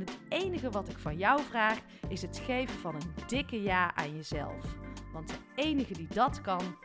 [0.00, 3.94] En het enige wat ik van jou vraag is het geven van een dikke ja
[3.94, 4.64] aan jezelf.
[5.12, 6.76] Want de enige die dat kan,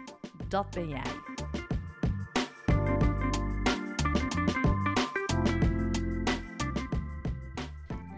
[0.47, 1.01] dat ben jij.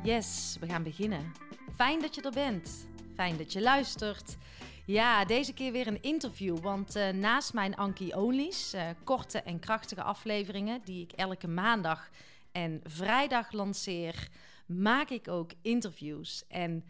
[0.04, 1.32] Yes, we gaan beginnen.
[1.76, 2.88] Fijn dat je er bent.
[3.16, 4.38] Fijn dat je luistert.
[4.86, 6.58] Ja, deze keer weer een interview.
[6.58, 12.09] Want uh, naast mijn Anki Only's, uh, korte en krachtige afleveringen die ik elke maandag
[12.52, 14.30] en vrijdag lanceer,
[14.68, 16.44] maak ik ook interviews.
[16.48, 16.84] En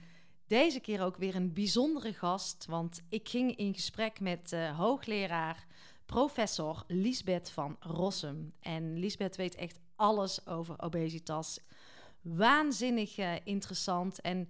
[0.48, 5.66] deze keer ook weer een bijzondere gast, want ik ging in gesprek met uh, hoogleraar
[6.06, 8.54] professor Liesbeth van Rossum.
[8.60, 11.60] En Liesbeth weet echt alles over obesitas.
[12.22, 14.22] Waanzinnig uh, interessant.
[14.22, 14.50] En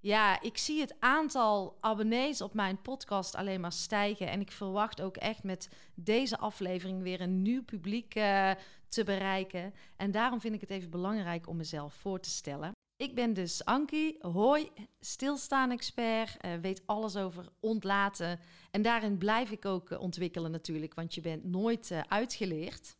[0.00, 4.30] ja, ik zie het aantal abonnees op mijn podcast alleen maar stijgen.
[4.30, 8.50] En ik verwacht ook echt met deze aflevering weer een nieuw publiek uh,
[8.88, 9.74] te bereiken.
[9.96, 12.74] En daarom vind ik het even belangrijk om mezelf voor te stellen.
[12.96, 14.70] Ik ben dus Ankie, hoi,
[15.00, 18.40] stilstaan-expert, uh, weet alles over ontlaten.
[18.70, 22.96] En daarin blijf ik ook uh, ontwikkelen natuurlijk, want je bent nooit uh, uitgeleerd.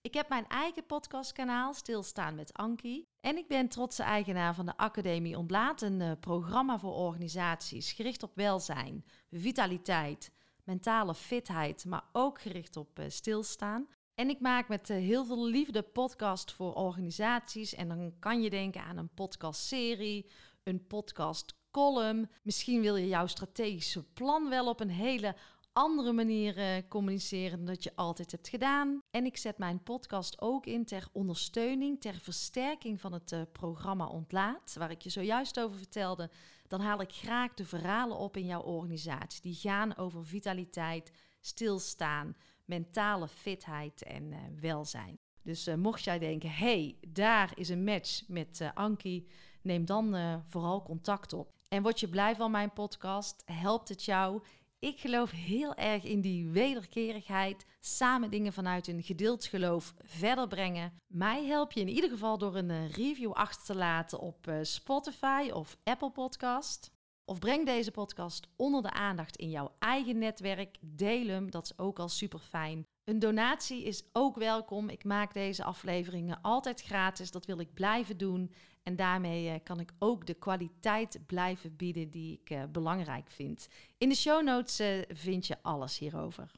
[0.00, 3.06] Ik heb mijn eigen podcastkanaal Stilstaan met Ankie.
[3.20, 8.34] En ik ben trotse eigenaar van de Academie Ontlaat, een programma voor organisaties gericht op
[8.34, 10.32] welzijn, vitaliteit,
[10.64, 13.88] mentale fitheid, maar ook gericht op stilstaan.
[14.14, 17.74] En ik maak met uh, heel veel liefde podcast voor organisaties.
[17.74, 20.30] En dan kan je denken aan een podcastserie,
[20.62, 22.30] een podcast column.
[22.42, 25.36] Misschien wil je jouw strategische plan wel op een hele
[25.72, 29.00] andere manier uh, communiceren dan dat je altijd hebt gedaan.
[29.10, 34.06] En ik zet mijn podcast ook in ter ondersteuning, ter versterking van het uh, programma
[34.06, 36.30] Ontlaat, waar ik je zojuist over vertelde.
[36.68, 39.42] Dan haal ik graag de verhalen op in jouw organisatie.
[39.42, 45.18] Die gaan over vitaliteit, stilstaan, mentale fitheid en uh, welzijn.
[45.42, 49.28] Dus uh, mocht jij denken, hey, daar is een match met uh, Ankie,
[49.62, 51.50] neem dan vooral contact op.
[51.68, 53.42] En word je blij van mijn podcast?
[53.44, 54.42] Helpt het jou?
[54.78, 60.92] Ik geloof heel erg in die wederkerigheid, samen dingen vanuit een gedeeld geloof verder brengen.
[61.06, 65.76] Mij help je in ieder geval door een review achter te laten op Spotify of
[65.84, 66.92] Apple Podcast.
[67.32, 70.76] Of breng deze podcast onder de aandacht in jouw eigen netwerk.
[70.80, 72.86] Deel hem, dat is ook al super fijn.
[73.04, 74.88] Een donatie is ook welkom.
[74.88, 77.30] Ik maak deze afleveringen altijd gratis.
[77.30, 78.52] Dat wil ik blijven doen.
[78.82, 83.68] En daarmee kan ik ook de kwaliteit blijven bieden die ik uh, belangrijk vind.
[83.98, 86.50] In de show notes uh, vind je alles hierover.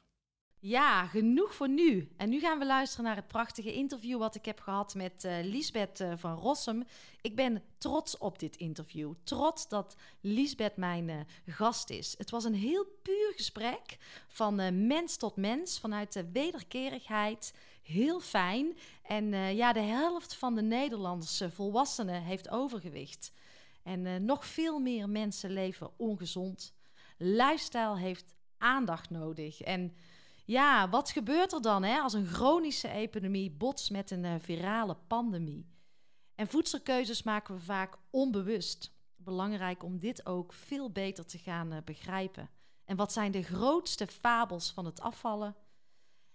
[0.67, 2.09] Ja, genoeg voor nu.
[2.17, 5.37] En nu gaan we luisteren naar het prachtige interview wat ik heb gehad met uh,
[5.41, 6.83] Liesbeth uh, van Rossum.
[7.21, 9.13] Ik ben trots op dit interview.
[9.23, 12.15] Trots dat Liesbeth mijn uh, gast is.
[12.17, 17.53] Het was een heel puur gesprek van mens tot mens, vanuit de wederkerigheid.
[17.83, 18.77] Heel fijn.
[19.03, 23.31] En ja, de helft van de Nederlandse volwassenen heeft overgewicht.
[23.83, 26.73] En nog veel meer mensen leven ongezond.
[27.17, 29.61] Lifestyle heeft aandacht nodig.
[29.61, 29.95] En
[30.45, 34.97] ja, wat gebeurt er dan hè, als een chronische epidemie botst met een uh, virale
[35.07, 35.73] pandemie?
[36.35, 38.93] En voedselkeuzes maken we vaak onbewust.
[39.15, 42.49] Belangrijk om dit ook veel beter te gaan uh, begrijpen.
[42.85, 45.55] En wat zijn de grootste fabels van het afvallen?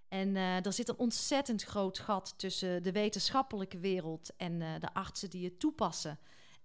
[0.09, 5.31] En uh, er zit een ontzettend groot gat tussen de wetenschappelijke wereld en de artsen
[5.31, 6.19] die het toepassen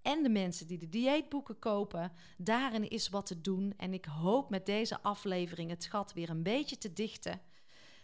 [0.06, 2.12] en de mensen die de dieetboeken kopen.
[2.38, 6.44] Daarin is wat te doen en ik hoop met deze aflevering het gat weer een
[6.44, 7.42] beetje te dichten.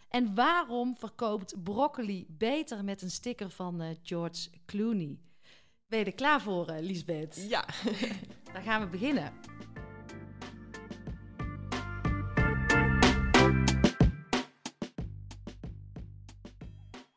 [0.08, 5.18] En waarom verkoopt broccoli beter met een sticker van uh, George Clooney?
[5.86, 7.46] Ben je er klaar voor, uh, Lisbeth?
[7.48, 7.64] Ja.
[8.52, 9.32] Dan gaan we beginnen.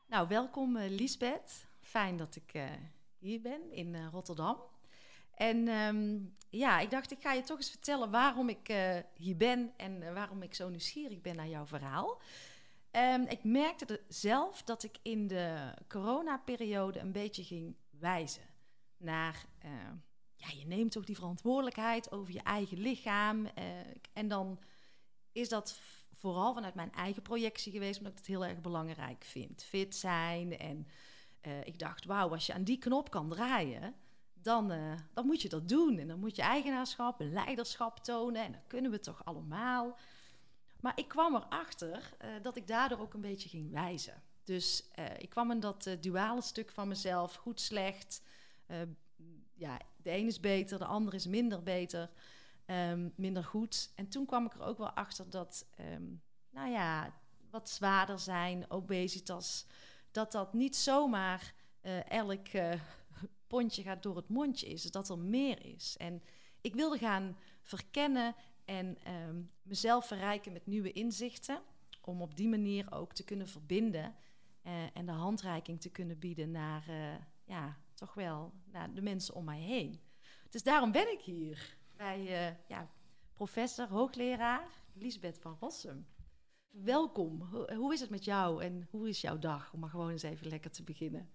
[0.07, 1.65] Nou, welkom uh, Lisbeth.
[1.81, 2.53] Fijn dat ik
[3.19, 4.73] hier ben in Rotterdam.
[5.35, 6.17] En ehm,
[6.55, 10.01] ja, ik dacht, ik ga je toch eens vertellen waarom ik eh, hier ben en
[10.01, 12.21] eh, waarom ik zo nieuwsgierig ben naar jouw verhaal.
[12.91, 18.43] Um, ik merkte zelf dat ik in de coronaperiode een beetje ging wijzen
[18.97, 19.71] naar, uh,
[20.35, 23.47] ja, je neemt toch die verantwoordelijkheid over je eigen lichaam.
[24.13, 24.59] en dan
[25.31, 25.79] is dat
[26.11, 29.63] vooral vanuit mijn eigen projectie geweest, omdat ik het heel erg belangrijk vind.
[29.63, 30.87] Fit zijn en
[31.63, 33.95] ik dacht, wauw, als je aan die knop kan draaien,
[34.45, 35.97] dan, uh, dan moet je dat doen.
[35.97, 38.43] En dan moet je eigenaarschap en leiderschap tonen.
[38.43, 39.97] En dat kunnen we toch allemaal.
[40.79, 44.21] Maar ik kwam erachter uh, dat ik daardoor ook een beetje ging wijzen.
[44.43, 48.21] Dus uh, ik kwam in dat duale stuk van mezelf, goed, slecht.
[49.53, 52.09] ja, de een is beter, de ander is minder beter,
[52.65, 53.91] um, minder goed.
[53.95, 57.13] En toen kwam ik er ook wel achter dat, um, nou ja,
[57.49, 59.65] wat zwaarder zijn, obesitas,
[60.11, 61.53] dat dat niet zomaar
[62.07, 62.47] elk
[63.47, 65.97] pontje gaat door het mondje is, dat er meer is.
[65.97, 66.23] En
[66.61, 71.61] ik wilde gaan verkennen en ehm, mezelf verrijken met nieuwe inzichten,
[72.01, 74.15] om op die manier ook te kunnen verbinden
[74.63, 77.13] uh, en de handreiking te kunnen bieden naar, uh,
[77.45, 79.99] ja, toch wel, naar de mensen om mij heen.
[80.49, 82.89] Dus daarom ben ik hier bij uh, ja,
[83.33, 86.07] professor, hoogleraar Lisbeth van Rossum.
[86.69, 87.41] Welkom.
[87.75, 89.73] hoe is het met jou en hoe is jouw dag?
[89.73, 91.29] Om maar gewoon eens even lekker te beginnen.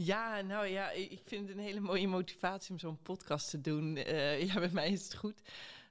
[0.00, 3.96] Ja, nou ja, ik vind het een hele mooie motivatie om zo'n podcast te doen.
[3.96, 5.42] Uh, ja, bij mij is het goed.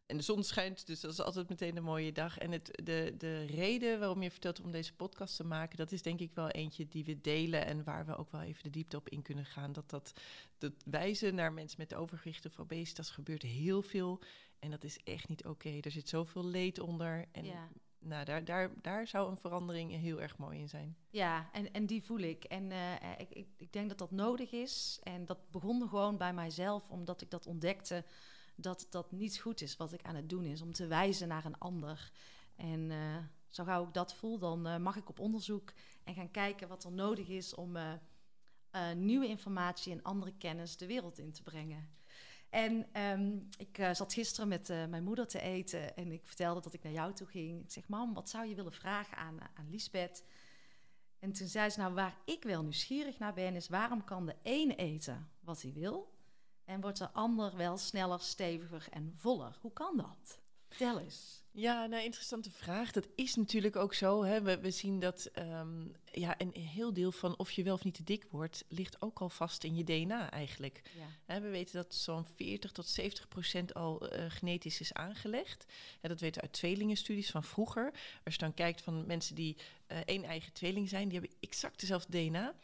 [0.06, 2.38] En de zon schijnt, dus dat is altijd meteen een mooie dag.
[2.38, 6.02] En het, de, de reden waarom je vertelt om deze podcast te maken, dat is
[6.02, 8.98] denk ik wel eentje die we delen en waar we ook wel even de diepte
[8.98, 9.74] op in kunnen gaan.
[9.74, 10.14] Dat dat,
[10.58, 14.20] dat wijzen naar mensen met overgewicht of obesitas gebeurt heel veel.
[14.60, 15.78] En dat is echt niet oké.
[15.82, 17.26] Er zit zoveel leed onder.
[17.32, 17.70] En ja
[18.08, 20.98] nou, daar, daar, daar zou een verandering heel erg mooi in zijn.
[21.10, 22.44] Ja, en, en die voel ik.
[22.44, 25.00] En uh, ik, ik, ik, denk dat dat nodig is.
[25.04, 28.06] En dat begon gewoon bij mijzelf, omdat ik dat ontdekte
[28.56, 31.46] dat dat niet goed is wat ik aan het doen is, om te wijzen naar
[31.46, 32.12] een ander.
[32.56, 33.18] En uh,
[33.50, 35.74] zo gauw ik dat voel, dan uh, mag ik op onderzoek
[36.04, 37.78] en gaan kijken wat er nodig is om
[38.96, 41.90] nieuwe informatie en andere kennis de wereld in te brengen.
[42.50, 46.62] En um, ik uh, zat gisteren met uh, mijn moeder te eten en ik vertelde
[46.62, 47.64] dat ik naar jou toe ging.
[47.64, 50.24] Ik zeg, mam, wat zou je willen vragen aan, aan Lisbeth?
[51.20, 54.36] En toen zei ze, nou, waar ik wel nieuwsgierig naar ben, is waarom kan de
[54.44, 56.14] een eten wat hij wil
[56.66, 59.58] en wordt de ander wel sneller, steviger en voller?
[59.62, 60.40] Hoe kan dat?
[60.68, 61.38] Vertel eens.
[61.52, 62.92] Ja, nou, interessante vraag.
[62.92, 64.24] Dat is natuurlijk ook zo.
[64.24, 64.42] Hè.
[64.42, 67.94] We, we zien dat um, ja, een heel deel van of je wel of niet
[67.94, 70.82] te dik wordt, ligt ook al vast in je DNA eigenlijk.
[70.98, 71.34] Ja.
[71.34, 75.66] Hè, we weten dat zo'n 40 tot 70 procent al uh, genetisch is aangelegd.
[76.02, 77.94] Dat weten we uit tweelingenstudies van vroeger.
[78.24, 81.80] Als je dan kijkt van mensen die uh, één eigen tweeling zijn, die hebben exact
[81.80, 82.56] dezelfde DNA.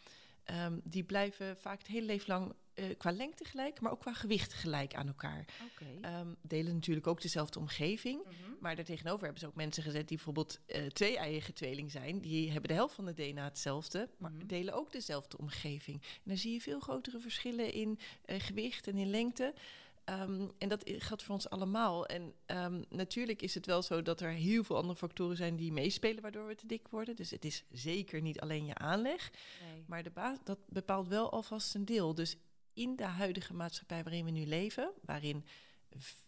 [0.51, 4.13] Um, die blijven vaak het hele leven lang uh, qua lengte gelijk, maar ook qua
[4.13, 5.45] gewicht gelijk aan elkaar.
[5.71, 6.19] Okay.
[6.19, 8.17] Um, delen natuurlijk ook dezelfde omgeving.
[8.17, 8.57] Mm -hmm.
[8.59, 12.19] Maar daartegenover hebben ze ook mensen gezet die bijvoorbeeld uh, twee eigen tweeling zijn.
[12.19, 14.47] Die hebben de helft van de DNA hetzelfde, maar mm -hmm.
[14.47, 16.01] delen ook dezelfde omgeving.
[16.01, 19.53] En dan zie je veel grotere verschillen in uh, gewicht en in lengte.
[20.05, 22.05] Um, en dat geldt voor ons allemaal.
[22.05, 25.71] En um, natuurlijk is het wel zo dat er heel veel andere factoren zijn die
[25.71, 27.15] meespelen waardoor we te dik worden.
[27.15, 29.31] Dus het is zeker niet alleen je aanleg.
[29.61, 29.83] Nee.
[29.87, 32.15] Maar de dat bepaalt wel alvast een deel.
[32.15, 32.37] Dus
[32.73, 35.45] in de huidige maatschappij waarin we nu leven, waarin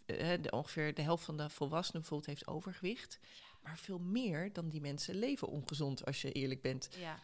[0.06, 3.20] uh, de, ongeveer de helft van de volwassenen bijvoorbeeld heeft overgewicht,
[3.62, 6.90] maar veel meer dan die mensen leven ongezond, als je eerlijk bent.
[7.00, 7.20] Ja.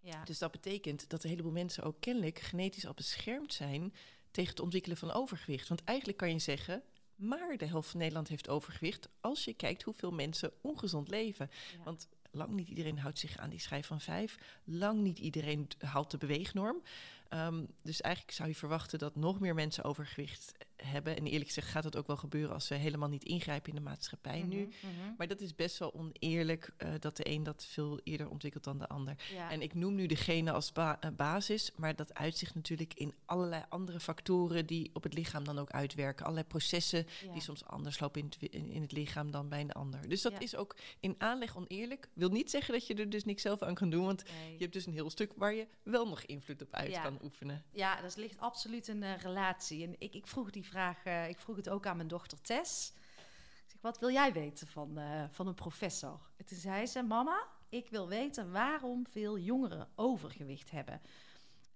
[0.00, 0.24] Ja.
[0.24, 3.94] Dus dat betekent dat een heleboel mensen ook kennelijk genetisch al beschermd zijn
[4.34, 5.68] tegen het ontwikkelen van overgewicht.
[5.68, 6.82] Want eigenlijk kan je zeggen,
[7.14, 11.50] maar de helft van Nederland heeft overgewicht als je kijkt hoeveel mensen ongezond leven.
[11.76, 11.84] Ja.
[11.84, 14.38] Want lang niet iedereen houdt zich aan die schijf van vijf.
[14.64, 16.82] Lang niet iedereen haalt de beweegnorm.
[17.30, 21.16] Um, dus eigenlijk zou je verwachten dat nog meer mensen overgewicht hebben.
[21.16, 23.80] En eerlijk gezegd gaat dat ook wel gebeuren als we helemaal niet ingrijpen in de
[23.90, 24.64] maatschappij mm -hmm, nu.
[24.64, 25.14] Mm -hmm.
[25.18, 28.78] Maar dat is best wel oneerlijk uh, dat de een dat veel eerder ontwikkelt dan
[28.78, 29.14] de ander.
[29.32, 29.50] Ja.
[29.50, 33.64] En ik noem nu degene als ba uh, basis, maar dat uitzicht natuurlijk in allerlei
[33.68, 36.24] andere factoren die op het lichaam dan ook uitwerken.
[36.24, 37.32] Allerlei processen ja.
[37.32, 40.08] die soms anders lopen in het, in, in het, lichaam dan bij een ander.
[40.08, 40.38] Dus dat ja.
[40.38, 42.08] is ook in aanleg oneerlijk.
[42.12, 44.52] Wil niet zeggen dat je er dus niks zelf aan kan doen, want nee.
[44.52, 47.64] je hebt dus een heel stuk waar je wel nog invloed op uit kan oefenen.
[47.70, 49.86] Ja, dat ligt absoluut een uh, relatie.
[49.86, 52.92] En ik, ik vroeg die vraag, uh, ik vroeg het ook aan mijn dochter Tess.
[53.16, 56.20] Ik zeg, wat wil jij weten van, uh, van een professor?
[56.36, 61.00] En toen zei ze, mama, ik wil weten waarom veel jongeren overgewicht hebben.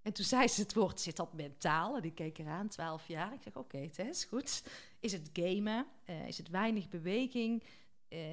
[0.03, 1.97] En toen zei ze het woord, zit dat mentaal?
[1.97, 3.33] En ik keek eraan, 12 jaar.
[3.33, 4.63] Ik zeg, oké Tess, goed.
[5.01, 5.87] Is het gamen?
[6.27, 7.65] is het weinig beweging?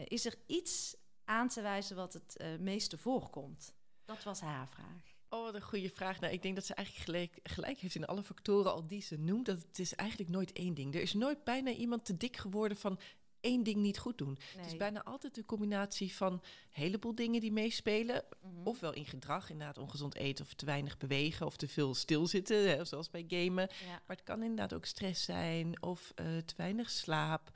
[0.08, 0.96] is er iets
[1.26, 3.74] aan te wijzen wat het meeste voorkomt?
[4.06, 5.15] Dat was haar vraag.
[5.36, 6.20] Oh, wat een goede vraag.
[6.20, 9.18] Nou, ik denk dat ze eigenlijk gelijk, gelijk heeft in alle factoren al die ze
[9.18, 9.46] noemt.
[9.46, 10.96] Dat het is eigenlijk nooit één ding.
[10.96, 13.00] Er is nooit bijna iemand te dik geworden van
[13.40, 14.38] één ding niet goed doen.
[14.58, 18.24] Het is bijna altijd een combinatie van een heleboel dingen die meespelen.
[18.42, 18.68] Mhm.
[18.68, 22.86] Ofwel in gedrag, inderdaad ongezond eten of te weinig bewegen of te veel stilzitten, hè,
[22.86, 23.70] zoals bij gamen.
[23.86, 27.52] Maar het kan inderdaad ook stress zijn of uh, te weinig slaap.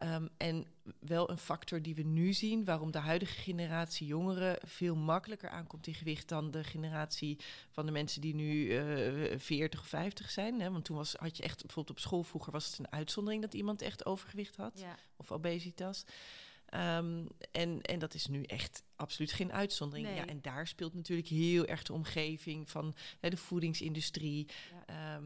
[0.00, 0.66] Ehm, en
[0.98, 5.86] wel een factor die we nu zien, waarom de huidige generatie jongeren veel makkelijker aankomt
[5.86, 7.38] in gewicht dan de generatie
[7.70, 10.60] van de mensen die nu uh, 40 of 50 zijn.
[10.60, 10.70] Hè?
[10.70, 13.54] Want toen was, had je echt, bijvoorbeeld op school vroeger was het een uitzondering dat
[13.54, 14.84] iemand echt overgewicht had
[15.16, 16.04] of obesitas.
[16.74, 20.08] Um, en, en dat is nu echt absoluut geen uitzondering.
[20.16, 24.46] Ja, en daar speelt natuurlijk heel erg de omgeving van hè, de voedingsindustrie.
[24.86, 25.24] Ehm,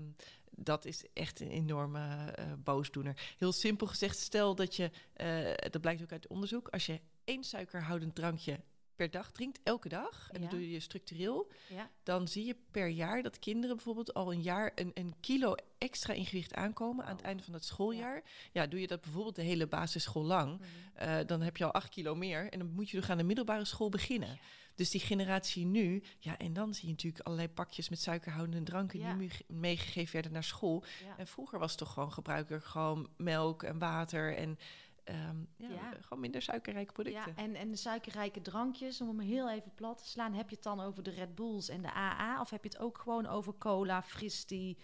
[0.57, 3.35] dat is echt een enorme uh, boosdoener.
[3.39, 7.45] Heel simpel gezegd, stel dat je, uh, dat blijkt ook uit onderzoek, als je één
[7.45, 8.61] suikerhoudend drankje
[8.97, 11.91] per dag drinkt, elke dag, en dat doe je structureel, ja.
[12.03, 16.13] dan zie je per jaar dat kinderen bijvoorbeeld al een jaar een, een kilo extra
[16.13, 18.23] in gewicht aankomen aan het einde van het schooljaar.
[18.53, 21.09] Ja, doe je dat bijvoorbeeld de hele basisschool lang, mhm.
[21.09, 23.25] uh, dan heb je al acht kilo meer en dan moet je nog aan de
[23.25, 24.39] middelbare school beginnen.
[24.75, 29.19] Dus die generatie nu, ja, en dan zie je natuurlijk allerlei pakjes met suikerhoudende dranken
[29.19, 30.85] die meegegeven werden naar school.
[31.17, 34.59] En vroeger was het toch gewoon gebruiker gewoon melk en water en
[35.05, 37.33] Ehm, ja, gewoon minder suikerrijke producten.
[37.37, 40.55] Ja, en, en de suikerrijke drankjes, om hem heel even plat te slaan, heb je
[40.55, 42.41] het dan over de Red Bulls en de AA?
[42.41, 44.79] Of heb je het ook gewoon over cola, fristie?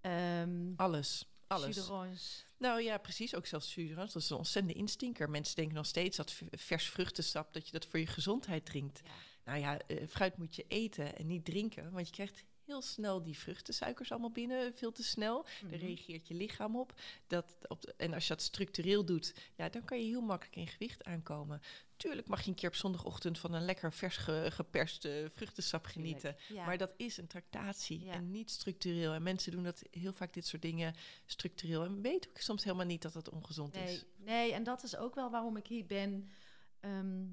[0.00, 1.26] Um, alles.
[1.46, 1.76] Alles.
[2.58, 3.34] Nou ja, precies.
[3.34, 4.12] Ook zelfs suderans.
[4.12, 5.30] Dat is een ontzettende instinker.
[5.30, 9.02] Mensen denken nog steeds dat vers vruchtensap, dat je dat voor je gezondheid drinkt.
[9.46, 11.92] Nou ja, uh, fruit moet je eten en niet drinken.
[11.92, 15.42] Want je krijgt heel snel die vruchtensuikers allemaal binnen, veel te snel.
[15.42, 15.86] Daar mhm.
[15.86, 17.00] reageert je lichaam op.
[17.26, 20.66] Dat, op en als je dat structureel doet, ja, dan kan je heel makkelijk in
[20.66, 21.60] gewicht aankomen.
[21.96, 26.36] Tuurlijk mag je een keer op zondagochtend van een lekker vers ge, geperste vruchtensap genieten.
[26.54, 29.12] Maar dat is een tractatie en niet structureel.
[29.12, 30.94] En mensen doen dat heel vaak dit soort dingen
[31.26, 31.84] structureel.
[31.84, 34.04] En weten ook soms helemaal niet dat dat ongezond nee, is.
[34.16, 36.30] Nee, en dat is ook wel waarom ik hier ben.
[36.80, 37.24] Ehm,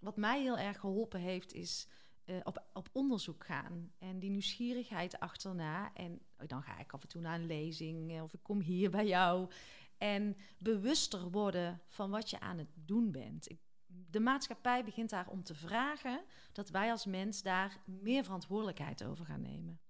[0.00, 1.88] wat mij heel erg geholpen heeft, is
[2.26, 3.92] uh, op, op onderzoek gaan.
[3.98, 5.92] En die nieuwsgierigheid achterna.
[5.94, 8.90] En dan ga ik af en toe naar een lezing eh, of ik kom hier
[8.90, 9.50] bij jou.
[9.98, 13.48] En bewuster worden van wat je aan het doen bent.
[13.86, 19.24] de maatschappij begint daar om te vragen dat wij als mens daar meer verantwoordelijkheid over
[19.24, 19.80] gaan nemen.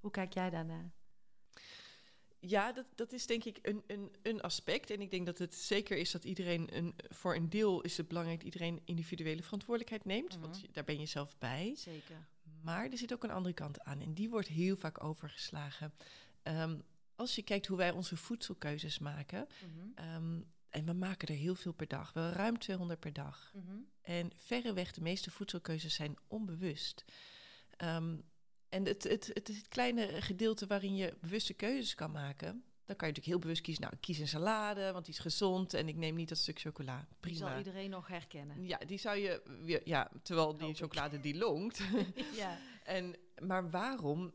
[0.00, 0.97] Hoe kijk jij daarnaar?
[2.40, 4.90] Ja, dat, dat is denk ik een, een, een aspect.
[4.90, 8.08] En ik denk dat het zeker is dat iedereen, een, voor een deel is het
[8.08, 10.38] belangrijk dat iedereen individuele verantwoordelijkheid neemt.
[10.40, 10.72] Want mhm.
[10.72, 11.74] daar ben je zelf bij.
[11.76, 12.26] Zeker.
[12.62, 14.00] Maar er zit ook een andere kant aan.
[14.00, 15.94] En die wordt heel vaak overgeslagen.
[16.42, 16.82] Um,
[17.14, 19.46] als je kijkt hoe wij onze voedselkeuzes maken.
[19.60, 19.88] Mhm.
[19.94, 23.52] Ehm, en we maken er heel veel per dag, wel ruim 200 per dag.
[23.54, 23.86] Mm -hmm.
[24.02, 27.04] En verreweg de meeste voedselkeuzes zijn onbewust.
[27.84, 28.24] Um,
[28.68, 33.08] en het, het, het, het kleine gedeelte waarin je bewuste keuzes kan maken, dan kan
[33.08, 33.82] je natuurlijk heel bewust kiezen.
[33.82, 36.60] Nou, ik kies een salade, want die is gezond en ik neem niet dat stuk
[36.60, 37.06] chocola.
[37.20, 37.38] Prima.
[37.38, 38.66] Die zal iedereen nog herkennen.
[38.66, 41.82] Ja, die zou je, ja, terwijl die chocolade die longt.
[42.36, 42.58] ja.
[42.84, 44.32] en, maar waarom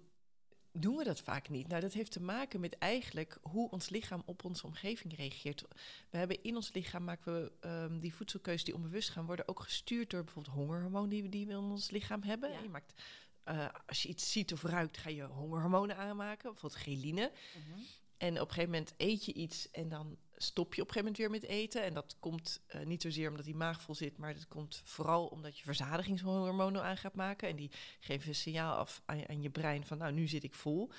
[0.72, 1.68] doen we dat vaak niet?
[1.68, 5.66] Nou, dat heeft te maken met eigenlijk hoe ons lichaam op onze omgeving reageert.
[6.10, 9.60] We hebben in ons lichaam, maken we um, die voedselkeuzes die onbewust gaan, worden ook
[9.60, 12.52] gestuurd door bijvoorbeeld hongerhormonen die we, die we in ons lichaam hebben.
[12.52, 12.60] Ja.
[12.60, 13.02] Je maakt
[13.50, 17.31] uh, als je iets ziet of ruikt, ga je hongerhormonen aanmaken, bijvoorbeeld geline.
[17.31, 17.79] Mhm.
[18.17, 21.17] En op een gegeven moment eet je iets en dan stop je op een gegeven
[21.17, 21.83] moment weer met eten.
[21.83, 25.27] En dat komt uh, niet zozeer omdat die maag vol zit, maar dat komt vooral
[25.27, 27.50] omdat je verzadigingshormonen aan gaat maken.
[27.50, 30.53] En die geven een signaal af aan, aan je brein van, nou, nu zit ik
[30.53, 30.91] vol.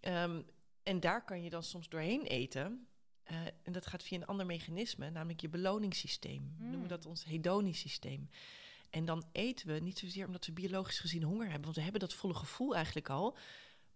[0.00, 0.46] Um,
[0.82, 2.86] en daar kan je dan soms doorheen eten.
[3.30, 6.42] Uh, en dat gaat via een ander mechanisme, namelijk je beloningssysteem.
[6.42, 6.56] Mm.
[6.58, 8.28] Noemen we dat ons hedonisch systeem.
[8.90, 12.00] En dan eten we niet zozeer omdat we biologisch gezien honger hebben, want we hebben
[12.00, 13.36] dat volle gevoel eigenlijk al.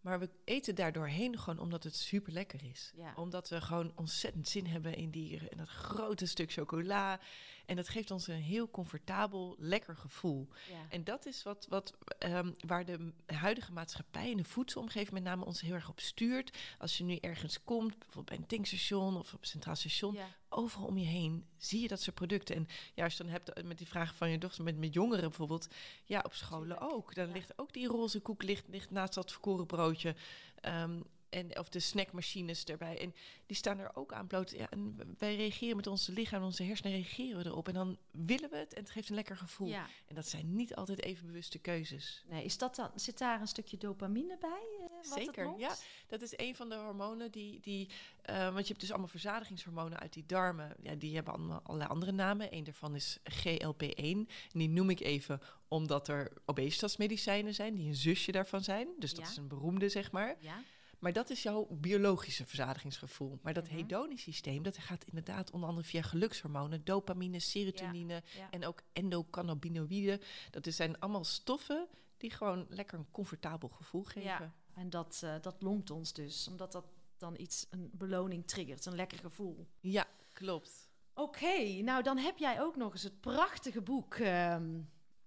[0.00, 2.92] Maar we eten daardoorheen gewoon omdat het super lekker is.
[3.14, 7.20] Omdat we gewoon ontzettend zin hebben in, die, in dat grote stuk chocola.
[7.66, 10.49] En dat geeft ons een heel comfortabel, lekker gevoel.
[10.88, 15.45] En dat is wat, wat um, waar de huidige maatschappij en de voedselomgeving met name
[15.45, 16.59] ons heel erg op stuurt.
[16.78, 20.16] Als je nu ergens komt, bijvoorbeeld bij een tankstation of op een centraal station,
[20.49, 22.57] overal om je heen zie je dat soort producten.
[22.57, 25.28] En ja, als je dan hebt met die vragen van je dochter, met, met jongeren
[25.28, 25.69] bijvoorbeeld,
[26.04, 27.14] ja, op scholen ook.
[27.14, 30.14] Dan ligt ook die roze koek ligt, ligt naast dat verkoren broodje.
[30.62, 33.00] Um, en, of de snackmachines erbij.
[33.00, 33.14] En
[33.46, 34.50] die staan er ook aan bloot.
[34.50, 37.68] Ja, en wij reageren met onze lichaam, onze hersenen reageren we erop.
[37.68, 39.68] En dan willen we het en het geeft een lekker gevoel.
[39.68, 39.86] Ja.
[40.06, 42.24] En dat zijn niet altijd even bewuste keuzes.
[42.28, 44.48] Nee, is dat dan, zit daar een stukje dopamine bij?
[44.78, 45.60] eh, wat het Zeker, lokt?
[45.60, 45.74] ja.
[46.06, 47.60] Dat is een van de hormonen die...
[47.60, 47.88] die
[48.22, 50.74] eh, want je hebt dus allemaal verzadigingshormonen uit die darmen.
[50.82, 52.54] Ja, die hebben allemaal allerlei andere namen.
[52.54, 53.94] Eén daarvan is GLP-1.
[53.96, 57.74] En die noem ik even omdat er obesitasmedicijnen zijn...
[57.74, 58.88] die een zusje daarvan zijn.
[58.98, 59.30] Dus dat Ja.
[59.30, 60.36] is een beroemde, zeg maar.
[60.40, 60.62] Ja,
[61.02, 63.38] Maar dat is jouw biologische verzadigingsgevoel.
[63.42, 63.75] Maar dat Mhm.
[63.75, 68.50] hedonisch systeem, dat gaat inderdaad onder andere via gelukshormonen, dopamine, serotonine ja.
[68.50, 70.21] en ook endocannabinoïden.
[70.50, 74.23] Dat zijn allemaal stoffen die gewoon lekker een comfortabel gevoel geven.
[74.23, 74.52] Ja.
[74.75, 76.85] En dat, eh, dat longt ons dus, omdat dat
[77.16, 79.66] dan iets, een beloning triggert, een lekker gevoel.
[79.80, 80.90] Ja, klopt.
[81.14, 84.80] Oké, nou dan heb jij ook nog eens het prachtige boek ehm,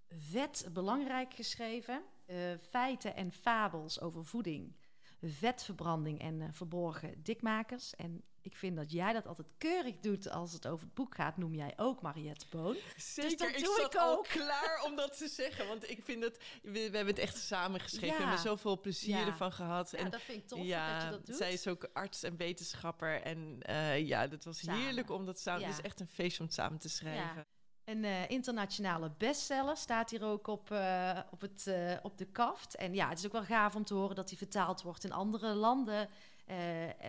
[0.08, 2.02] Vet Belangrijk geschreven.
[2.26, 2.36] Eh,
[2.68, 4.76] feiten en fabels over voeding,
[5.22, 7.94] vetverbranding en eh, verborgen dikmakers.
[7.94, 11.36] En ik vind dat jij dat altijd keurig doet als het over het boek gaat,
[11.36, 12.76] noem jij ook Mariette Boon.
[12.96, 14.26] Zeker, dat ik doe ik al ook.
[14.26, 15.66] klaar om dat te zeggen.
[15.66, 18.06] Want ik vind het, we, we hebben het echt samen geschreven.
[18.08, 18.16] Ja.
[18.16, 19.26] We hebben zoveel plezier Ja.
[19.26, 19.90] ervan gehad.
[19.90, 21.36] Ja, en dat vind ik tof ja, dat je dat doet.
[21.36, 23.22] zij is ook arts en wetenschapper.
[23.22, 24.80] En eh, ja, dat was Samen.
[24.80, 25.64] heerlijk om dat samen...
[25.66, 27.46] Het is echt een feest om het samen te schrijven.
[27.86, 32.76] Een eh, internationale bestseller staat hier ook op, eh, op, het, eh, op de kaft.
[32.76, 35.12] En ja, het is ook wel gaaf om te horen dat die vertaald wordt in
[35.12, 36.08] andere landen.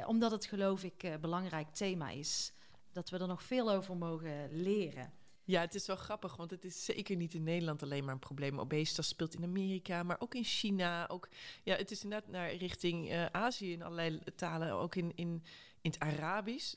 [0.07, 2.51] omdat het, geloof ik, een belangrijk thema is.
[2.91, 5.13] Dat we er nog veel over mogen leren.
[5.43, 8.19] Ja, het is wel grappig, want het is zeker niet in Nederland alleen maar een
[8.19, 8.60] probleem.
[8.60, 11.07] Obesitas speelt in Amerika, maar ook in China.
[11.07, 11.29] Ook,
[11.63, 15.43] ja, het is inderdaad naar richting Azië in allerlei talen, ook in, in,
[15.81, 16.74] in het Arabisch.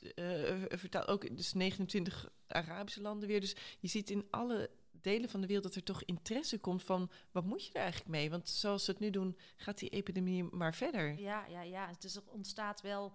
[0.69, 3.39] vertaald ook dus 29 Arabische landen weer.
[3.39, 4.69] Dus je ziet in alle
[5.01, 8.09] delen van de wereld dat er toch interesse komt van wat moet je er eigenlijk
[8.09, 8.29] mee?
[8.29, 11.19] Want zoals ze het nu doen, gaat die epidemie maar verder.
[11.19, 11.89] Ja, ja, ja.
[11.99, 13.13] Dus er ontstaat wel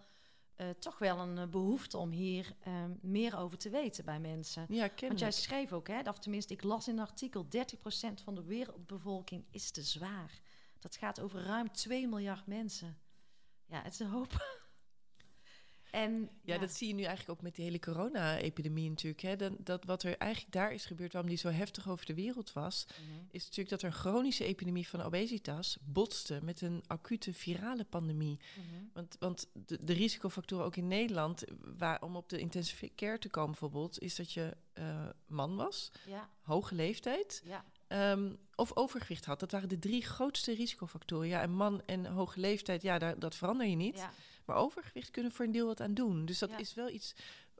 [0.56, 4.66] eh, toch wel een eh, behoefte om hier eh, meer over te weten bij mensen.
[4.68, 8.34] Ja, Want jij schreef ook, hè, of tenminste, ik las in een artikel: 30% van
[8.34, 10.40] de wereldbevolking is te zwaar.
[10.78, 12.98] Dat gaat over ruim 2 miljard mensen.
[13.66, 14.64] Ja, het is een hoop.
[15.96, 19.22] En Ja, dat zie je nu eigenlijk ook met die hele corona-epidemie natuurlijk.
[19.22, 19.36] Hè.
[19.36, 22.52] Dat, dat wat er eigenlijk daar is gebeurd, waarom die zo heftig over de wereld
[22.52, 23.24] was, Mhm.
[23.30, 28.38] is natuurlijk dat er een chronische epidemie van obesitas botste met een acute virale pandemie.
[28.56, 28.84] Mhm.
[28.92, 31.44] Want, want de, de risicofactoren ook in Nederland,
[31.78, 35.92] waar, om op de intensive care te komen bijvoorbeeld, is dat je eh, man was,
[36.06, 39.40] Ja, hoge leeftijd ja, ehm, of overgewicht had.
[39.40, 41.28] Dat waren de drie grootste risicofactoren.
[41.28, 43.96] Ja, en man en hoge leeftijd, ja, daar, dat verander je niet.
[43.96, 44.12] ja.
[44.46, 46.24] Maar overgewicht kunnen voor een deel wat aan doen.
[46.24, 46.58] Dus dat Ja.
[46.58, 47.14] is wel iets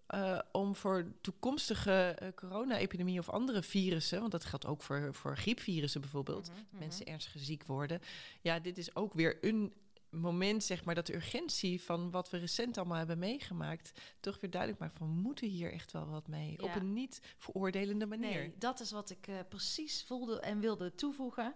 [0.07, 5.37] eh, om voor toekomstige eh, corona-epidemie of andere virussen, want dat geldt ook voor, voor
[5.37, 6.79] griepvirussen bijvoorbeeld, Mhm, mhm.
[6.79, 8.01] mensen ernstig ziek worden.
[8.41, 9.73] Ja, dit is ook weer een
[10.11, 14.51] moment, zeg maar, dat de urgentie van wat we recent allemaal hebben meegemaakt, toch weer
[14.51, 16.63] duidelijk maakt van we moeten hier echt wel wat mee.
[16.63, 18.31] Op een niet veroordelende manier.
[18.31, 21.55] Nee, dat is wat ik eh, precies voelde en wilde toevoegen.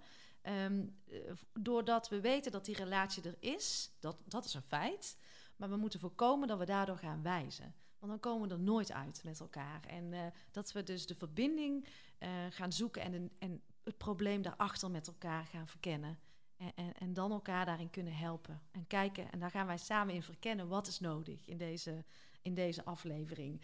[1.32, 5.16] V- doordat we weten dat die relatie er is, dat, dat is een feit.
[5.56, 7.74] Maar we moeten voorkomen dat we daardoor gaan wijzen.
[7.98, 9.84] Want dan komen we er nooit uit met elkaar.
[9.86, 11.86] En eh, dat we dus de verbinding
[12.18, 16.18] eh, gaan zoeken en, en het probleem daarachter met elkaar gaan verkennen.
[16.56, 18.62] En, en, en dan elkaar daarin kunnen helpen.
[18.70, 22.04] En kijken, en daar gaan wij samen in verkennen wat is nodig in deze,
[22.42, 23.60] in deze aflevering.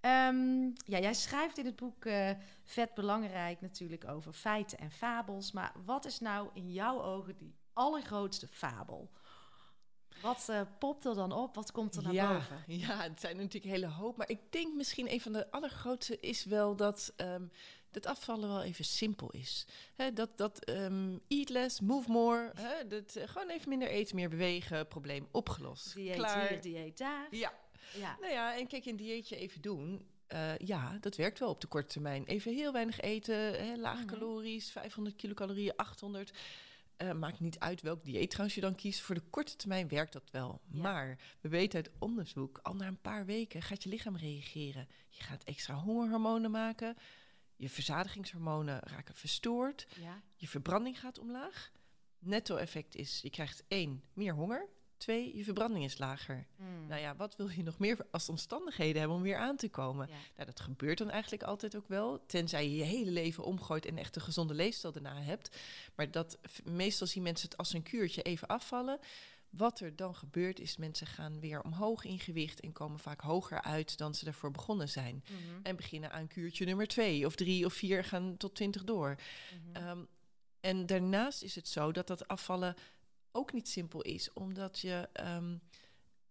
[0.00, 2.30] Ehm, ja, jij schrijft in het boek eh,
[2.64, 5.52] vet belangrijk natuurlijk over feiten en fabels.
[5.52, 9.10] Maar wat is nou in jouw ogen die allergrootste fabel?
[10.22, 11.54] Wat eh, popt er dan op?
[11.54, 12.62] Wat komt er naar ja, boven?
[12.86, 14.16] Ja, het zijn natuurlijk een hele hoop.
[14.16, 17.44] Maar ik denk misschien een van de allergrootste is wel dat ehm
[17.90, 19.66] dat afvallen wel even simpel is.
[20.14, 22.52] Dat dat ehm, eat less, move more.
[22.88, 24.88] Dat, eh, gewoon even minder eten, meer bewegen.
[24.88, 25.94] Probleem opgelost.
[25.94, 26.48] Dieet Klaar.
[26.48, 27.26] hier, dieet daar.
[27.30, 27.52] Ja,
[27.98, 30.06] Ja, nou ja, en kijk, een dieetje even doen.
[30.26, 32.24] eh, ja, dat werkt wel op de korte termijn.
[32.24, 36.38] Even heel weinig eten, hè, laag calorisch, 500 kilocalorieën, 800.
[36.96, 39.00] Eh, maakt niet uit welk dieet trouwens je dan kiest.
[39.00, 40.60] Voor de korte termijn werkt dat wel.
[40.72, 40.80] Ja.
[40.82, 44.88] Maar we weten uit onderzoek, al na een paar weken gaat je lichaam reageren.
[45.08, 46.96] Je gaat extra hongerhormonen maken.
[47.56, 49.86] Je verzadigingshormonen raken verstoord.
[50.00, 50.22] ja.
[50.36, 51.70] Je verbranding gaat omlaag.
[52.18, 54.68] Netto-effect is, je krijgt één, meer honger.
[55.00, 56.46] Twee, je verbranding is lager.
[56.56, 56.86] Mm.
[56.86, 60.06] Nou ja, wat wil je nog meer als omstandigheden hebben om weer aan te komen?
[60.08, 60.14] Ja.
[60.34, 62.26] Nou, dat gebeurt dan eigenlijk altijd ook wel.
[62.26, 65.56] Tenzij je je hele leven omgooit en echt een gezonde leefstijl daarna hebt.
[65.94, 68.98] Maar dat, meestal zien mensen het als een kuurtje even afvallen.
[69.50, 73.62] Wat er dan gebeurt is mensen gaan weer omhoog in gewicht en komen vaak hoger
[73.62, 75.24] uit dan ze ervoor begonnen zijn.
[75.24, 79.16] Mhm, En beginnen aan kuurtje nummer twee of drie of vier gaan tot twintig door.
[79.64, 79.76] mhm.
[79.76, 80.04] Ehm,
[80.60, 82.74] en daarnaast is het zo dat dat afvallen
[83.32, 85.54] ook niet simpel is, omdat je ehm,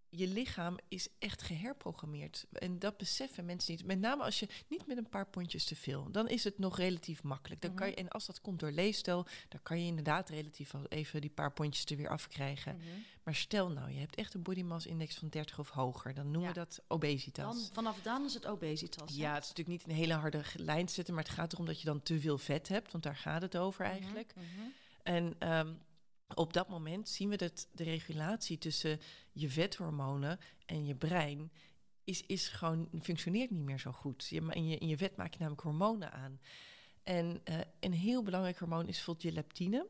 [0.09, 2.45] je lichaam is echt geherprogrammeerd.
[2.51, 3.85] En dat beseffen mensen niet.
[3.85, 6.77] Met name als je niet met een paar pondjes te veel, dan is het nog
[6.77, 7.61] relatief makkelijk.
[7.61, 8.01] Dan kan je, mhm.
[8.01, 11.85] en als dat komt door leefstijl, dan kan je inderdaad relatief even die paar pondjes
[11.85, 12.75] er weer afkrijgen.
[12.75, 12.85] Mhm.
[13.23, 16.31] Maar stel nou, je hebt echt een body mass index van 30 of hoger, dan
[16.31, 17.63] noemen we dat obesitas.
[17.63, 19.15] Dan, vanaf dan is het obesitas.
[19.15, 21.79] Ja, het is natuurlijk niet een hele harde lijn zetten, maar het gaat erom dat
[21.79, 24.33] je dan te veel vet hebt, want daar gaat het over mhm, eigenlijk.
[25.03, 25.79] En um,
[26.35, 28.99] op dat moment zien we dat de regulatie tussen
[29.31, 31.51] je vethormonen en je brein
[32.03, 34.27] is, is gewoon, functioneert niet meer zo goed.
[34.27, 36.39] Je, in, je, in je vet maak je namelijk hormonen aan.
[37.03, 39.87] En uh, een heel belangrijk hormoon is bijvoorbeeld je leptine.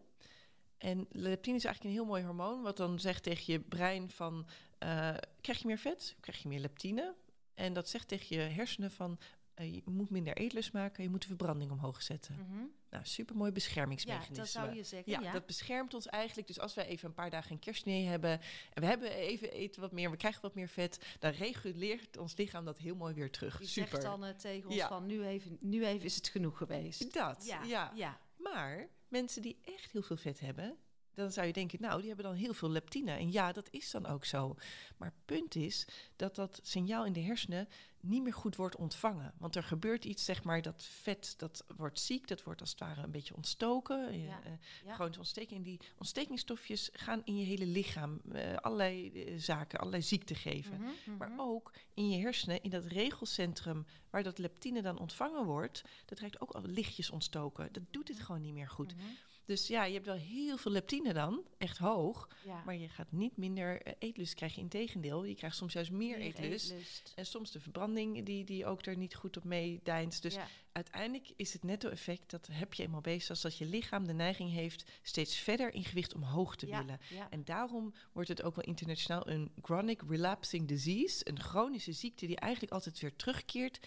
[0.77, 4.47] En leptine is eigenlijk een heel mooi hormoon, wat dan zegt tegen je brein van,
[4.83, 7.15] uh, krijg je meer vet, krijg je meer leptine.
[7.53, 9.19] En dat zegt tegen je hersenen van,
[9.59, 12.35] uh, je moet minder eetlust maken, je moet de verbranding omhoog zetten.
[12.35, 12.71] Mm -hmm.
[12.89, 14.35] Nou, supermooi beschermingsmechanisme.
[14.35, 15.23] Ja, dat zou je zeggen.
[15.23, 16.47] Ja, dat beschermt ons eigenlijk.
[16.47, 18.31] Dus als wij even een paar dagen een kerstdiner hebben
[18.73, 22.35] en we hebben even eten wat meer, we krijgen wat meer vet, dan reguleert ons
[22.35, 23.59] lichaam dat heel mooi weer terug.
[23.59, 23.89] Je Super.
[23.89, 27.13] zegt dan uh, tegen ons van nu even, nu even is het genoeg geweest.
[27.13, 27.91] Dat, ja.
[27.95, 28.19] ja.
[28.35, 30.77] Maar mensen die echt heel veel vet hebben,
[31.19, 33.11] dan zou je denken, nou, die hebben dan heel veel leptine.
[33.11, 34.55] En ja, dat is dan ook zo.
[34.97, 37.67] Maar het punt is dat dat signaal in de hersenen
[38.01, 39.33] niet meer goed wordt ontvangen.
[39.37, 42.79] Want er gebeurt iets, zeg maar, dat vet, dat wordt ziek, dat wordt als het
[42.79, 44.21] ware een beetje ontstoken.
[44.21, 44.39] Ja.
[44.85, 45.63] Uh, Gewoon ontsteking.
[45.63, 50.81] Die ontstekingsstofjes gaan in je hele lichaam uh, allerlei uh, zaken, allerlei ziekten geven.
[50.81, 55.45] Mm -hmm, Maar ook in je hersenen, in dat regelcentrum waar dat leptine dan ontvangen
[55.45, 57.69] wordt, dat raakt ook al lichtjes ontstoken.
[57.71, 58.25] Dat doet het mhm.
[58.25, 58.93] gewoon niet meer goed.
[58.95, 59.17] Mm -hmm.
[59.49, 62.29] Dus ja, je hebt wel heel veel leptine dan, echt hoog.
[62.65, 64.61] Maar je gaat niet minder uh, eetlust krijgen.
[64.61, 66.73] Integendeel, je krijgt soms juist meer, eetlust.
[67.15, 70.21] En soms de verbranding die, die ook er niet goed op meedijnt.
[70.21, 70.37] Dus
[70.71, 74.51] uiteindelijk is het netto-effect, dat heb je eenmaal bezig, als dat je lichaam de neiging
[74.51, 76.99] heeft steeds verder in gewicht omhoog te willen.
[77.29, 81.29] En daarom wordt het ook wel internationaal een chronic relapsing disease.
[81.29, 83.79] Een chronische ziekte die eigenlijk altijd weer terugkeert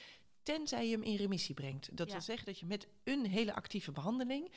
[0.43, 1.97] tenzij je hem in remissie brengt.
[1.97, 4.51] Dat wil zeggen dat je met een hele actieve behandeling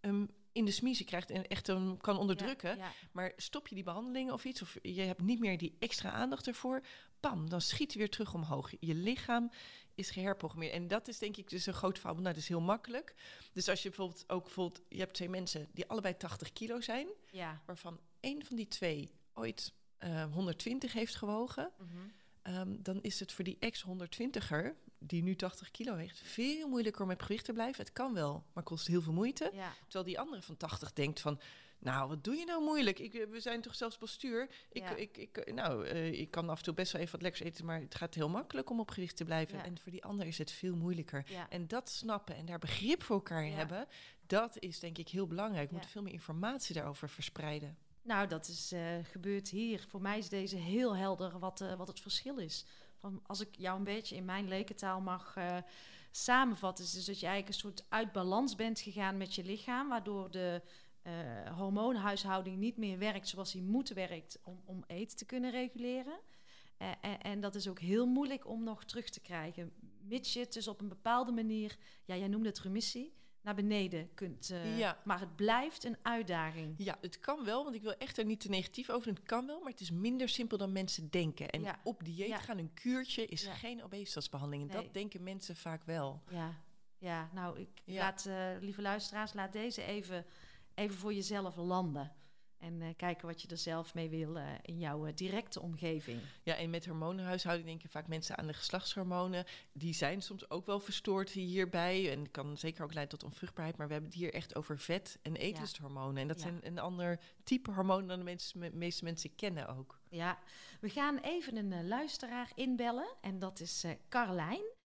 [0.00, 2.78] um, in de smiezen krijgt en echt hem kan onderdrukken.
[3.12, 6.46] Maar stop je die behandelingen of iets, of je hebt niet meer die extra aandacht
[6.46, 6.82] ervoor,
[7.20, 8.72] pam, dan schiet je weer terug omhoog.
[8.80, 9.50] Je lichaam
[9.94, 10.72] is geherprogrammeerd.
[10.72, 12.14] En dat is denk ik dus een groot fout.
[12.14, 13.14] Nou, dat is heel makkelijk.
[13.52, 17.08] Dus als je bijvoorbeeld ook bijvoorbeeld, je hebt twee mensen die allebei 80 kilo zijn,
[17.30, 17.62] ja.
[17.66, 21.72] waarvan één van die twee ooit uh, eh, 120 heeft gewogen.
[21.78, 22.12] Mm
[22.48, 27.08] Um, dan is het voor die ex-120er, die nu 80 kilo heeft, veel moeilijker om
[27.08, 27.84] met gewicht te blijven.
[27.84, 29.52] Het kan wel, maar kost heel veel moeite.
[29.82, 31.40] Terwijl die andere van 80 denkt van,
[31.82, 32.98] nou, wat doe je nou moeilijk?
[32.98, 34.48] Ik, we zijn toch zelfs postuur.
[34.72, 37.42] Ik, ik, ik, nou, uh, ik kan af en toe best wel even wat lekkers
[37.42, 39.64] eten, maar het gaat heel makkelijk om op gewicht te blijven.
[39.64, 41.26] En voor die ander is het veel moeilijker.
[41.48, 43.86] En dat snappen en daar begrip voor elkaar hebben,
[44.26, 45.66] dat is denk ik heel belangrijk.
[45.66, 47.76] We moeten veel meer informatie daarover verspreiden.
[48.02, 49.84] Nou, dat is uh, hier.
[49.88, 52.66] Voor mij is deze heel helder wat, uh, wat het verschil is.
[52.96, 55.56] Van als ik jou een beetje in mijn lekentaal mag uh,
[56.10, 59.88] samenvatten, is dus dat je eigenlijk een soort uit balans bent gegaan met je lichaam,
[59.88, 60.62] waardoor de
[61.56, 66.20] hormoonhuishouding niet meer werkt zoals die moet werkt om, om eten te kunnen reguleren.
[66.76, 69.72] En, en, dat is ook heel moeilijk om nog terug te krijgen.
[70.00, 73.12] Mits je het dus op een bepaalde manier, ja, jij noemde het remissie,
[73.42, 74.50] naar beneden kunt.
[74.50, 74.98] Uh, ja.
[75.04, 76.74] Maar het blijft een uitdaging.
[76.76, 79.08] Ja, het kan wel, want ik wil echt er niet te negatief over.
[79.08, 81.50] Het kan wel, maar het is minder simpel dan mensen denken.
[81.50, 81.80] En ja.
[81.84, 82.38] op dieet ja.
[82.38, 84.68] gaan, een kuurtje, is geen obesitasbehandeling.
[84.68, 84.84] En nee.
[84.84, 86.22] dat denken mensen vaak wel.
[86.30, 86.54] Ja,
[86.98, 90.24] ja nou, ik laat, uh, lieve luisteraars, laat deze even,
[90.74, 92.12] even voor jezelf landen.
[92.62, 96.20] En uh, kijken wat je er zelf mee wil uh, in jouw uh, directe omgeving.
[96.42, 99.44] Ja, en met hormonenhuishouding denken vaak mensen aan de geslachtshormonen.
[99.72, 102.10] Die zijn soms ook wel verstoord hierbij.
[102.10, 103.76] En kan zeker ook leiden tot onvruchtbaarheid.
[103.76, 106.22] Maar we hebben het hier echt over vet- en eetlusthormonen.
[106.22, 106.42] En dat ja.
[106.42, 110.00] zijn een ander type hormonen dan de mensen, meeste mensen kennen ook.
[110.08, 110.38] Ja,
[110.80, 113.14] we gaan even een luisteraar inbellen.
[113.20, 114.80] En dat is Carlijn.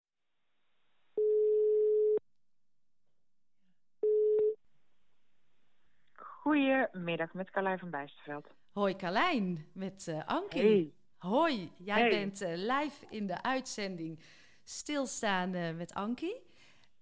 [6.42, 8.48] Goedemiddag, met Carlijn van Bijsterveld.
[8.72, 10.62] Hoi Carlijn, met uh, Ankie.
[10.62, 10.92] Hey.
[11.18, 14.20] Hoi, jij bent uh, live in de uitzending
[14.64, 16.42] Stilstaan uh, met Ankie.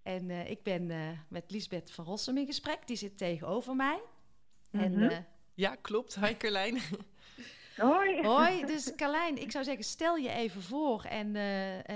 [0.03, 0.87] En ik ben
[1.29, 4.03] met Lisbeth van Rossum in gesprek, die zit tegenover mij.
[4.71, 5.03] Mm -hmm.
[5.03, 6.15] en, ja, klopt.
[6.21, 6.79] Hi Carlijn.
[7.77, 8.23] Hoi.
[8.23, 11.37] Hoi, dus Carlijn, ik zou zeggen, stel je even voor en,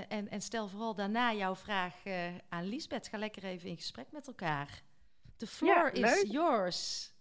[0.09, 1.95] en, en stel vooral daarna jouw vraag
[2.49, 3.07] aan Lisbeth.
[3.07, 4.81] Ga lekker even in gesprek met elkaar.
[5.37, 7.13] The floor ja, is yours.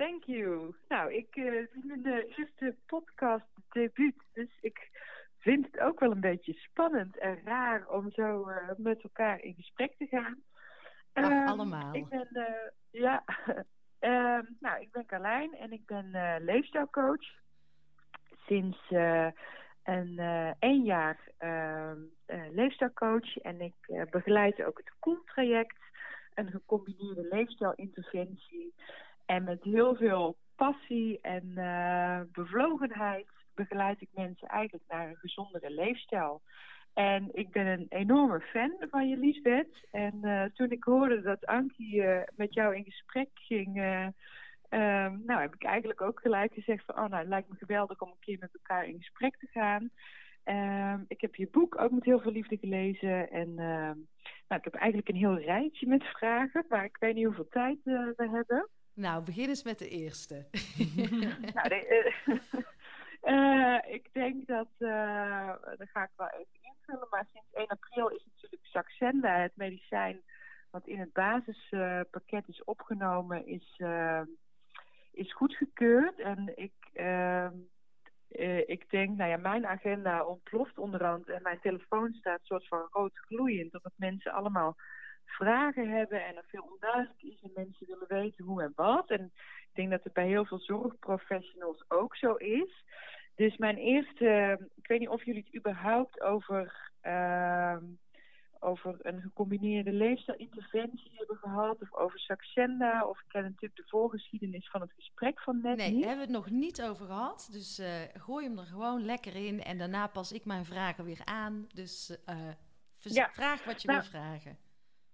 [0.00, 0.74] Thank you.
[0.88, 4.90] Nou, ik uh, vind mijn eerste podcast debuut, dus ik
[5.38, 9.54] vind het ook wel een beetje spannend en raar om zo uh, met elkaar in
[9.54, 10.42] gesprek te gaan.
[11.12, 11.94] Ach, uh, allemaal.
[11.94, 12.28] Ik ben,
[12.90, 13.24] ja,
[13.98, 17.26] Ehm, nou, ik ben Carlijn en ik ben uh, leefstijlcoach.
[18.46, 18.90] Sinds
[19.82, 20.18] een,
[20.58, 21.98] één jaar ehm,
[22.50, 23.36] leefstijlcoach.
[23.36, 25.78] En ik begeleid ook het Koen-traject.
[26.34, 28.74] Een gecombineerde leefstijlinterventie.
[29.30, 31.52] En met heel veel passie en
[32.32, 36.42] bevlogenheid begeleid ik mensen eigenlijk naar een gezondere leefstijl.
[36.94, 39.88] En ik ben een enorme fan van je, Liesbeth.
[39.90, 45.40] En uh, toen ik hoorde dat Ankie uh, met jou in gesprek ging, um, nou
[45.40, 48.16] heb ik eigenlijk ook gelijk gezegd van, oh nou, het lijkt me geweldig om een
[48.20, 49.90] keer met elkaar in gesprek te gaan.
[50.44, 53.30] Um, ik heb je boek ook met heel veel liefde gelezen.
[53.30, 53.54] En
[54.48, 57.78] nou, ik heb eigenlijk een heel rijtje met vragen, maar ik weet niet hoeveel tijd
[57.84, 58.68] we hebben.
[59.00, 60.34] Nou, begin eens met de eerste.
[61.54, 62.10] nou, de,
[63.22, 64.88] Uh, ik denk dat, uh,
[65.76, 70.22] daar ga ik wel even invullen, maar sinds 1 april is natuurlijk Saxenda, het medicijn
[70.70, 73.80] wat in het basispakket is opgenomen, is,
[75.12, 76.18] is goedgekeurd.
[76.18, 77.54] En ik, ehm,
[78.66, 83.18] ik denk, nou ja, mijn agenda ontploft onderhand en mijn telefoon staat soort van rood
[83.18, 84.76] gloeiend, omdat mensen allemaal
[85.30, 89.10] vragen hebben en er veel onduidelijk is en mensen willen weten hoe en wat.
[89.10, 92.84] En ik denk dat het bij heel veel zorgprofessionals ook zo is.
[93.34, 97.76] Dus mijn eerste, ik weet niet of jullie het überhaupt over, uh,
[98.58, 104.70] over een gecombineerde leefstijlinterventie hebben gehad, of over Saxenda, of ik ken natuurlijk de voorgeschiedenis
[104.70, 105.76] van het gesprek van net.
[105.76, 106.04] Nee, niet.
[106.04, 107.48] hebben we het nog niet over gehad.
[107.52, 111.20] Dus uh, gooi hem er gewoon lekker in en daarna pas ik mijn vragen weer
[111.24, 111.66] aan.
[111.74, 112.52] Dus uh,
[112.98, 113.30] ja.
[113.32, 114.58] vraag wat je nou, wil vragen.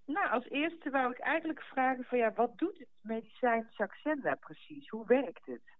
[0.06, 4.88] Nou, als eerste wou ik eigenlijk vragen van ja, wat doet het medicijn Saxenda precies?
[4.88, 5.74] Hoe werkt het?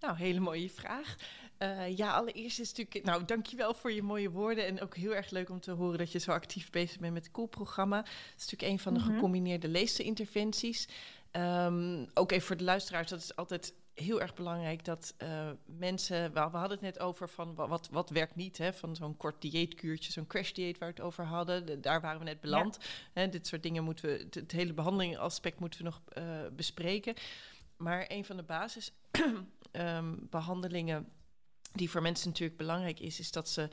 [0.00, 1.16] Nou, hele mooie vraag.
[1.58, 5.30] Uh, ja, allereerst is natuurlijk, nou, dankjewel voor je mooie woorden en ook heel erg
[5.30, 7.96] leuk om te horen dat je zo actief bezig bent met het Cool-programma.
[7.96, 9.14] Het is natuurlijk een van de mm-hmm.
[9.14, 10.88] gecombineerde leesinterventies.
[11.32, 16.32] Um, ook even voor de luisteraars, dat is altijd heel erg belangrijk dat uh, mensen,
[16.32, 20.12] we hadden het net over van wat, wat werkt niet, hè, van zo'n kort dieetkuurtje,
[20.12, 22.78] zo'n crash dieet waar we het over hadden, de, daar waren we net beland.
[22.80, 22.86] Ja.
[23.12, 27.14] Hè, dit soort dingen moeten we, het, het hele behandelingaspect moeten we nog uh, bespreken.
[27.76, 31.10] Maar een van de basisbehandelingen um,
[31.72, 33.68] die voor mensen natuurlijk belangrijk is, is dat ze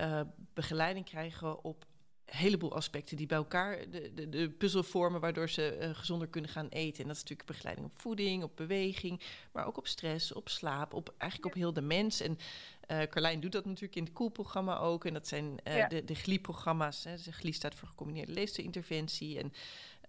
[0.00, 0.20] uh,
[0.54, 1.86] begeleiding krijgen op
[2.26, 6.50] heleboel aspecten die bij elkaar de, de, de puzzel vormen, waardoor ze uh, gezonder kunnen
[6.50, 7.02] gaan eten.
[7.02, 9.20] En dat is natuurlijk begeleiding op voeding, op beweging,
[9.52, 12.20] maar ook op stress, op slaap, op eigenlijk op heel de mens.
[12.20, 12.38] En
[12.90, 15.04] uh, Carlijn doet dat natuurlijk in het Cool-programma ook.
[15.04, 15.88] En dat zijn uh, ja.
[15.88, 17.02] de, de GLI-programma's.
[17.02, 19.38] Dus GLI staat voor gecombineerde leefstijlinterventie.
[19.38, 19.52] En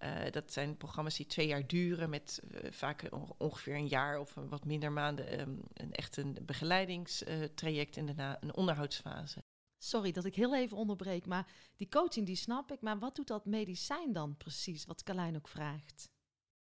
[0.03, 4.33] uh, dat zijn programma's die twee jaar duren, met uh, vaak ongeveer een jaar of
[4.49, 9.43] wat minder maanden um, een echt een begeleidingstraject en daarna een onderhoudsfase.
[9.77, 12.81] Sorry dat ik heel even onderbreek, maar die coaching die snap ik.
[12.81, 16.09] Maar wat doet dat medicijn dan precies, wat Carlijn ook vraagt?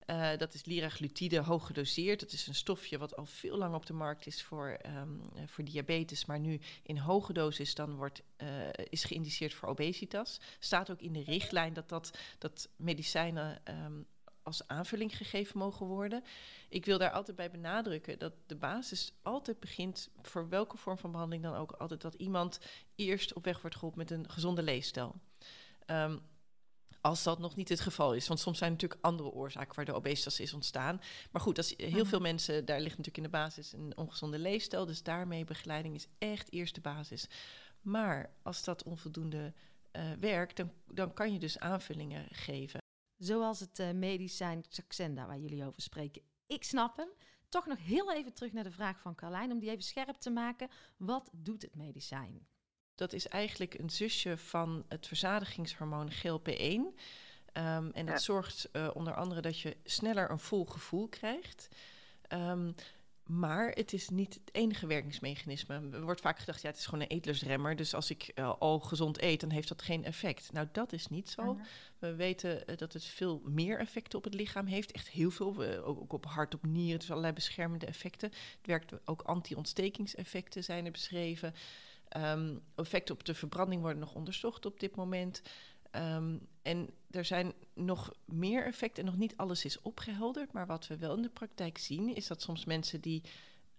[0.07, 2.21] Uh, dat is liraglutide hoog gedoseerd.
[2.21, 5.65] Dat is een stofje wat al veel lang op de markt is voor, um, voor
[5.65, 10.41] diabetes, maar nu in hoge dosis dan wordt, uh, is geïndiceerd voor obesitas.
[10.59, 14.07] Staat ook in de richtlijn dat, dat, dat medicijnen um,
[14.51, 16.25] als aanvulling gegeven mogen worden.
[16.69, 21.11] Ik wil daar altijd bij benadrukken dat de basis altijd begint, voor welke vorm van
[21.11, 22.61] behandeling dan ook, altijd dat iemand
[22.95, 25.15] eerst op weg wordt geholpen met een gezonde leefstijl.
[25.87, 26.21] Um,
[27.01, 28.29] als dat nog niet het geval is.
[28.29, 31.01] Want soms zijn er natuurlijk andere oorzaken waar de obesitas is ontstaan.
[31.31, 34.87] Maar goed, is heel veel mensen, daar ligt natuurlijk in de basis een ongezonde leefstijl.
[34.87, 37.27] Dus daarmee begeleiding is echt eerst de basis.
[37.81, 39.53] Maar als dat onvoldoende
[39.93, 42.80] uh, werkt, dan, dan kan je dus aanvullingen geven.
[43.21, 46.23] Zoals het uh, medicijn Saxenda waar jullie over spreken.
[46.47, 47.09] Ik snap hem.
[47.49, 50.31] Toch nog heel even terug naar de vraag van Carlijn, om die even scherp te
[50.31, 50.69] maken.
[50.97, 52.47] Wat doet het medicijn?
[52.95, 56.51] Dat is eigenlijk een zusje van het verzadigingshormoon GLP-1.
[57.53, 58.19] Um, en dat ja.
[58.19, 61.69] zorgt uh, onder andere dat je sneller een vol gevoel krijgt.
[62.29, 62.75] Um,
[63.31, 65.89] maar het is niet het enige werkingsmechanisme.
[65.93, 67.77] Er wordt vaak gedacht, ja, het is gewoon een eetlusremmer.
[67.77, 70.53] Dus als ik uh, al gezond eet, dan heeft dat geen effect.
[70.53, 71.43] Nou, dat is niet zo.
[71.43, 71.61] Uh -huh.
[71.99, 74.93] We weten uh, dat het veel meer effecten op het lichaam heeft.
[74.93, 75.65] Echt heel veel.
[75.65, 76.99] Ook, ook, op hart, op nieren.
[76.99, 78.29] Dus allerlei beschermende effecten.
[78.31, 81.55] Het werkt ook anti-ontstekingseffecten zijn er beschreven.
[82.17, 85.43] Um, effecten op de verbranding worden nog onderzocht op dit moment.
[85.97, 90.53] Um, en er zijn nog meer effecten en nog niet alles is opgehelderd.
[90.53, 93.23] Maar wat we wel in de praktijk zien, is dat soms mensen die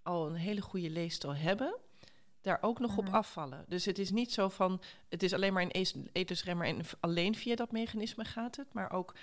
[0.04, 1.78] al een hele goede leefstijl hebben,
[2.41, 3.65] daar ook nog op afvallen.
[3.67, 7.56] Dus het is niet zo van, het is alleen maar een etensremmer en alleen via
[7.56, 8.74] dat mechanisme gaat het.
[8.74, 9.15] Maar ook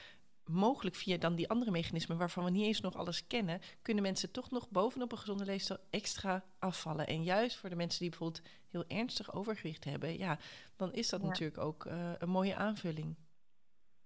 [0.49, 4.33] mogelijk via dan die andere mechanismen waarvan we niet eens nog alles kennen, kunnen mensen
[4.33, 7.07] toch nog bovenop een gezonde leefstijl extra afvallen.
[7.07, 10.39] En juist voor de mensen die bijvoorbeeld heel ernstig overgewicht hebben, ja,
[10.77, 11.27] dan is dat ja.
[11.27, 13.17] natuurlijk ook uh, een mooie aanvulling.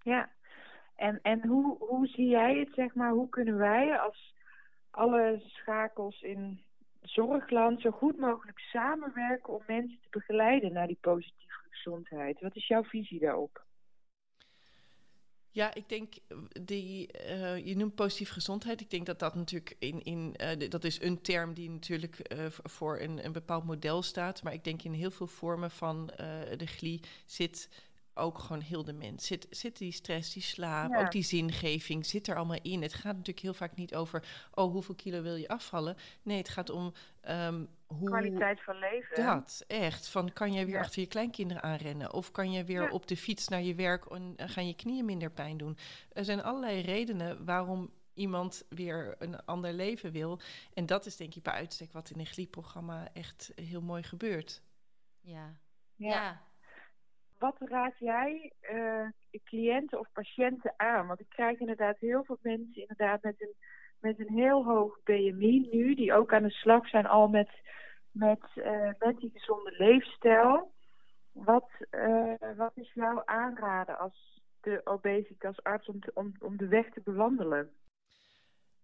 [0.02, 0.30] Ja,
[0.96, 4.34] En, en hoe, hoe zie jij het, zeg maar, hoe kunnen wij als
[4.90, 6.62] alle schakels in
[7.02, 12.40] zorgland zo goed mogelijk samenwerken om mensen te begeleiden naar die positieve gezondheid?
[12.40, 13.64] Wat is jouw visie daarop?
[15.54, 16.14] Ja, ik denk,
[16.62, 18.80] die, uh, je noemt positieve gezondheid.
[18.80, 23.00] Ik denk dat dat natuurlijk in, in uh, dat is een term die natuurlijk voor
[23.00, 24.42] een, een bepaald model staat.
[24.42, 26.06] Maar ik denk in heel veel vormen van
[26.56, 27.68] de GLI zit
[28.14, 29.26] ook gewoon heel de mens.
[29.26, 32.82] Zit, zit die stress, die slaap, ook die zingeving, zit er allemaal in.
[32.82, 35.96] Het gaat natuurlijk heel vaak niet over, oh, hoeveel kilo wil je afvallen?
[36.22, 36.92] Nee, het gaat om
[37.28, 38.08] um, hoe...
[38.08, 39.24] Kwaliteit van leven.
[39.24, 40.08] Dat, echt.
[40.08, 42.12] Van, kan jij weer achter je kleinkinderen aanrennen?
[42.12, 45.30] Of kan je weer op de fiets naar je werk en gaan je knieën minder
[45.30, 45.78] pijn doen?
[46.12, 50.40] Er zijn allerlei redenen waarom iemand weer een ander leven wil.
[50.74, 54.62] En dat is denk ik bij uitstek wat in een GLI-programma echt heel mooi gebeurt.
[55.20, 55.56] Ja.
[55.96, 56.50] ja
[57.42, 59.06] wat raad jij uh,
[59.44, 61.06] cliënten of patiënten aan?
[61.06, 63.54] Want ik krijg inderdaad heel veel mensen inderdaad met een,
[64.00, 67.50] met een heel hoog BMI nu, die ook aan de slag zijn al met,
[68.10, 70.72] met, uh, met die gezonde leefstijl.
[71.32, 77.00] Wat, uh, wat is jouw aanraden als de obesitasarts om, om, om de weg te
[77.04, 77.70] bewandelen?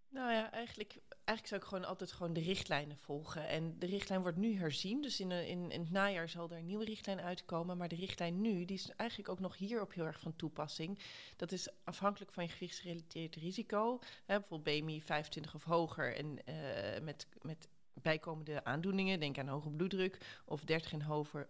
[0.09, 0.95] Nou ja, eigenlijk,
[1.29, 3.49] eigenlijk zou ik gewoon altijd gewoon de richtlijnen volgen.
[3.49, 5.03] En de richtlijn wordt nu herzien.
[5.03, 7.77] Dus in, in, in het najaar zal er een nieuwe richtlijn uitkomen.
[7.77, 10.99] Maar de richtlijn nu, die is eigenlijk ook nog hierop heel erg van toepassing.
[11.37, 13.99] Dat is afhankelijk van je gewichtsgerelateerd risico.
[14.27, 17.69] Hè, bijvoorbeeld BMI 25 of hoger en uh, met, met
[18.03, 21.03] bijkomende aandoeningen, denk aan hoge bloeddruk of 30 en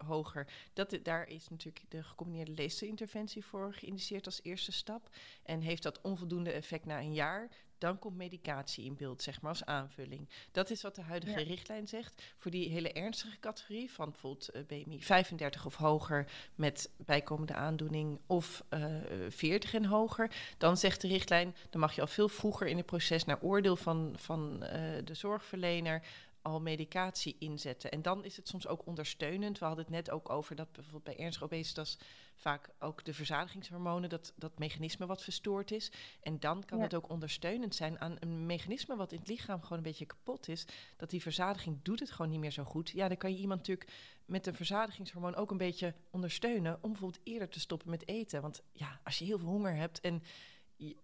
[0.06, 0.46] hoger.
[0.72, 5.08] Dat, daar is natuurlijk de gecombineerde leesteninterventie voor geïndiceerd als eerste stap.
[5.42, 9.50] En heeft dat onvoldoende effect na een jaar, dan komt medicatie in beeld, zeg maar,
[9.50, 10.28] als aanvulling.
[10.52, 12.22] Dat is wat de huidige richtlijn zegt.
[12.36, 18.20] Voor die hele ernstige categorie van bijvoorbeeld uh, BMI 35 of hoger met bijkomende aandoening
[18.26, 22.28] of uh, eh, 40 en hoger, dan zegt de richtlijn, dan mag je al veel
[22.28, 24.70] vroeger in het proces naar oordeel van, van uh,
[25.04, 26.02] de zorgverlener
[26.42, 27.90] al medicatie inzetten.
[27.90, 29.58] En dan is het soms ook ondersteunend.
[29.58, 31.98] We hadden het net ook over dat bijvoorbeeld bij ernstige obesitas
[32.38, 35.92] vaak ook de verzadigingshormonen, dat, dat mechanisme wat verstoord is.
[36.20, 39.78] En dan kan het ook ondersteunend zijn aan een mechanisme wat in het lichaam gewoon
[39.78, 40.66] een beetje kapot is.
[40.96, 42.90] Dat die verzadiging doet het gewoon niet meer zo goed.
[42.90, 43.90] Ja, dan kan je iemand natuurlijk
[44.24, 48.42] met een verzadigingshormoon ook een beetje ondersteunen om bijvoorbeeld eerder te stoppen met eten.
[48.42, 50.22] Want ja, als je heel veel honger hebt en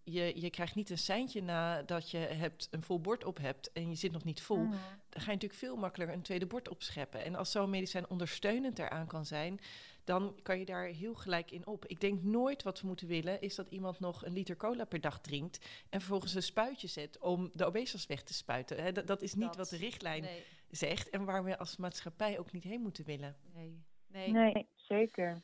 [0.03, 3.89] je, je krijgt niet een seintje nadat je hebt, een vol bord op hebt en
[3.89, 4.65] je zit nog niet vol.
[4.65, 4.71] Mhm.
[5.09, 7.25] Dan ga je natuurlijk veel makkelijker een tweede bord opscheppen.
[7.25, 9.61] En als zo'n medicijn ondersteunend eraan kan zijn,
[10.05, 11.87] dan kan je daar heel gelijk in op.
[11.87, 15.01] Ik denk nooit wat we moeten willen, is dat iemand nog een liter cola per
[15.01, 18.95] dag drinkt en vervolgens een spuitje zet om de obesitas weg te spuiten.
[18.95, 20.27] dat, dat, is niet wat de richtlijn
[20.71, 23.37] zegt en waar we als maatschappij ook niet heen moeten willen.
[23.55, 24.31] Nee, nee.
[24.31, 25.43] nee zeker.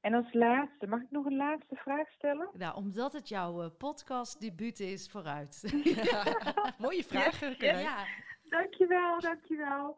[0.00, 2.50] En als laatste, mag ik nog een laatste vraag stellen?
[2.52, 5.62] Nou, omdat het jouw uh, podcastdebuut is, vooruit.
[6.78, 7.40] Mooie vraag.
[7.40, 8.06] Ja, ja, ja.
[8.42, 9.96] Dankjewel, dankjewel.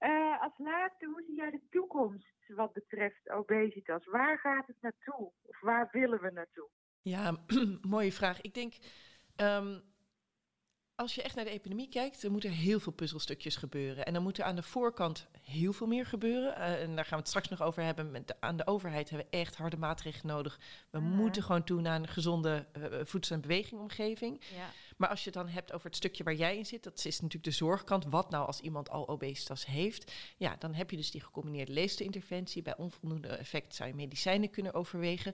[0.00, 4.06] Uh, als laatste, hoe zie jij de toekomst wat betreft obesitas?
[4.06, 5.32] Waar gaat het naartoe?
[5.42, 6.68] Of waar willen we naartoe?
[7.02, 7.36] Ja,
[7.96, 8.40] mooie vraag.
[8.40, 8.74] Ik denk,
[9.36, 9.82] um,
[10.94, 14.06] als je echt naar de epidemie kijkt, dan moeten er heel veel puzzelstukjes gebeuren.
[14.06, 16.58] En dan moet er aan de voorkant heel veel meer gebeuren.
[16.58, 18.10] Uh, en daar gaan we het straks nog over hebben.
[18.10, 20.60] Met de, aan de overheid hebben we echt harde maatregelen nodig.
[20.90, 21.14] We mhm.
[21.14, 24.44] moeten gewoon toe naar een gezonde uh, voedsel- en bewegingomgeving.
[24.54, 24.68] Ja.
[24.96, 27.20] Maar als je het dan hebt over het stukje waar jij in zit, dat is
[27.20, 28.04] natuurlijk de zorgkant.
[28.04, 30.12] Wat nou als iemand al obesitas heeft?
[30.36, 32.62] Ja, dan heb je dus die gecombineerde leefterinterventie.
[32.62, 35.32] Bij onvoldoende effect zou je medicijnen kunnen overwegen.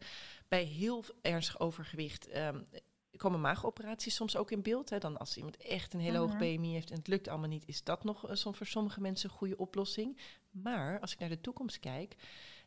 [0.49, 2.67] Bij heel ernstig overgewicht um,
[3.17, 4.91] komen maagoperaties soms ook in beeld.
[4.91, 4.99] Hè?
[4.99, 6.57] Dan als iemand echt een hele hoge mhm.
[6.57, 9.37] BMI heeft en het lukt allemaal niet, is dat nog uh, voor sommige mensen een
[9.37, 10.19] goede oplossing.
[10.51, 12.17] Maar als ik naar de toekomst kijk,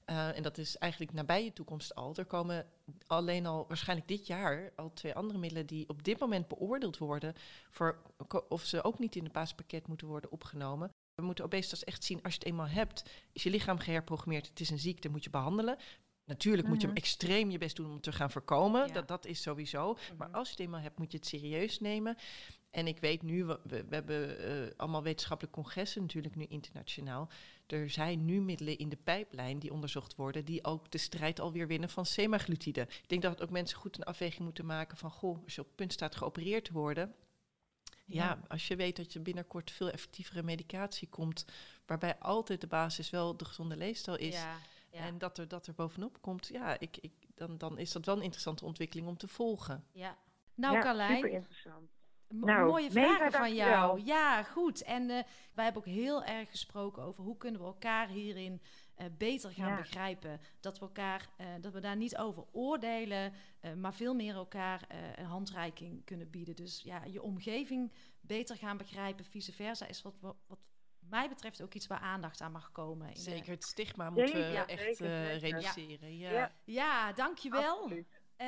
[0.05, 2.65] uh, en dat is eigenlijk nabije toekomst al, er komen
[3.07, 7.33] alleen al waarschijnlijk dit jaar al twee andere middelen die op dit moment beoordeeld worden
[7.69, 8.01] voor
[8.49, 10.89] of ze ook niet in het basispakket moeten worden opgenomen.
[11.15, 14.59] We moeten obesitas echt zien, als je het eenmaal hebt, is je lichaam geherprogrammeerd, het
[14.59, 15.77] is een ziekte, moet je behandelen.
[16.25, 18.93] Natuurlijk moet je hem extreem je best doen om te gaan voorkomen.
[18.93, 19.93] Dat, dat is sowieso.
[19.93, 20.17] Mhm.
[20.17, 22.17] Maar als je het eenmaal hebt, moet je het serieus nemen.
[22.69, 27.29] En ik weet nu, we, we, hebben uh, allemaal wetenschappelijke congressen, natuurlijk nu internationaal.
[27.67, 31.67] Er zijn nu middelen in de pijplijn die onderzocht worden, die ook de strijd alweer
[31.67, 32.81] winnen van semaglutide.
[32.81, 35.67] Ik denk dat ook mensen goed een afweging moeten maken van, goh, als je op
[35.67, 37.15] het punt staat geopereerd te worden,
[38.05, 38.23] ja.
[38.23, 38.41] ja.
[38.47, 41.45] als je weet dat je binnenkort veel effectievere medicatie komt,
[41.85, 44.35] waarbij altijd de basis wel de gezonde leefstijl is.
[44.35, 44.57] Ja
[44.95, 48.15] en dat er, dat er bovenop komt, ja, ik, ik, dan, dan is dat wel
[48.15, 49.85] een interessante ontwikkeling om te volgen.
[49.91, 50.17] Ja,
[50.53, 51.94] nou ja, super interessant.
[52.29, 54.01] Nou, mooie vragen van jou.
[54.03, 54.83] Ja, goed.
[54.83, 55.19] En uh,
[55.53, 58.61] wij hebben ook heel erg gesproken over hoe kunnen we elkaar hierin
[59.17, 60.39] beter gaan begrijpen.
[60.59, 61.29] Dat we elkaar,
[61.61, 63.33] dat we daar niet over oordelen,
[63.77, 66.55] maar veel meer elkaar een handreiking kunnen bieden.
[66.55, 70.59] Dus ja, je omgeving beter gaan begrijpen, vice versa, is wat, wat, wat
[71.09, 73.09] mij betreft ook iets waar aandacht aan mag komen.
[73.09, 76.17] In zeker, het stigma moeten we echt uh, reduceren.
[76.17, 76.31] Ja.
[76.31, 76.51] Ja.
[76.63, 77.81] ja, dankjewel.
[77.81, 78.14] Absoluut.
[78.37, 78.47] Um,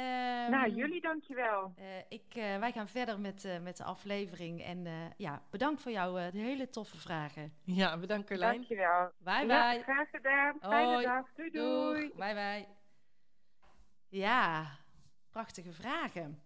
[0.51, 1.73] nou, jullie dankjewel.
[1.79, 4.63] Uh, ik, uh, wij gaan verder met, uh, met de aflevering.
[4.63, 7.53] En ja, bedankt voor jouw hele toffe vragen.
[7.63, 8.53] Ja, bedankt Carlijn.
[8.53, 9.11] Dankjewel.
[9.17, 9.55] Bye bye.
[9.55, 10.57] Ja, graag gedaan.
[10.59, 11.33] Fijne dag.
[11.33, 12.11] Doei doei.
[12.15, 12.67] Bye bye.
[14.09, 14.77] Ja,
[15.29, 16.41] prachtige vragen.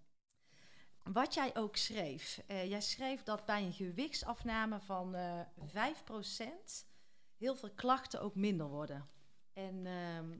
[1.03, 2.41] Wat jij ook schreef.
[2.47, 6.89] jij schreef dat bij een gewichtsafname van 5%
[7.37, 9.09] heel veel klachten ook minder worden.
[9.53, 10.39] En ehm,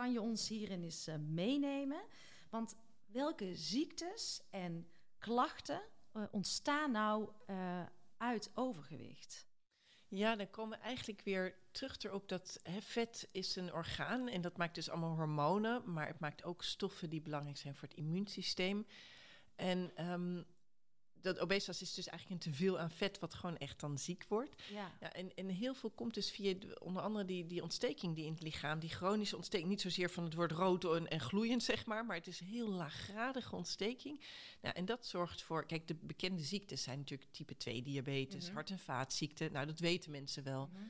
[0.00, 2.02] kan je ons hierin eens uh, meenemen?
[2.50, 2.76] Want
[3.06, 4.88] welke ziektes en
[5.18, 5.82] klachten
[6.16, 7.82] uh, ontstaan nou uh,
[8.16, 9.46] uit overgewicht?
[10.08, 14.40] Ja, dan komen we eigenlijk weer terug erop dat hè, vet is een orgaan en
[14.40, 17.96] dat maakt dus allemaal hormonen, maar het maakt ook stoffen die belangrijk zijn voor het
[17.96, 18.86] immuunsysteem.
[19.56, 20.46] En um,
[21.22, 24.62] dat obesitas is dus eigenlijk een teveel aan vet, wat gewoon echt dan ziek wordt.
[24.72, 24.92] Ja.
[25.00, 28.32] ja en, en heel veel komt dus via onder andere die, die ontsteking die in
[28.32, 29.68] het lichaam, die chronische ontsteking.
[29.68, 32.68] Niet zozeer van het woord rood en, en gloeiend, zeg maar, maar het is heel
[32.68, 34.20] laaggradige ontsteking.
[34.60, 38.54] Nou, en dat zorgt voor, kijk, de bekende ziektes zijn natuurlijk type 2 diabetes, mhm.
[38.54, 39.52] hart- en vaatziekten.
[39.52, 40.70] Nou, dat weten mensen wel.
[40.72, 40.82] Mhm.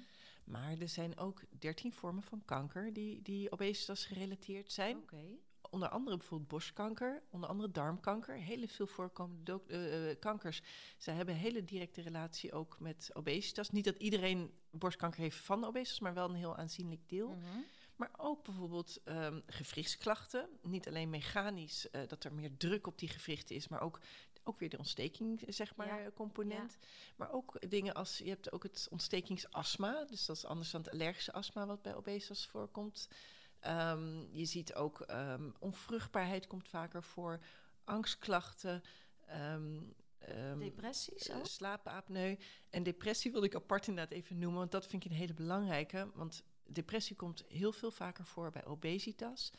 [0.45, 4.97] Maar er zijn ook 13 vormen van kanker die, die obesitas gerelateerd zijn.
[4.97, 5.39] Oké
[5.70, 8.34] onder andere bijvoorbeeld borstkanker, onder andere darmkanker.
[8.34, 10.62] Hele veel voorkomende uh, kankers.
[10.98, 13.70] Ze hebben een hele directe relatie ook met obesitas.
[13.70, 17.28] Niet dat iedereen borstkanker heeft van obesitas, maar wel een heel aanzienlijk deel.
[17.28, 17.58] Mhm.
[17.96, 20.48] Maar ook bijvoorbeeld um, gewrichtsklachten.
[20.62, 24.00] Niet alleen mechanisch, uh, dat er meer druk op die gewrichten is, maar ook,
[24.42, 26.78] ook weer de ontsteking, zeg maar, component.
[27.16, 30.04] Maar ook dingen als, je hebt ook het ontstekingsastma.
[30.04, 33.08] Dus dat is anders dan het allergische astma wat bij obesitas voorkomt.
[33.66, 37.40] Um, je ziet ook um, onvruchtbaarheid komt vaker voor,
[37.84, 38.82] angstklachten.
[39.52, 39.94] Um,
[40.58, 41.46] Depressies ook?
[41.46, 42.36] Slaapapneu.
[42.70, 46.11] En depressie wil ik apart inderdaad even noemen, want dat vind ik een hele belangrijke.
[46.14, 49.52] Want depressie komt heel veel vaker voor bij obesitas,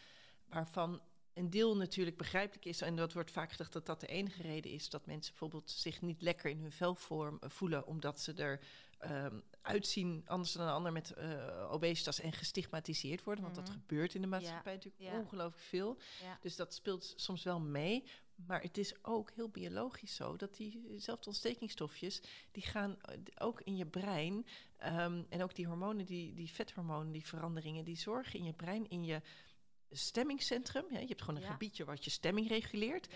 [0.46, 1.02] waarvan
[1.34, 4.72] een deel natuurlijk begrijpelijk is, en dat wordt vaak gedacht dat dat de enige reden
[4.72, 8.34] is dat mensen bijvoorbeeld zich niet lekker in hun vel vorm, eh, voelen, omdat ze
[8.34, 8.60] er
[9.10, 13.44] um, uitzien anders dan een ander met uh, obesitas en gestigmatiseerd worden.
[13.44, 13.74] Want dat mhm.
[13.74, 15.98] gebeurt in de maatschappij natuurlijk ongelooflijk veel.
[16.42, 18.04] Dus dat speelt soms wel mee.
[18.48, 22.22] Maar het is ook heel biologisch zo dat diezelfde ontstekingstofjes,
[22.52, 24.46] die gaan eh, ook in je brein.
[24.84, 28.90] Um, en ook die hormonen, die, die vethormonen, die veranderingen, die zorgen in je brein,
[28.90, 29.22] in je
[29.90, 30.86] stemmingscentrum.
[30.90, 33.10] Ja, je hebt gewoon een gebiedje wat je stemming reguleert.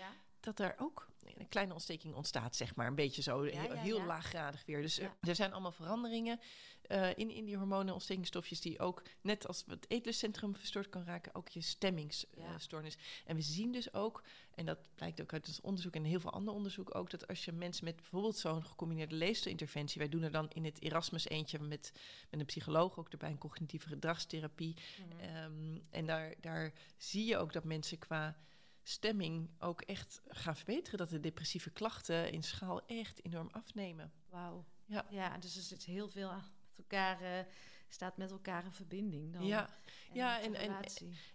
[0.46, 2.86] Dat daar ook een kleine ontsteking ontstaat, zeg maar.
[2.86, 4.82] Een beetje zo, heel, laaggradig weer.
[4.82, 6.40] Dus er zijn allemaal veranderingen
[6.88, 8.60] uh, in, in die hormonen, ontstekingstofjes...
[8.60, 11.34] die ook, net als het eetluscentrum verstoord kan raken...
[11.34, 12.96] ook je stemmingsstoornis.
[13.24, 14.22] en we zien dus ook,
[14.54, 15.94] en dat blijkt ook uit het onderzoek...
[15.94, 17.10] en heel veel ander onderzoek ook...
[17.10, 20.00] dat als je mensen met bijvoorbeeld zo'n gecombineerde leefstijlinterventie...
[20.00, 21.92] wij doen er dan in het Erasmus eentje met,
[22.30, 22.98] met een psycholoog...
[22.98, 24.76] ook erbij een cognitieve gedragstherapie.
[25.08, 28.36] Mm en daar, daar zie je ook dat mensen qua
[28.88, 30.98] stemming ook echt gaan verbeteren.
[30.98, 34.12] Dat de depressieve klachten in schaal echt enorm afnemen.
[34.28, 34.64] Wauw.
[34.84, 35.06] Ja.
[35.10, 37.44] ja, dus er zit heel veel met elkaar, uh,
[37.88, 39.32] staat met elkaar in verbinding.
[39.32, 39.46] Dan.
[39.46, 39.68] Ja,
[40.08, 40.74] en ja en, en,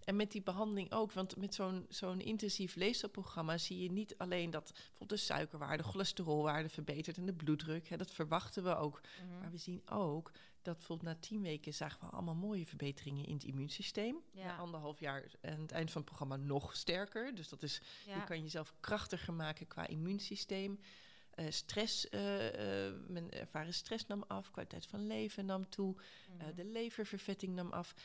[0.04, 1.12] en met die behandeling ook.
[1.12, 6.70] Want met zo'n zo'n intensief leefstijlprogramma zie je niet alleen dat bijvoorbeeld de suikerwaarde, cholesterolwaarde
[6.70, 7.90] verbetert en de bloeddruk.
[7.90, 9.02] Hè, dat verwachten we ook.
[9.02, 9.40] Mhm.
[9.40, 10.32] Maar we zien ook
[10.62, 14.16] dat bijvoorbeeld na tien weken zagen we allemaal mooie verbeteringen in het immuunsysteem.
[14.32, 14.46] Ja.
[14.46, 17.36] Na anderhalf jaar aan het eind van het programma nog sterker.
[17.36, 20.80] Dus dat is, je kan jezelf krachtiger maken qua immuunsysteem.
[21.42, 25.96] Uh, stress, uh, uh, men ervaren stress nam af, kwaliteit van leven nam toe,
[26.38, 26.56] mhm.
[26.56, 27.96] de leververvetting nam af.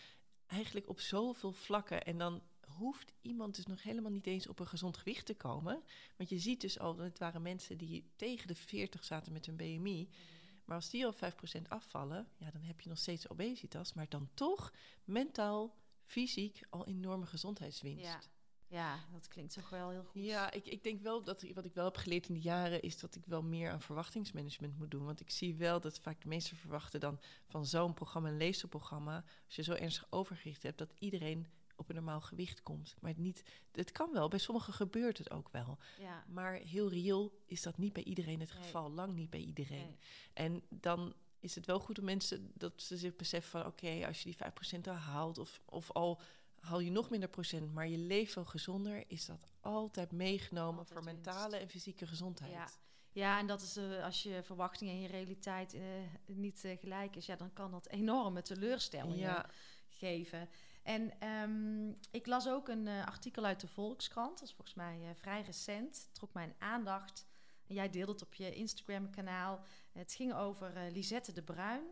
[0.47, 2.05] Eigenlijk op zoveel vlakken.
[2.05, 5.82] En dan hoeft iemand dus nog helemaal niet eens op een gezond gewicht te komen.
[6.16, 9.57] Want je ziet dus al, het waren mensen die tegen de 40 zaten met hun
[9.57, 10.09] BMI.
[10.11, 10.37] Mhm.
[10.64, 14.28] Maar als die al 5% afvallen, ja, dan heb je nog steeds obesitas, maar dan
[14.34, 14.72] toch
[15.05, 15.74] mentaal,
[16.05, 18.05] fysiek al enorme gezondheidswinst.
[18.05, 18.20] Ja.
[18.69, 20.23] Ja, dat klinkt toch wel heel goed.
[20.23, 22.99] Ja, ik, ik denk wel dat wat ik wel heb geleerd in de jaren is
[22.99, 25.05] dat ik wel meer aan verwachtingsmanagement moet doen.
[25.05, 29.25] Want ik zie wel dat vaak de meesten verwachten dan van zo'n programma, een leesprogramma,
[29.45, 31.47] als je zo ernstig overgewicht hebt, dat iedereen
[31.77, 32.95] op een normaal gewicht komt.
[33.01, 33.43] Maar het, niet,
[33.73, 35.79] het kan wel, bij sommigen gebeurt het ook wel.
[35.99, 36.25] Ja.
[36.29, 39.97] Maar heel reëel is dat niet bij iedereen het geval, lang niet bij iedereen.
[40.33, 44.23] En dan is het wel goed om mensen dat ze zich beseffen van oké, als
[44.23, 46.21] je die 5% al haalt of, of al
[46.67, 51.05] haal je nog minder procent, maar je leeft wel gezonder, is dat altijd meegenomen voor
[51.05, 52.53] mentale en fysieke gezondheid.
[52.53, 52.69] Ja.
[53.12, 55.83] Ja, en dat is uh, als je verwachting en je realiteit uh,
[56.27, 59.47] niet uh, gelijk is, ja, dan kan dat enorme teleurstellingen
[59.89, 60.49] geven.
[60.83, 65.43] En ehm, ik las ook een artikel uit de Volkskrant, dat is volgens mij vrij
[65.43, 67.27] recent, trok mijn aandacht.
[67.67, 69.64] En jij deelde het op je Instagram-kanaal.
[69.93, 71.83] Het ging over Lisette de Bruin.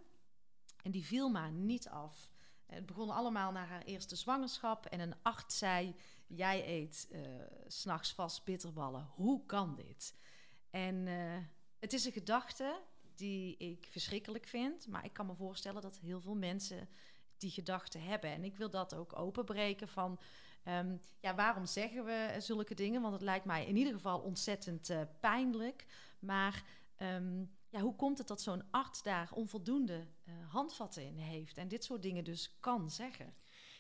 [0.82, 2.33] En die viel maar niet af.
[2.66, 4.86] Het begon allemaal na haar eerste zwangerschap.
[4.86, 5.94] En een arts zei:
[6.26, 7.20] Jij eet uh,
[7.66, 9.08] s'nachts vast bitterballen.
[9.14, 10.14] Hoe kan dit?
[10.70, 11.36] En uh,
[11.78, 12.80] het is een gedachte
[13.14, 14.86] die ik verschrikkelijk vind.
[14.86, 16.88] Maar ik kan me voorstellen dat heel veel mensen
[17.38, 18.30] die gedachten hebben.
[18.30, 20.18] En ik wil dat ook openbreken van...
[20.68, 23.00] Um, ja, waarom zeggen we zulke dingen?
[23.00, 24.90] Want het lijkt mij in ieder geval ontzettend
[25.20, 25.86] pijnlijk.
[26.18, 26.64] Maar
[26.98, 31.56] um, ja, hoe komt het dat zo'n arts daar onvoldoende uh, handvatten in heeft...
[31.56, 33.34] en dit soort dingen dus kan zeggen?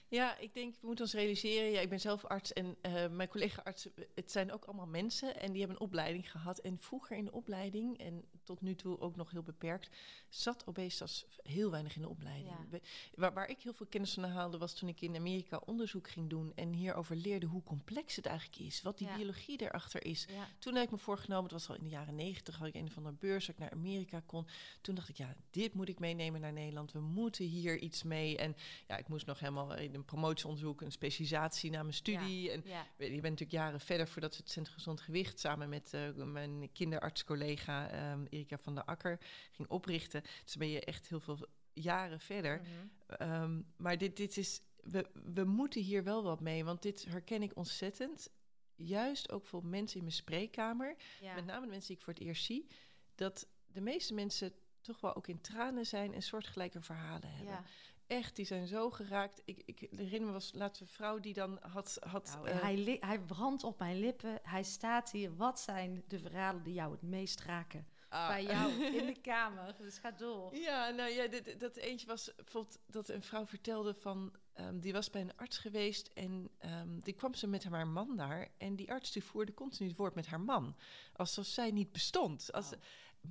[0.08, 1.70] Ja, ik denk, we moeten ons realiseren.
[1.70, 5.50] Ja, ik ben zelf arts en uh, mijn collega-artsen, het zijn ook allemaal mensen en
[5.50, 6.58] die hebben een opleiding gehad.
[6.58, 9.88] En vroeger in de opleiding, en tot nu toe ook nog heel beperkt,
[10.28, 12.54] zat obesitas heel weinig in de opleiding.
[12.70, 12.78] Ja.
[13.14, 16.30] Waar, waar, ik heel veel kennis van haalde, was toen ik in Amerika onderzoek ging
[16.30, 19.16] doen en hierover leerde hoe complex het eigenlijk is, wat die ja.
[19.16, 20.26] biologie erachter is.
[20.28, 20.48] Ja.
[20.58, 22.90] Toen heb ik me voorgenomen, het was al in de jaren negentig, had ik een
[22.90, 24.46] van de beurs, dat ik naar Amerika kon.
[24.80, 26.92] Toen dacht ik, ja, dit moet ik meenemen naar Nederland.
[26.92, 28.36] We moeten hier iets mee.
[28.36, 28.56] En
[28.88, 32.50] ja, ik moest nog helemaal in een promotieonderzoek, een specialisatie na mijn studie.
[32.50, 32.62] en
[32.96, 36.72] je bent natuurlijk jaren verder voordat we het Centrum Gezond Gewicht samen met uh, mijn
[36.72, 39.20] kinderartscollega um, Erika van der Akker
[39.50, 40.22] ging oprichten.
[40.44, 41.38] Dus ben je echt heel veel
[41.72, 42.60] jaren verder.
[42.60, 43.42] Mm -hmm.
[43.42, 47.42] um, maar dit, dit is, we, we moeten hier wel wat mee, want dit herken
[47.42, 48.30] ik ontzettend.
[48.76, 51.34] Juist ook voor mensen in mijn spreekkamer, ja.
[51.34, 52.66] met name de mensen die ik voor het eerst zie,
[53.14, 57.54] dat de meeste mensen toch wel ook in tranen zijn en soortgelijke verhalen hebben.
[57.54, 57.64] Ja
[58.06, 59.42] echt, die zijn zo geraakt.
[59.44, 61.98] Ik, ik herinner me was laatst een vrouw die dan had...
[62.00, 64.38] had nou, uh, hij, hij brandt op mijn lippen.
[64.42, 65.36] Hij staat hier.
[65.36, 67.86] Wat zijn de verhalen die jou het meest raken?
[68.08, 68.28] Ah.
[68.28, 69.74] Bij jou in de kamer.
[69.78, 70.56] Dus ga door.
[70.56, 74.34] Ja, nou ja, dit, dat eentje was bijvoorbeeld dat een vrouw vertelde van...
[74.60, 78.16] Um, die was bij een arts geweest en um, die kwam ze met haar man
[78.16, 78.48] daar.
[78.58, 80.76] En die arts die voerde continu het woord met haar man.
[81.12, 82.52] Alsof zij niet bestond.
[82.52, 82.78] Als, oh.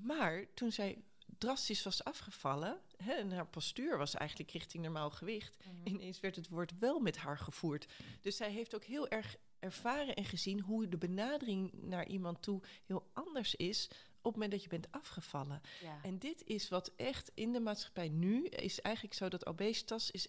[0.01, 1.03] Maar toen zij
[1.37, 2.79] drastisch was afgevallen.
[2.97, 5.57] Hè, en haar postuur was eigenlijk richting normaal gewicht.
[5.65, 5.81] Mm.
[5.83, 7.87] Ineens werd het woord wel met haar gevoerd.
[8.21, 12.61] Dus zij heeft ook heel erg ervaren en gezien hoe de benadering naar iemand toe
[12.85, 13.89] heel anders is
[14.23, 15.61] op het moment dat je bent afgevallen.
[15.81, 15.99] Ja.
[16.03, 20.27] En dit is wat echt in de maatschappij nu is eigenlijk zo dat obesitas is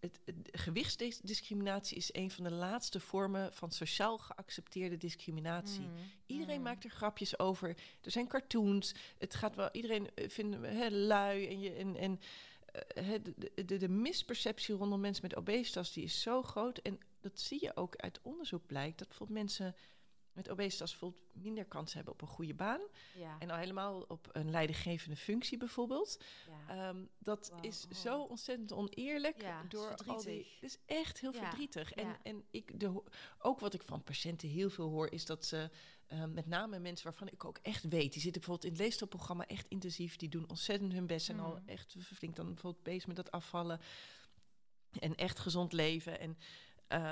[0.00, 5.86] het, het, gewichtsdiscriminatie is een van de laatste vormen van sociaal geaccepteerde discriminatie.
[5.86, 5.94] Mm.
[6.26, 6.62] Iedereen mm.
[6.62, 7.68] maakt er grapjes over.
[8.00, 8.94] Er zijn cartoons.
[9.18, 9.68] Het gaat wel.
[9.72, 11.96] Iedereen vindt he, lui en je en.
[11.96, 12.20] en
[12.94, 16.78] de, de, de, misperceptie rondom mensen met obesitas die is zo groot.
[16.78, 18.98] En dat zie je ook uit onderzoek blijkt.
[18.98, 19.74] Dat bijvoorbeeld mensen
[20.36, 22.80] met obesitas bijvoorbeeld minder kans hebben op een goede baan.
[23.18, 23.36] Ja.
[23.38, 26.20] En al helemaal op een leidinggevende functie bijvoorbeeld.
[26.68, 26.88] Ja.
[26.88, 27.64] Um, dat wow.
[27.64, 29.42] is zo ontzettend oneerlijk.
[29.42, 30.46] Ja, door al die.
[30.60, 31.92] Het is echt heel verdrietig.
[31.92, 33.02] En, en ik, de,
[33.38, 35.70] ook wat ik van patiënten heel veel hoor, is dat ze.
[36.12, 39.46] Um, met name mensen waarvan ik ook echt weet, die zitten bijvoorbeeld in het leestelprogramma
[39.46, 41.68] echt intensief, die doen ontzettend hun best en al mm.
[41.68, 43.80] echt flink dan bijvoorbeeld bezig met dat afvallen
[44.98, 46.20] en echt gezond leven.
[46.20, 46.38] En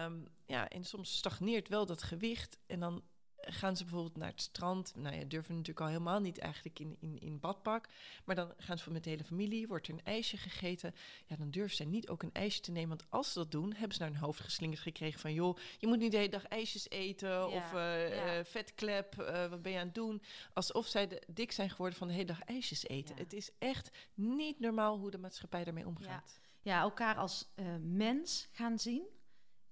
[0.05, 3.03] um, ja, en soms stagneert wel dat gewicht en dan
[3.47, 4.93] gaan ze bijvoorbeeld naar het strand.
[4.97, 7.89] Nou ja, durven natuurlijk al helemaal niet eigenlijk in, in, in badpak.
[8.25, 10.95] Maar dan gaan ze met de hele familie, wordt er een ijsje gegeten.
[11.27, 12.89] Ja, dan durven ze niet ook een ijsje te nemen.
[12.89, 15.33] Want als ze dat doen, hebben ze naar hun hoofd geslingerd gekregen van...
[15.33, 18.39] joh, je moet niet de hele dag ijsjes eten ja, of uh, ja.
[18.39, 20.23] uh, vetklep, uh, wat ben je aan het doen?
[20.53, 23.17] Alsof zij de, dik zijn geworden van de hele dag ijsjes eten.
[23.17, 23.23] Ja.
[23.23, 26.41] Het is echt niet normaal hoe de maatschappij daarmee omgaat.
[26.63, 27.49] Ja, elkaar als
[27.81, 29.07] mens gaan zien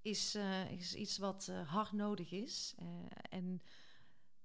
[0.03, 2.75] is, uh, is iets wat uh, hard nodig is.
[2.79, 2.87] Uh,
[3.29, 3.61] en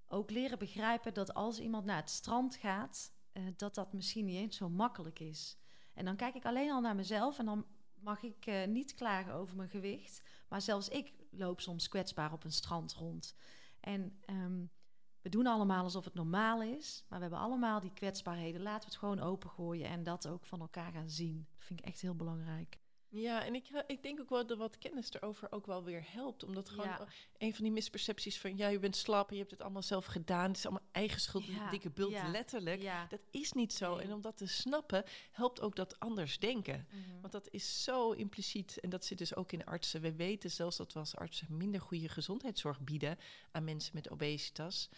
[0.07, 3.13] ook leren begrijpen dat als iemand naar het strand gaat,
[3.57, 5.57] dat dat misschien niet eens zo makkelijk is.
[5.95, 9.57] En dan kijk ik alleen al naar mezelf en dan mag ik niet klagen over
[9.57, 10.23] mijn gewicht.
[10.49, 13.35] Maar zelfs ik loop soms kwetsbaar op een strand rond.
[13.81, 14.71] En um,
[15.23, 18.63] we doen allemaal alsof het normaal is, maar we hebben allemaal die kwetsbaarheden.
[18.63, 21.47] Laten we het gewoon opengooien en dat ook van elkaar gaan zien.
[21.57, 22.79] Dat vind ik echt heel belangrijk.
[23.11, 26.45] Ja, en ik, ik denk ook wel dat wat kennis erover ook wel weer helpt.
[26.45, 27.07] Omdat gewoon ja.
[27.39, 28.57] een van die mispercepties van...
[28.57, 30.49] ja, je bent slap en je hebt het allemaal zelf gedaan.
[30.49, 31.71] Het is allemaal eigen schuld, ja.
[31.71, 32.31] dikke bult, ja.
[32.31, 32.91] letterlijk.
[33.09, 33.97] Dat is niet zo.
[33.97, 34.05] Nee.
[34.05, 36.87] En om dat te snappen, helpt ook dat anders denken.
[36.91, 37.21] Mm -hmm.
[37.21, 38.81] Want dat is zo impliciet.
[38.81, 40.01] En dat zit dus ook in artsen.
[40.01, 43.19] We weten zelfs dat we als artsen minder goede gezondheidszorg bieden...
[43.51, 44.89] aan mensen met obesitas...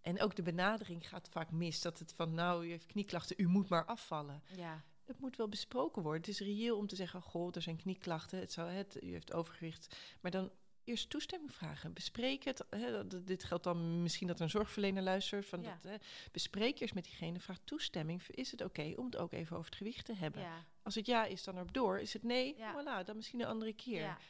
[0.00, 1.80] En ook de benadering gaat vaak mis.
[1.80, 4.42] Dat het van, nou, u heeft knieklachten, u moet maar afvallen.
[4.56, 6.20] Ja het moet wel besproken worden.
[6.20, 9.32] Het is reëel om te zeggen, goh, er zijn knieklachten, het zou het, u heeft
[9.32, 9.96] overgewicht.
[10.20, 10.50] Maar dan
[10.84, 11.92] eerst toestemming vragen.
[11.92, 12.64] Bespreek het.
[12.70, 15.46] Hè, dit geldt dan misschien dat een zorgverlener luistert.
[15.46, 15.78] Van ja.
[15.82, 15.96] dat, hè,
[16.32, 18.22] bespreek eerst met diegene, vraag toestemming.
[18.26, 20.42] Is het oké okay om het ook even over het gewicht te hebben?
[20.42, 20.64] Ja.
[20.88, 21.98] Als het ja is, dan erop door.
[21.98, 24.16] Is het nee, voilà, dan misschien een andere keer.
[24.16, 24.20] 90%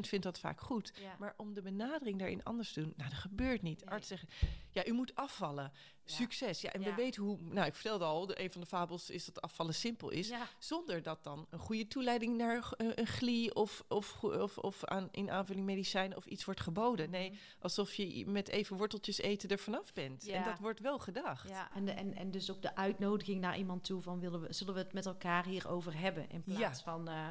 [0.00, 0.92] vindt dat vaak goed.
[1.18, 3.80] Maar om de benadering daarin anders te doen, nou, dat gebeurt niet.
[3.80, 3.90] Nee.
[3.90, 5.72] Artsen zeggen, ja, u moet afvallen.
[6.10, 6.60] Succes.
[6.60, 9.24] Ja, en we weten hoe, nou, ik vertelde al, de, een van de fabels is
[9.24, 10.32] dat afvallen simpel is.
[10.58, 15.30] Zonder dat dan een goede toeleiding naar een, glie of, of, of, of aan, in
[15.30, 17.10] aanvulling medicijnen of iets wordt geboden.
[17.10, 17.38] Nee, mhm.
[17.58, 20.28] alsof je met even worteltjes eten er vanaf bent.
[20.28, 21.48] En dat wordt wel gedacht.
[21.48, 24.52] Ja, en, de, en, en dus ook de uitnodiging naar iemand toe van willen we,
[24.52, 25.44] zullen we het met elkaar
[25.78, 27.08] hierover hebben in plaats van.
[27.08, 27.28] Uh,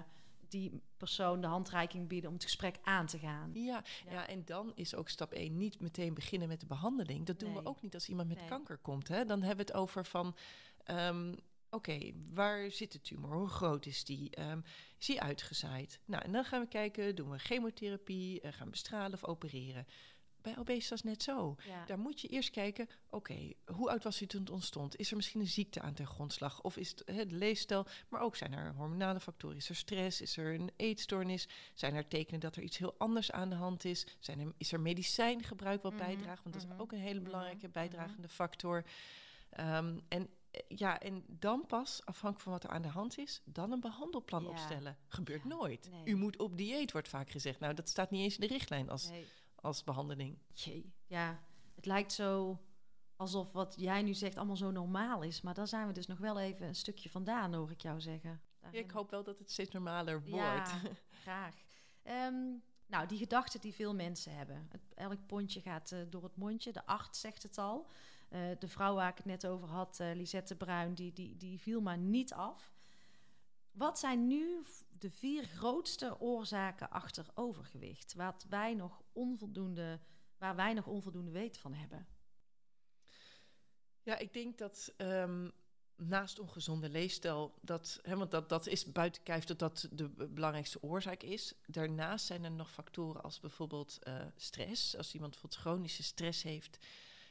[0.49, 3.51] die persoon de handreiking bieden om het gesprek aan te gaan.
[3.53, 4.27] Ja, ja.
[4.27, 7.25] en dan is ook stap 1 niet meteen beginnen met de behandeling.
[7.25, 9.07] Dat doen we ook niet als iemand met kanker komt.
[9.07, 9.25] Hè?
[9.25, 10.35] Dan hebben we het over van...
[10.91, 11.35] Um,
[11.69, 13.35] Oké, waar zit de tumor?
[13.35, 14.41] Hoe groot is die?
[14.41, 14.63] Um,
[14.99, 15.99] is die uitgezaaid?
[16.05, 19.87] Nou, en dan gaan we kijken, doen we chemotherapie, uh, gaan we bestralen of opereren?
[20.47, 21.55] Bij obesitas net zo.
[21.85, 24.95] Daar moet je eerst kijken, oké, hoe oud was u toen het ontstond?
[24.95, 26.61] Is er misschien een ziekte aan ten grondslag?
[26.61, 27.85] Of is het leefstijl?
[28.09, 29.57] Maar ook zijn er hormonale factoren?
[29.57, 30.21] Is er stress?
[30.21, 31.47] Is er een eetstoornis?
[31.73, 34.07] Zijn er tekenen dat er iets heel anders aan de hand is?
[34.19, 36.43] Zijn er, is er medicijngebruik wat mhm, bijdraagt?
[36.43, 38.85] Want dat is mhm, ook een hele mhm, belangrijke bijdragende factor.
[39.59, 43.41] Um, en eh, ja, en dan pas, afhankelijk van wat er aan de hand is,
[43.45, 44.97] dan een behandelplan opstellen.
[45.07, 45.89] Gebeurt nooit.
[46.05, 47.59] U moet op dieet, wordt vaak gezegd.
[47.59, 49.09] Nou, dat staat niet eens in de richtlijn als,
[49.67, 50.37] als behandeling.
[50.53, 51.39] Jee, ja,
[51.75, 52.59] het lijkt zo
[53.15, 55.41] alsof wat jij nu zegt allemaal zo normaal is.
[55.41, 58.41] Maar daar zijn we dus nog wel even een stukje vandaan, hoor ik jou zeggen.
[58.71, 60.35] ik hoop wel dat het steeds normaler wordt.
[60.35, 60.81] Ja,
[61.23, 61.55] graag.
[62.03, 62.35] Ehm,
[62.85, 64.67] nou, die gedachten die veel mensen hebben.
[64.69, 66.71] Het, elk pondje gaat uh, door het mondje.
[66.71, 67.87] De acht zegt het al.
[68.29, 71.59] Uh, de vrouw waar ik het net over had, uh, Lisette Bruin, die, die, die
[71.59, 72.73] viel maar niet af.
[73.77, 74.63] Wat zijn nu
[74.99, 79.99] de vier grootste oorzaken achter overgewicht, wat wij nog onvoldoende,
[80.37, 82.07] waar wij nog onvoldoende weet van hebben?
[84.03, 85.51] Ja, ik denk dat um,
[85.95, 90.81] naast ongezonde leefstijl, dat, hè, want dat, dat is buiten kijf dat dat de belangrijkste
[90.81, 91.53] oorzaak is.
[91.65, 94.97] Daarnaast zijn er nog factoren als bijvoorbeeld uh, stress.
[94.97, 96.85] Als iemand bijvoorbeeld chronische stress heeft,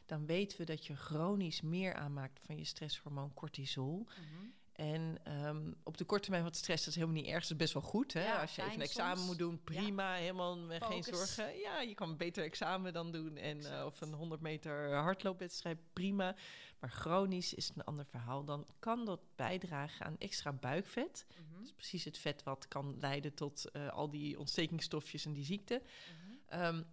[0.07, 4.07] dan weten we dat je chronisch meer aanmaakt van je stresshormoon cortisol.
[4.31, 7.43] Mm en um, op de korte termijn wat stress, dat is helemaal niet erg.
[7.43, 8.13] Dat is best wel goed.
[8.13, 8.33] Hè?
[8.33, 10.15] Als je even een examen moet doen, prima.
[10.15, 11.59] Helemaal geen zorgen.
[11.59, 13.37] Ja, je kan een beter examen dan doen.
[13.37, 16.35] En, uh, of een 100 meter hardloopwedstrijd, prima.
[16.79, 18.45] Maar chronisch is het een ander verhaal.
[18.45, 21.27] Dan kan dat bijdragen aan extra buikvet.
[21.29, 25.33] Mm Dat is precies het vet wat kan leiden tot uh, al die ontstekingsstofjes en
[25.33, 25.83] die ziekte.
[25.83, 26.65] Mm -hmm.
[26.65, 26.87] um,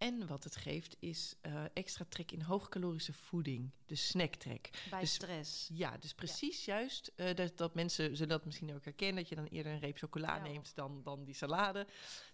[0.00, 4.70] en wat het geeft is uh, extra trek in hoogcalorische voeding, de snacktrek.
[4.90, 5.68] Bij dus, stress.
[5.72, 9.34] Ja, dus precies juist uh, dat, dat mensen zullen dat misschien ook herkennen, dat je
[9.34, 11.86] dan eerder een reep chocola neemt dan, dan die salade.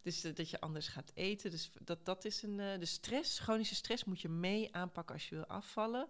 [0.03, 1.51] Dus uh, dat je anders gaat eten.
[1.51, 2.57] Dus dat, dat is een.
[2.57, 6.07] de stress, chronische stress moet je mee aanpakken als je wil afvallen.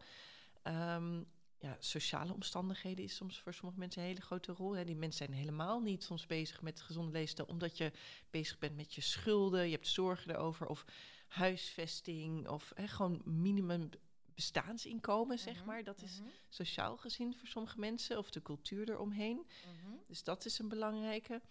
[0.63, 1.27] Um,
[1.59, 4.77] ja, sociale omstandigheden is soms voor sommige mensen een hele grote rol.
[4.77, 4.85] Hè.
[4.85, 7.93] Die mensen zijn helemaal niet soms bezig met gezonde leefstijl, omdat je
[8.31, 10.85] bezig bent met je schulden, je hebt zorgen erover, of
[11.27, 13.89] huisvesting, of hè, gewoon minimum
[14.35, 15.85] bestaansinkomen, zeg mhm, maar.
[15.85, 16.29] Dat is mhm.
[16.49, 19.37] sociaal gezien voor sommige mensen, of de cultuur eromheen.
[19.37, 19.97] Mhm.
[20.07, 21.43] Dus dat is een belangrijke.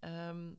[0.00, 0.58] Um,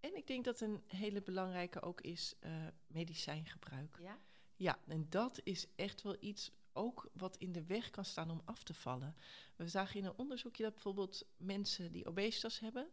[0.00, 3.98] en ik denk dat een hele belangrijke ook is uh, medicijngebruik.
[4.00, 4.18] Ja?
[4.56, 8.42] Ja, en dat is echt wel iets ook wat in de weg kan staan om
[8.44, 9.16] af te vallen.
[9.56, 12.88] We zagen in een onderzoekje dat bijvoorbeeld mensen die obesitas hebben,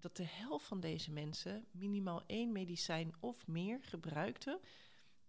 [0.00, 4.60] dat de helft van deze mensen minimaal één medicijn of meer gebruikte,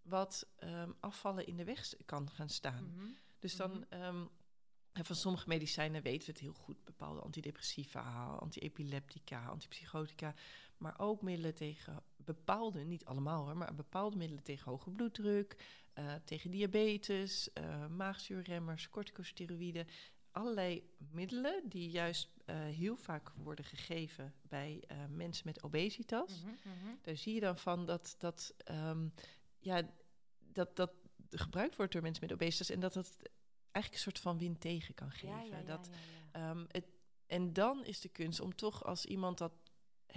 [0.02, 2.92] wat um, afvallen in de weg kan gaan staan.
[2.96, 3.06] Mhm.
[3.40, 3.86] Dus dan.
[3.90, 4.30] Um,
[4.94, 6.84] van sommige medicijnen weten we het heel goed.
[6.84, 10.34] Bepaalde antidepressiva, antiepileptica, antipsychotica.
[10.78, 15.56] Maar ook middelen tegen bepaalde, niet allemaal hoor, maar bepaalde middelen tegen hoge bloeddruk,
[15.96, 19.88] uh, tegen diabetes, uh, maagzuurremmers, corticosteroïden.
[20.32, 26.44] Allerlei middelen die juist uh, heel vaak worden gegeven bij mensen met obesitas.
[26.44, 27.00] Mm -hmm.
[27.02, 29.14] Daar zie je dan van dat dat, um,
[29.60, 29.82] ja,
[30.54, 30.92] dat dat
[31.30, 33.18] gebruikt wordt door mensen met obesitas en dat dat
[33.72, 35.46] eigenlijk een soort van win tegen kan geven.
[35.48, 35.90] Ja, ja, dat,
[36.36, 36.86] um, het,
[37.26, 39.54] en dan is de kunst om toch als iemand dat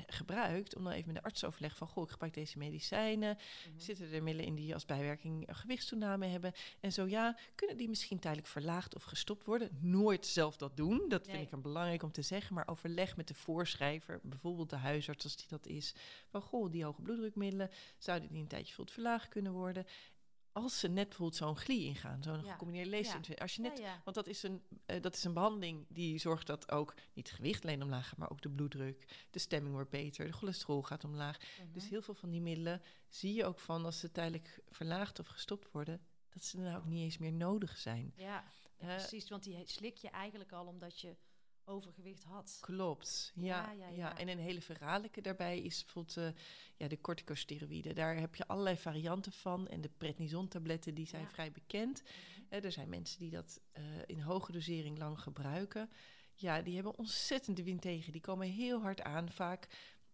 [0.07, 3.79] gebruikt, om dan even met de arts overleg van, goh, ik gebruik deze medicijnen, mhm.
[3.79, 6.53] zitten er middelen in die als bijwerking een gewichtstoename hebben?
[6.81, 9.69] En zo ja, kunnen die misschien tijdelijk verlaagd of gestopt worden?
[9.81, 13.29] Nooit zelf dat doen, dat vind ik een belangrijk om te zeggen, maar overleg met
[13.29, 15.95] de voorschrijver, bijvoorbeeld de huisarts als die dat is,
[16.27, 19.87] van goh, die hoge bloeddrukmiddelen, zouden die een tijdje verlaagd kunnen worden?
[20.55, 22.53] Als ze net bijvoorbeeld zo'n glie ingaan, zo'n ja.
[22.53, 23.39] gecombineerde leefstijl.
[23.39, 26.71] Als je net, want dat is, een, uh, dat is een behandeling die zorgt dat
[26.71, 30.27] ook niet het gewicht alleen omlaag gaat, maar ook de bloeddruk, de stemming wordt beter,
[30.27, 31.39] de cholesterol gaat omlaag.
[31.39, 31.73] Mhm.
[31.73, 35.27] Dus heel veel van die middelen zie je ook van als ze tijdelijk verlaagd of
[35.27, 38.13] gestopt worden, dat ze dan ook niet eens meer nodig zijn.
[38.17, 38.45] Ja,
[38.83, 41.17] uh, precies, want die slik je eigenlijk al omdat je
[41.67, 42.59] overgewicht had.
[42.61, 43.73] Klopt, ja.
[43.73, 46.41] ja, ja, En een hele verhaallijke daarbij is bijvoorbeeld uh,
[46.77, 47.95] ja, de corticosteroïden.
[47.95, 49.69] Daar heb je allerlei varianten van.
[49.69, 52.03] En de prednison-tabletten, die zijn vrij bekend.
[52.03, 52.65] Mhm.
[52.65, 55.91] er zijn mensen die dat uh, in hoge dosering lang gebruiken.
[56.35, 58.13] Ja, die hebben ontzettend de wind tegen.
[58.13, 59.69] Die komen heel hard aan vaak.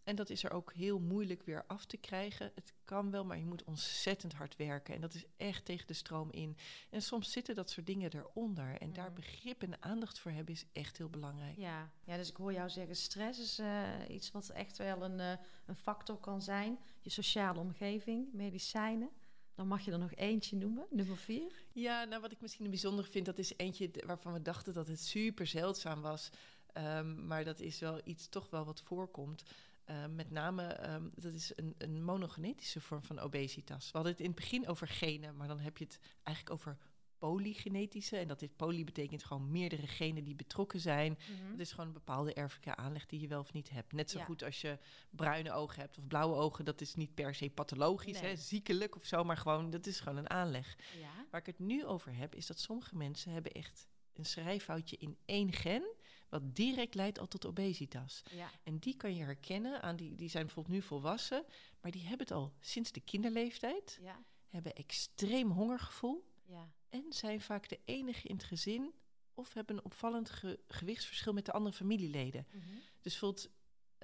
[0.04, 2.52] En dat is er ook heel moeilijk weer af te krijgen.
[2.54, 4.94] Het kan wel, maar je moet ontzettend hard werken.
[4.94, 6.56] En dat is echt tegen de stroom in.
[6.90, 8.78] En soms zitten dat soort dingen eronder.
[8.78, 9.14] En daar mhm.
[9.14, 11.56] begrip en aandacht voor hebben is echt heel belangrijk.
[11.56, 15.18] Ja, ja dus ik hoor jou zeggen, stress is uh, iets wat echt wel een,
[15.18, 15.32] uh,
[15.66, 16.78] een factor kan zijn.
[17.00, 19.10] Je sociale omgeving, medicijnen.
[19.54, 21.64] Dan mag je er nog eentje noemen, nummer vier.
[21.72, 25.00] Ja, nou wat ik misschien bijzonder vind, dat is eentje waarvan we dachten dat het
[25.00, 26.30] super zeldzaam was.
[26.74, 29.42] Um, maar dat is wel iets toch wel wat voorkomt.
[29.90, 33.86] Uh, met name, um, dat is een, een, monogenetische vorm van obesitas.
[33.86, 36.78] We hadden het in het begin over genen, maar dan heb je het eigenlijk over
[37.18, 38.16] polygenetische.
[38.16, 41.18] En dat dit poly betekent gewoon meerdere genen die betrokken zijn.
[41.42, 43.92] Mm Het is gewoon een bepaalde erfelijke aanleg die je wel of niet hebt.
[43.92, 44.78] Net zo goed als je
[45.10, 46.64] bruine ogen hebt of blauwe ogen.
[46.64, 50.18] Dat is niet per se pathologisch, hè, ziekelijk of zo, maar gewoon, dat is gewoon
[50.18, 50.76] een aanleg.
[50.98, 51.26] Ja.
[51.30, 55.16] Waar ik het nu over heb, is dat sommige mensen hebben echt een schrijffoutje in
[55.24, 55.82] één gen
[56.30, 58.22] wat direct leidt al tot obesitas.
[58.30, 58.50] Ja.
[58.62, 61.44] En die kan je herkennen aan die, die zijn bijvoorbeeld nu volwassen,
[61.80, 64.24] maar die hebben het al sinds de kinderleeftijd, ja.
[64.46, 66.72] hebben extreem hongergevoel ja.
[66.88, 68.92] en zijn vaak de enige in het gezin
[69.34, 70.30] of hebben een opvallend
[70.68, 72.46] gewichtsverschil met de andere familieleden.
[72.52, 72.80] Mm -hmm.
[73.00, 73.50] Dus bijvoorbeeld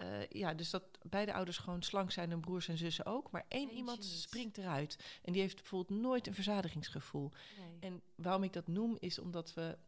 [0.02, 3.30] uh, ja, dus dat beide ouders gewoon slank zijn en broers en zussen ook.
[3.30, 5.20] Maar één iemand springt eruit.
[5.22, 7.32] En die heeft bijvoorbeeld nooit een verzadigingsgevoel.
[7.58, 7.76] Nee.
[7.80, 9.78] En waarom ik dat noem, is omdat we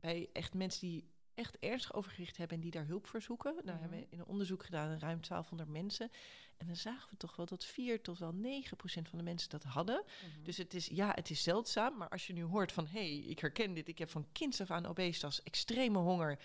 [0.00, 1.04] bij echt mensen die
[1.34, 3.54] echt ernstig overgewicht hebben en die daar hulp voor zoeken.
[3.64, 6.10] Daar hebben we in een onderzoek gedaan aan ruim 1200 mensen.
[6.56, 9.50] En dan zagen we toch wel dat 4 tot wel 9 procent van de mensen
[9.50, 10.04] dat hadden.
[10.04, 10.44] Mhm.
[10.44, 11.96] Dus het is, ja, het is zeldzaam.
[11.96, 13.88] Maar als je nu hoort van, hé, hey, ik herken dit.
[13.88, 16.38] Ik heb van kinds af aan obesitas, extreme honger.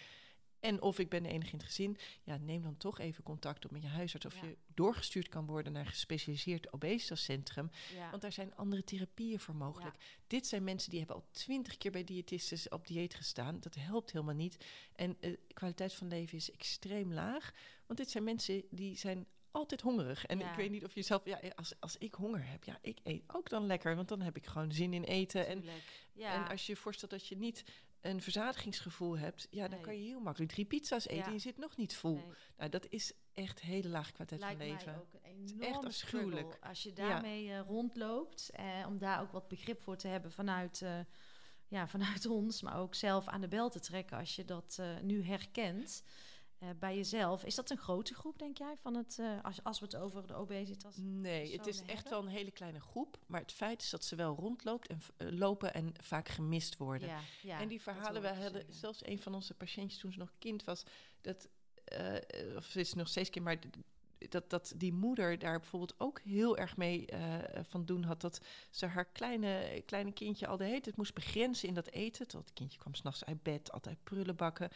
[0.59, 3.65] En of ik ben de enige in het gezin, ja, neem dan toch even contact
[3.65, 4.25] op met je huisarts.
[4.25, 7.71] Of je doorgestuurd kan worden naar een gespecialiseerd obesitascentrum.
[8.09, 9.95] Want daar zijn andere therapieën voor mogelijk.
[10.27, 13.59] Dit zijn mensen die hebben al twintig keer bij diëtistes op dieet gestaan.
[13.59, 14.65] Dat helpt helemaal niet.
[14.95, 17.53] En de uh, kwaliteit van leven is extreem laag.
[17.85, 20.25] Want dit zijn mensen die zijn altijd hongerig.
[20.25, 22.99] En ik weet niet of je zelf, ja, als, als ik honger heb, ja, ik
[23.03, 25.47] eet ook dan lekker, want dan heb ik gewoon zin in eten.
[25.47, 25.63] En,
[26.13, 26.33] ja.
[26.33, 27.63] en als je je voorstelt dat je niet
[28.01, 31.57] een verzadigingsgevoel hebt, ja, dan kan je heel makkelijk drie pizza's eten en je zit
[31.57, 32.21] nog niet vol.
[32.57, 34.85] Nou, dat is echt hele lage kwaliteit van leven.
[34.85, 36.57] Mij ook een echt afschuwelijk.
[36.61, 40.81] Als je daarmee uh, rondloopt, eh, om daar ook wat begrip voor te hebben vanuit,
[40.81, 40.99] uh,
[41.67, 44.99] ja, vanuit ons, maar ook zelf aan de bel te trekken als je dat uh,
[45.01, 46.03] nu herkent.
[46.63, 47.43] Uh, bij jezelf.
[47.43, 50.27] Is dat een grote groep, denk jij, van het, uh, als, als we het over
[50.27, 53.17] de obesitas Nee, het is echt wel een hele kleine groep.
[53.25, 57.07] Maar het feit is dat ze wel rondloopt en uh, lopen en vaak gemist worden.
[57.07, 60.31] Ja, ja, en die verhalen, we hadden zelfs een van onze patiëntjes toen ze nog
[60.39, 60.83] kind was,
[61.21, 61.49] dat,
[62.55, 63.59] of ze is nog steeds kind, maar
[64.29, 67.05] dat, dat die moeder daar bijvoorbeeld ook heel erg mee
[67.61, 68.21] van doen had.
[68.21, 72.27] Dat ze haar kleine, kleine kindje al de hele tijd moest begrenzen in dat eten.
[72.27, 74.69] Tot het kindje kwam s'nachts uit bed, altijd prullen bakken.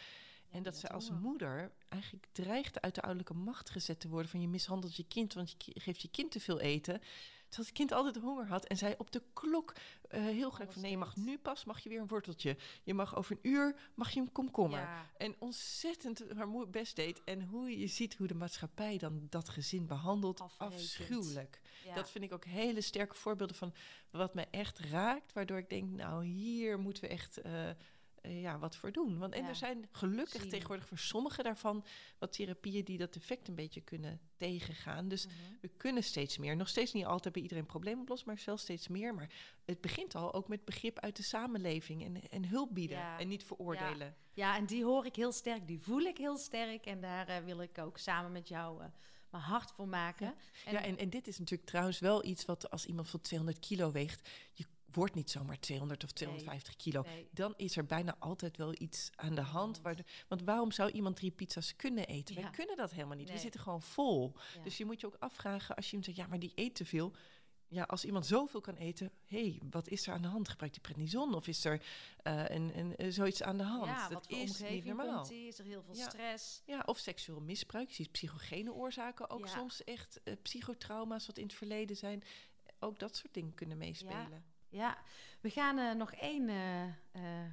[0.54, 4.42] En dat ze als moeder eigenlijk dreigt uit de ouderlijke macht gezet te worden van
[4.42, 7.02] je mishandelt je kind, want je geeft je kind te veel eten.
[7.48, 9.74] Terwijl het kind altijd honger had en zij op de klok
[10.12, 12.58] uh, heel gelijk van nee, je mag nu pas, mag je weer een worteltje.
[12.84, 14.88] Je mag over een uur, mag je een komkommer.
[15.18, 17.24] En ontzettend haar best deed.
[17.24, 21.62] En hoe je ziet hoe de maatschappij dan dat gezin behandelt, afschuwelijk.
[21.96, 23.74] Dat vind ik ook hele sterke voorbeelden van
[24.12, 25.34] wat me echt raakt.
[25.34, 27.46] Waardoor ik denk, nou hier moeten we echt...
[27.46, 27.70] Uh,
[28.26, 29.18] uh, ja, wat voor doen.
[29.18, 31.86] Want, en er zijn gelukkig tegenwoordig voor sommige daarvan
[32.20, 35.08] wat therapieën die dat effect een beetje kunnen tegengaan.
[35.08, 35.36] Dus mhm.
[35.62, 36.56] we kunnen steeds meer.
[36.56, 39.14] Nog steeds niet altijd bij iedereen problemen oplossen, maar zelfs steeds meer.
[39.14, 39.30] Maar
[39.66, 43.44] het begint al ook met begrip uit de samenleving en, en hulp bieden en niet
[43.44, 44.16] veroordelen.
[44.34, 44.58] Ja.
[44.58, 46.86] en die hoor ik heel sterk, die voel ik heel sterk.
[46.86, 48.88] En daar uh, wil ik ook samen met jou uh,
[49.30, 50.26] mijn hart voor maken.
[50.26, 50.34] Ja,
[50.66, 53.60] en, ja en, en dit is natuurlijk trouwens wel iets wat als iemand van 200
[53.60, 54.66] kilo weegt, je
[54.96, 57.06] wordt niet zomaar 200 of 250 kilo.
[57.32, 59.82] Dan is er bijna altijd wel iets aan de hand.
[59.82, 62.36] Waar want waarom zou iemand drie pizza's kunnen eten?
[62.36, 63.32] Wij kunnen dat helemaal niet.
[63.32, 64.34] We zitten gewoon vol.
[64.64, 66.86] Dus je moet je ook afvragen als je iemand zegt, ja, maar die eet te
[66.86, 67.14] veel.
[67.68, 70.50] Ja, als iemand zoveel kan eten, hé, hey, wat is er aan de hand?
[70.50, 71.82] Gebruikt die prednison of is er
[72.24, 73.86] uh, een, een, uh, zoiets aan de hand?
[73.86, 75.30] Ja, dat is niet normaal.
[75.30, 76.62] Is er heel veel stress?
[76.66, 77.90] Ja, of seksueel misbruik.
[77.90, 82.24] Je ziet psychogene oorzaken ook soms echt uh, psychotrauma's wat in het verleden zijn.
[82.80, 84.44] Ook dat soort dingen kunnen meespelen.
[84.74, 84.98] Ja,
[85.42, 86.92] we gaan uh, nog één uh, uh,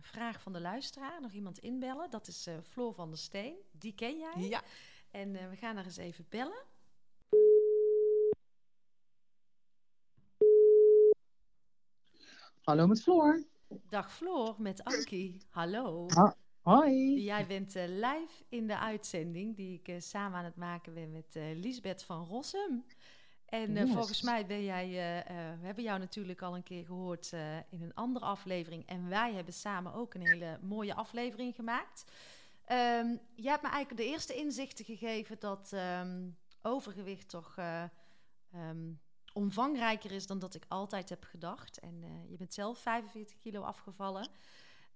[0.01, 2.11] vraag van de luisteraar, nog iemand inbellen.
[2.11, 3.57] Dat is Floor van der Steen.
[3.73, 4.49] Die ken jij.
[4.49, 4.63] Ja.
[5.11, 6.63] En we gaan er eens even bellen.
[12.63, 13.45] Hallo met Floor.
[13.69, 15.43] Dag Floor, met Ankie.
[15.51, 16.07] Hallo.
[16.61, 17.23] Hoi.
[17.23, 21.13] Jij bent uh, live in de uitzending die ik uh, samen aan het maken ben
[21.13, 22.85] met uh, Lisbeth van Rossum.
[23.51, 23.91] En yes.
[23.93, 24.89] volgens mij ben jij,
[25.61, 27.33] we hebben jou natuurlijk al een keer gehoord
[27.71, 28.87] in een andere aflevering.
[28.87, 32.05] En wij hebben samen ook een hele mooie aflevering gemaakt.
[32.69, 37.57] Um, jij hebt me eigenlijk de eerste inzichten gegeven dat um, overgewicht toch
[38.55, 39.01] um,
[39.33, 41.79] omvangrijker is dan dat ik altijd heb gedacht.
[41.79, 44.29] En je bent zelf 45 kilo afgevallen.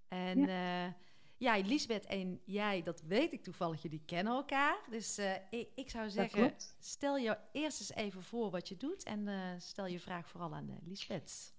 [0.07, 0.95] En ja.
[1.37, 4.77] Ja, Lisbeth en jij, dat weet ik toevallig, jullie kennen elkaar.
[4.89, 9.03] Dus uh, ik, ik, zou zeggen, stel je eerst eens even voor wat je doet
[9.03, 11.53] en uh, stel je vraag vooral aan uh, Lisbeth.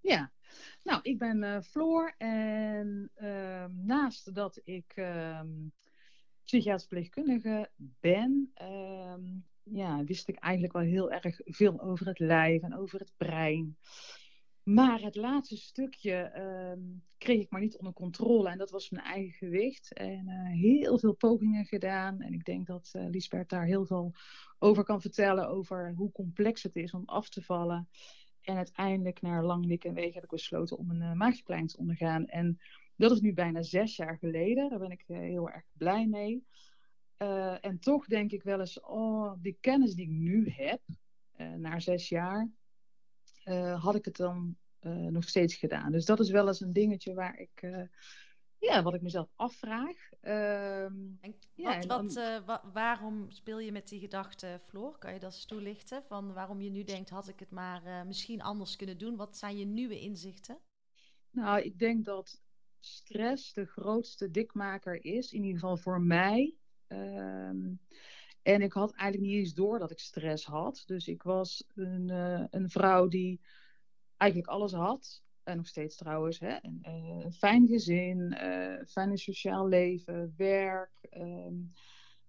[0.00, 0.32] Ja,
[0.82, 5.72] nou, ik ben Floor en ehm, naast dat ik um,
[6.44, 12.62] psychiatrisch verpleegkundige ben, um, ja, wist ik eigenlijk wel heel erg veel over het lijf
[12.62, 13.76] en over het brein.
[14.62, 18.48] Maar het laatste stukje um, kreeg ik maar niet onder controle.
[18.48, 19.92] En dat was mijn eigen gewicht.
[19.92, 22.20] En uh, heel veel pogingen gedaan.
[22.20, 24.12] En ik denk dat uh, daar heel veel
[24.58, 25.48] over kan vertellen.
[25.48, 27.88] Over hoe complex het is om af te vallen.
[28.40, 32.26] En uiteindelijk, na lang wikken en wegen, heb ik besloten om een uh, te ondergaan.
[32.26, 32.58] En
[32.96, 34.70] dat is nu bijna zes jaar geleden.
[34.70, 36.44] Daar ben ik heel erg blij mee.
[37.60, 40.80] en toch denk ik wel eens, oh, die kennis die ik nu heb,
[41.56, 42.50] na zes jaar,
[43.80, 44.56] had ik het dan
[44.86, 45.92] uh, nog steeds gedaan.
[45.92, 47.82] Dus dat is wel eens een dingetje waar ik, uh,
[48.58, 49.96] ja, wat ik mezelf afvraag.
[50.20, 54.98] en ja, wat, wat, wa waarom speel je met die gedachte, Floor?
[54.98, 56.02] Kan je dat eens toelichten?
[56.08, 59.16] Van waarom je nu denkt, had ik het maar misschien anders kunnen doen?
[59.16, 60.58] Wat zijn je nieuwe inzichten?
[61.30, 62.42] Nou, ik denk dat
[62.80, 66.54] stress de grootste dikmaker is, in ieder geval voor mij.
[66.88, 67.80] Um,
[68.44, 70.82] en ik had eigenlijk niet eens door dat ik stress had.
[70.86, 73.40] Dus ik was een, uh, een vrouw die
[74.24, 75.22] eigenlijk alles had.
[75.42, 76.38] En nog steeds trouwens.
[76.38, 76.56] Hè?
[76.60, 80.92] Een, uh, een fijn gezin, uh, fijn sociaal leven, werk.
[81.16, 81.72] Um,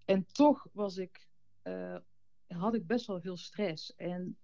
[0.05, 1.27] en toch was ik,
[2.47, 3.95] had ik best wel veel stress.
[3.95, 4.37] En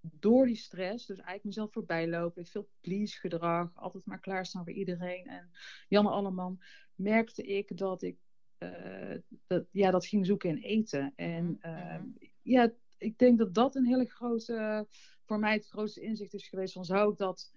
[0.00, 4.72] door die stress, dus eigenlijk mezelf voorbij lopen, veel please gedrag, altijd maar klaarstaan voor
[4.72, 5.26] iedereen.
[5.26, 5.50] En
[5.88, 6.62] Janne Alleman,
[6.94, 8.18] merkte ik dat ik
[8.58, 9.14] uh,
[9.46, 11.12] dat, ja, dat ging zoeken in eten.
[11.16, 12.02] En uh,
[12.42, 14.86] ja, ik denk dat dat een hele grote,
[15.30, 16.72] voor mij het grootste inzicht is geweest.
[16.72, 17.52] Van zou ik dat,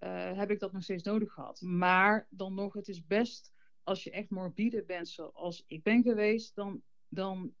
[0.00, 1.60] uh, heb ik dat nog steeds nodig gehad?
[1.60, 6.54] Maar dan nog, het is best, als je echt morbide bent zoals ik ben geweest,
[6.54, 7.54] dan, dan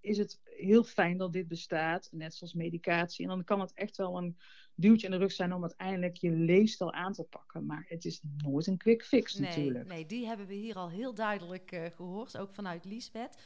[0.00, 3.24] is het heel fijn dat dit bestaat, net zoals medicatie.
[3.24, 4.38] En dan kan het echt wel een
[4.74, 7.66] duwtje in de rug zijn om uiteindelijk je leefstijl aan te pakken.
[7.66, 9.88] Maar het is nooit een quick fix nee, natuurlijk.
[9.88, 13.38] Nee, die hebben we hier al heel duidelijk uh, gehoord, ook vanuit Liesbeth.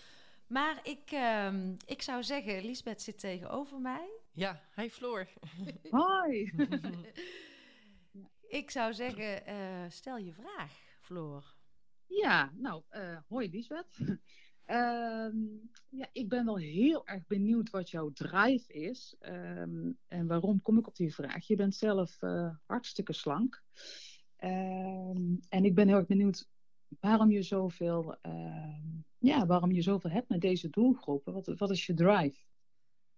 [0.46, 1.52] Maar ik, uh,
[1.86, 4.08] ik zou zeggen, Liesbeth zit tegenover mij.
[4.34, 5.28] Ja, hi Floor.
[5.90, 6.48] Hoi.
[8.60, 11.54] ik zou zeggen, uh, stel je vraag, Floor.
[12.06, 13.98] Ja, nou, uh, hoi Liesbeth.
[14.66, 14.66] Um,
[16.00, 19.16] ja, ik ben wel heel erg benieuwd wat jouw drive is.
[19.20, 21.46] Um, en waarom kom ik op die vraag?
[21.46, 23.62] Je bent zelf uh, hartstikke slank.
[24.44, 26.48] Um, en ik ben heel erg benieuwd
[27.00, 28.16] waarom je zoveel,
[29.18, 31.32] ja, waarom je zoveel hebt met deze doelgroepen.
[31.32, 32.40] Wat, wat is je drive?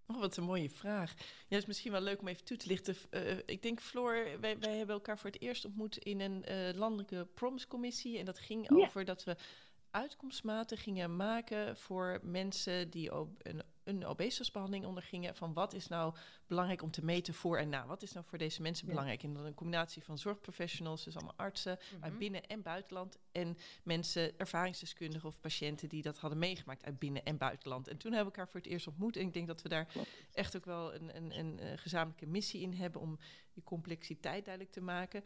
[0.07, 1.15] Oh, wat een mooie vraag.
[1.19, 2.97] Ja, het is misschien wel leuk om even toe te lichten.
[3.11, 6.75] Uh, ik denk, Floor, wij, wij, hebben elkaar voor het eerst ontmoet in een uh,
[6.75, 8.19] landelijke promscommissie.
[8.19, 8.77] En dat ging ja.
[8.77, 9.37] over dat we
[9.91, 15.37] uitkomstmaten gingen maken voor mensen die een, een obesitasbehandeling ondergingen.
[15.37, 16.15] Van wat is nou
[16.47, 17.87] belangrijk om te meten voor en na?
[17.87, 19.23] Wat is nou voor deze mensen belangrijk?
[19.23, 22.05] En dan een combinatie van zorgprofessionals, dus allemaal artsen mm -hmm.
[22.05, 23.19] uit binnen- en buitenland.
[23.33, 27.89] En mensen, ervaringsdeskundigen of patiënten die dat hadden meegemaakt uit binnen- en buitenland.
[27.89, 29.17] En toen hebben we elkaar voor het eerst ontmoet.
[29.17, 29.89] En ik denk dat we daar
[30.33, 33.19] echt ook wel een, een, een, een, gezamenlijke missie in hebben om
[33.53, 35.23] die complexiteit duidelijk te maken.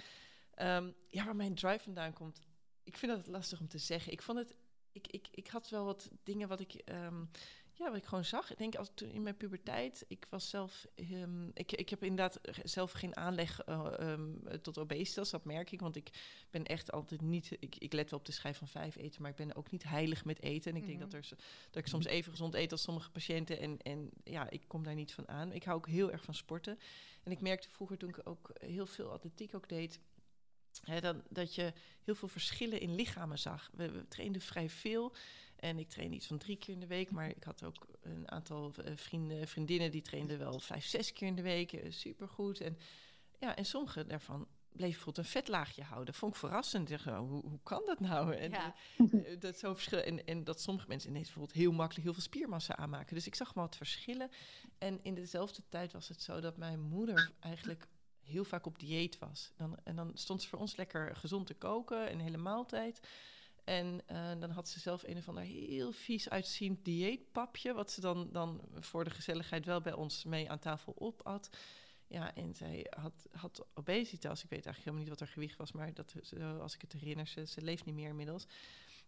[0.60, 2.40] Um, ja, waar mijn drive vandaan komt
[2.88, 4.12] ik vind dat lastig om te zeggen.
[4.12, 4.54] Ik vond het.
[4.92, 6.82] Ik, ik, ik had wel wat dingen wat ik.
[6.84, 7.30] Um,
[7.78, 8.50] ja, wat ik gewoon zag.
[8.50, 10.04] Ik denk als toen in mijn puberteit.
[10.08, 10.86] Ik was zelf.
[11.10, 15.30] Um, ik, ik heb inderdaad zelf geen aanleg uh, um, tot obesitas.
[15.30, 15.80] Dat merk ik.
[15.80, 16.10] Want ik
[16.50, 17.56] ben echt altijd niet.
[17.60, 19.22] Ik, ik let wel op de schijf van vijf eten.
[19.22, 20.70] Maar ik ben ook niet heilig met eten.
[20.70, 21.10] En ik denk mm -hmm.
[21.10, 21.36] dat, er,
[21.70, 23.58] dat ik soms even gezond eet als sommige patiënten.
[23.58, 25.52] En, en ja, ik kom daar niet van aan.
[25.52, 26.78] Ik hou ook heel erg van sporten.
[27.22, 30.00] En ik merkte vroeger toen ik ook heel veel atletiek ook deed
[30.84, 31.72] He, dan, dat je
[32.04, 33.70] heel veel verschillen in lichamen zag.
[33.72, 35.14] We, we trainden vrij veel.
[35.58, 37.10] En ik trainde iets van drie keer in de week.
[37.10, 41.34] Maar ik had ook een aantal vrienden, vriendinnen die trainden wel vijf, zes keer in
[41.34, 41.80] de week.
[41.88, 42.60] Supergoed.
[42.60, 42.78] En,
[43.38, 44.48] ja, en sommige daarvan
[44.78, 46.14] bleef bijvoorbeeld een vetlaagje houden.
[46.14, 46.88] Vond ik verrassend.
[46.88, 48.34] Zeg, oh, hoe, hoe kan dat nou?
[48.44, 48.74] En ja.
[48.96, 52.22] uh, dat zo verschil en, en dat sommige mensen ineens bijvoorbeeld heel makkelijk heel veel
[52.22, 53.14] spiermassa aanmaken.
[53.14, 54.30] Dus ik zag maar wat verschillen.
[54.78, 57.88] En in dezelfde tijd was het zo dat mijn moeder eigenlijk
[58.20, 59.52] heel vaak op dieet was.
[59.56, 63.00] Dan, en dan stond ze voor ons lekker gezond te koken, een hele maaltijd.
[63.68, 68.00] En uh, dan had ze zelf een of ander heel vies uitziend dieetpapje, wat ze
[68.00, 71.50] dan, dan voor de gezelligheid wel bij ons mee aan tafel opat.
[72.06, 74.44] Ja, en zij had, had obesitas.
[74.44, 76.14] Ik weet eigenlijk helemaal niet wat haar gewicht was, maar dat,
[76.60, 78.46] als ik het herinner, ze, ze leeft niet meer inmiddels.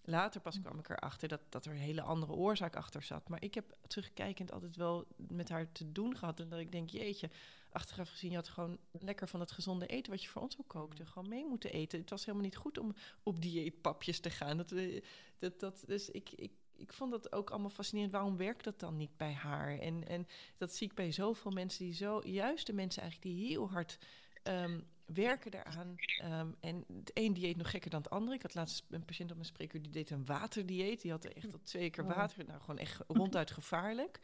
[0.02, 3.28] Later pas kwam ik erachter dat, dat er een hele andere oorzaak achter zat.
[3.28, 6.40] Maar ik heb terugkijkend altijd wel met haar te doen gehad.
[6.40, 7.30] En dat ik denk, jeetje,
[7.72, 10.68] achteraf gezien, je had gewoon lekker van het gezonde eten wat je voor ons ook
[10.68, 12.00] kookte, gewoon mee moeten eten.
[12.00, 14.56] Het was helemaal niet goed om op dieetpapjes te gaan.
[14.56, 15.02] Dat, we,
[15.38, 18.12] dat, dat, dus ik, ik, ik vond dat ook allemaal fascinerend.
[18.12, 19.78] Waarom werkt dat dan niet bij haar?
[19.78, 23.48] En, en dat zie ik bij zoveel mensen die zo, juist de mensen eigenlijk die
[23.48, 23.98] heel hard
[24.42, 25.94] um, werken daaraan.
[26.24, 28.36] Um, en het een dieet nog gekker dan het andere.
[28.36, 31.00] Ik had laatst een patiënt op mijn spreekuur die deed een waterdieet.
[31.00, 32.16] Die had echt al twee keer oh.
[32.16, 32.44] water.
[32.44, 34.20] Nou, gewoon echt ronduit gevaarlijk.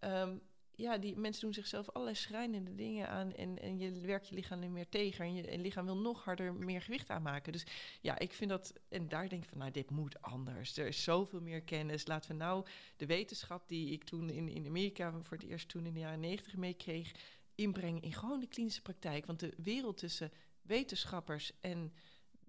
[0.00, 0.40] Um,
[0.76, 3.32] ja, die mensen doen zichzelf allerlei schrijnende dingen aan.
[3.32, 5.24] En, en je werkt je lichaam er meer tegen.
[5.24, 7.52] En je, lichaam wil nog harder meer gewicht aanmaken.
[7.52, 7.66] Dus
[8.00, 8.72] ja, ik vind dat.
[8.88, 10.76] En daar denk ik van, nou, dit moet anders.
[10.76, 12.06] Er is zoveel meer kennis.
[12.06, 12.66] Laten we nou
[12.96, 16.20] de wetenschap die ik toen in, in Amerika voor het eerst toen in de jaren
[16.20, 17.12] negentig meekreeg.
[17.54, 19.26] inbrengen in gewoon de klinische praktijk.
[19.26, 21.92] Want de wereld tussen wetenschappers en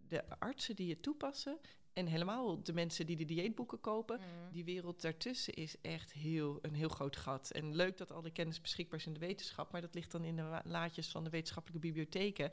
[0.07, 1.59] de artsen die het toepassen
[1.98, 4.52] en helemaal de mensen die de dieetboeken kopen, mm.
[4.52, 7.52] die wereld daartussen is echt heel, een heel groot gat.
[7.52, 10.24] En leuk dat al die kennis beschikbaar is in de wetenschap, maar dat ligt dan
[10.24, 12.52] in de laadjes van de wetenschappelijke bibliotheken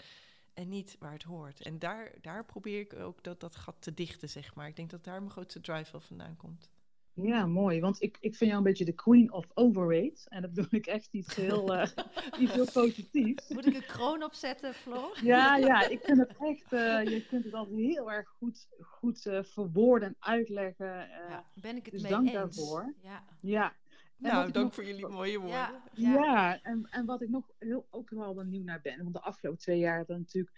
[0.54, 1.62] en niet waar het hoort.
[1.62, 4.68] En daar, daar probeer ik ook dat, dat gat te dichten, zeg maar.
[4.68, 6.70] Ik denk dat daar mijn grootste drive wel vandaan komt.
[7.14, 7.80] Ja, mooi.
[7.80, 10.26] Want ik, ik vind jou een beetje de queen of overweight.
[10.28, 11.86] En dat bedoel ik echt iets heel, uh,
[12.40, 13.48] iets heel positiefs.
[13.48, 15.18] Moet ik een kroon opzetten, Floor?
[15.22, 15.88] Ja, ja.
[15.88, 16.72] Ik vind het echt...
[16.72, 21.08] Uh, je kunt het altijd heel erg goed, goed uh, verwoorden en uitleggen.
[21.28, 22.34] ja, ben ik het dus mee dank eens.
[22.34, 22.94] daarvoor.
[23.02, 23.24] Ja.
[23.40, 23.74] ja.
[24.16, 25.56] nou, dank voor jullie mooie woorden.
[25.56, 26.62] Ja, ja.
[26.62, 29.02] en, en wat ik nog heel, ook wel benieuwd naar ben.
[29.02, 30.56] Want de afgelopen twee jaar hebben we natuurlijk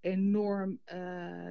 [0.00, 0.80] enorm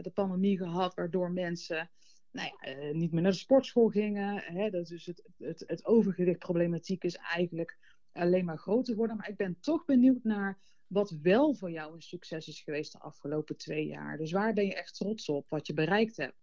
[0.01, 0.95] de pandemie gehad.
[0.95, 1.89] Waardoor mensen
[2.31, 4.37] nou ja, uh, niet meer naar de sportschool gingen.
[4.37, 7.77] Hè, dat dus het, het, het overgewichtproblematiek is eigenlijk
[8.11, 9.17] alleen maar groter geworden.
[9.17, 12.99] Maar ik ben toch benieuwd naar wat wel voor jou een succes is geweest de
[12.99, 14.17] afgelopen twee jaar.
[14.17, 16.37] Dus waar ben je echt trots op, wat je bereikt hebt?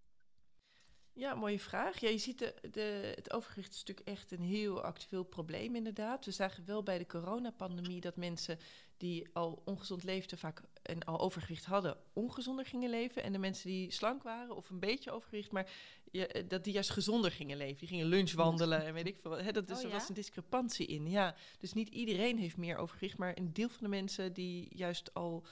[1.12, 1.98] Ja, mooie vraag.
[1.98, 6.24] Ja, je ziet de, de, het overgewicht is natuurlijk echt een heel actueel probleem inderdaad.
[6.24, 8.58] We zagen wel bij de coronapandemie dat mensen
[8.96, 13.22] die al ongezond leefden vaak en al overgewicht hadden, ongezonder gingen leven.
[13.22, 15.70] En de mensen die slank waren of een beetje overgewicht, maar
[16.10, 17.78] ja, eh, dat die juist gezonder gingen leven.
[17.78, 19.52] Die gingen lunchwandelen en weet ik veel.
[19.52, 21.10] Dat, dus oh, er was een discrepantie in.
[21.10, 25.14] Ja, dus niet iedereen heeft meer overgewicht, maar een deel van de mensen die juist
[25.14, 25.44] al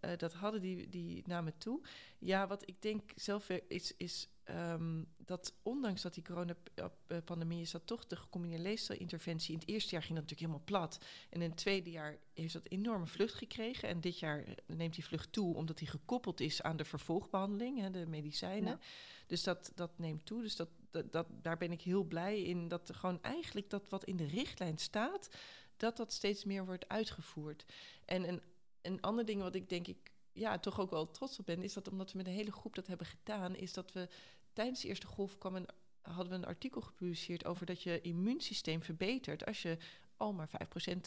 [0.00, 1.80] uh, dat hadden, die, die namen toe.
[2.18, 7.86] Ja, wat ik denk zelf is, is um, dat ondanks dat die coronapandemie is, dat
[7.86, 11.04] toch de gecombineerde leefstijlinterventie in het eerste jaar ging dat natuurlijk helemaal plat.
[11.30, 13.88] En in het tweede jaar heeft dat enorme vlucht gekregen.
[13.88, 17.90] En dit jaar neemt die vlucht toe, omdat die gekoppeld is aan de vervolgbehandeling, hè,
[17.90, 18.80] de medicijnen.
[19.26, 20.42] Dus dat, dat neemt toe.
[20.42, 22.68] Dus dat, dat, dat, daar ben ik heel blij in.
[22.68, 25.28] Dat er gewoon eigenlijk dat wat in de richtlijn staat,
[25.76, 27.64] dat dat steeds meer wordt uitgevoerd.
[28.04, 28.42] En een,
[28.82, 31.72] een ander ding wat ik denk ik ja, toch ook wel trots op ben, is
[31.72, 34.08] dat omdat we met een hele groep dat hebben gedaan, is dat we
[34.52, 35.68] tijdens de eerste golf kwam een,
[36.02, 39.78] hadden we een artikel gepubliceerd over dat je immuunsysteem verbetert als je
[40.20, 40.52] al maar 5%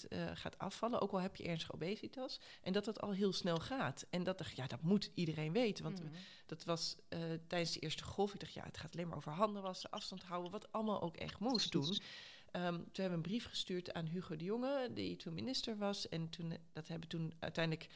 [0.10, 2.40] uh, eh, gaat afvallen, ook al heb je ernstige obesitas.
[2.62, 4.06] En dat dat al heel snel gaat.
[4.10, 5.84] En dat dacht ja, dat moet iedereen weten.
[5.84, 6.10] Want mm.
[6.46, 8.34] dat was uh, tijdens de eerste golf.
[8.34, 11.16] Ik dacht, ja, het gaat alleen maar over handen wassen, afstand houden, wat allemaal ook
[11.16, 11.98] echt moest doen.
[12.56, 16.10] Um, toen hebben we een brief gestuurd aan Hugo de Jonge, die toen minister was.
[16.10, 17.88] En toen, dat hebben toen uiteindelijk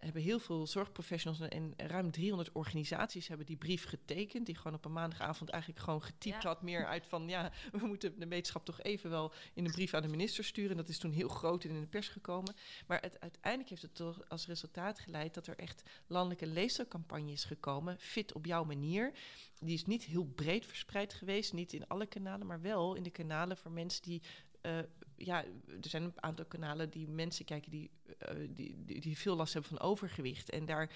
[0.00, 4.46] hebben heel veel zorgprofessionals en ruim 300 organisaties hebben die brief getekend.
[4.46, 6.62] Die gewoon op een maandagavond eigenlijk gewoon getypt had.
[6.62, 10.02] Meer uit van ja, we moeten de wetenschap toch even wel in een brief aan
[10.02, 10.70] de minister sturen.
[10.70, 12.54] En dat is toen heel groot in de pers gekomen.
[12.86, 17.44] Maar het, uiteindelijk heeft het toch als resultaat geleid dat er echt landelijke leescampagne is
[17.44, 17.96] gekomen.
[17.98, 19.12] Fit op jouw manier.
[19.58, 21.52] Die is niet heel breed verspreid geweest.
[21.52, 24.22] Niet in alle kanalen, maar wel in de kanalen voor mensen die
[24.62, 24.78] uh,
[25.16, 29.36] ja, er zijn een aantal kanalen die mensen kijken die, uh, die, die, die, veel
[29.36, 30.50] last hebben van overgewicht.
[30.50, 30.90] En daar,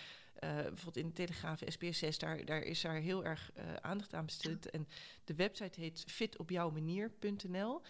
[0.45, 3.51] uh, bijvoorbeeld in de Telegraaf, SBS6, daar, daar is daar heel erg
[3.81, 4.71] aandacht aan besteed.
[4.71, 4.89] En
[5.25, 7.83] de website heet fitopjouwmanier.nl.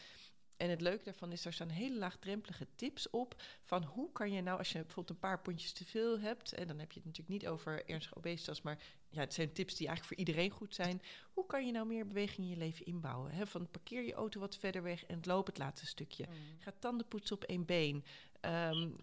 [0.64, 4.42] En het leuke daarvan is, er staan hele laagdrempelige tips op van hoe kan je
[4.42, 7.04] nou, als je bijvoorbeeld een paar pondjes te veel hebt, en dan heb je het
[7.04, 10.74] natuurlijk niet over ernstige obesitas, maar ja, het zijn tips die eigenlijk voor iedereen goed
[10.74, 11.02] zijn.
[11.32, 13.46] Hoe kan je nou meer beweging in je leven inbouwen?
[13.46, 16.26] Van parkeer je auto wat verder weg en loop het laatste stukje.
[16.28, 16.34] Mm.
[16.58, 18.04] Ga tanden poetsen op één been.
[18.40, 18.96] Um,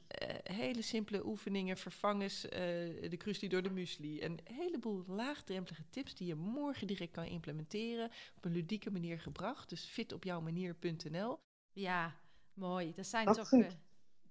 [0.44, 2.52] hele simpele oefeningen, vervangers, uh,
[3.10, 4.24] de krusli door de muesli.
[4.24, 8.12] Een heleboel laagdrempelige tips die je morgen direct kan implementeren.
[8.36, 9.70] Op een ludieke manier gebracht.
[9.70, 11.40] Dus fitopjouwmanier.nl.
[11.72, 12.16] Ja,
[12.54, 12.94] mooi.
[12.96, 13.52] Dat zijn toch...
[13.52, 13.68] Uh,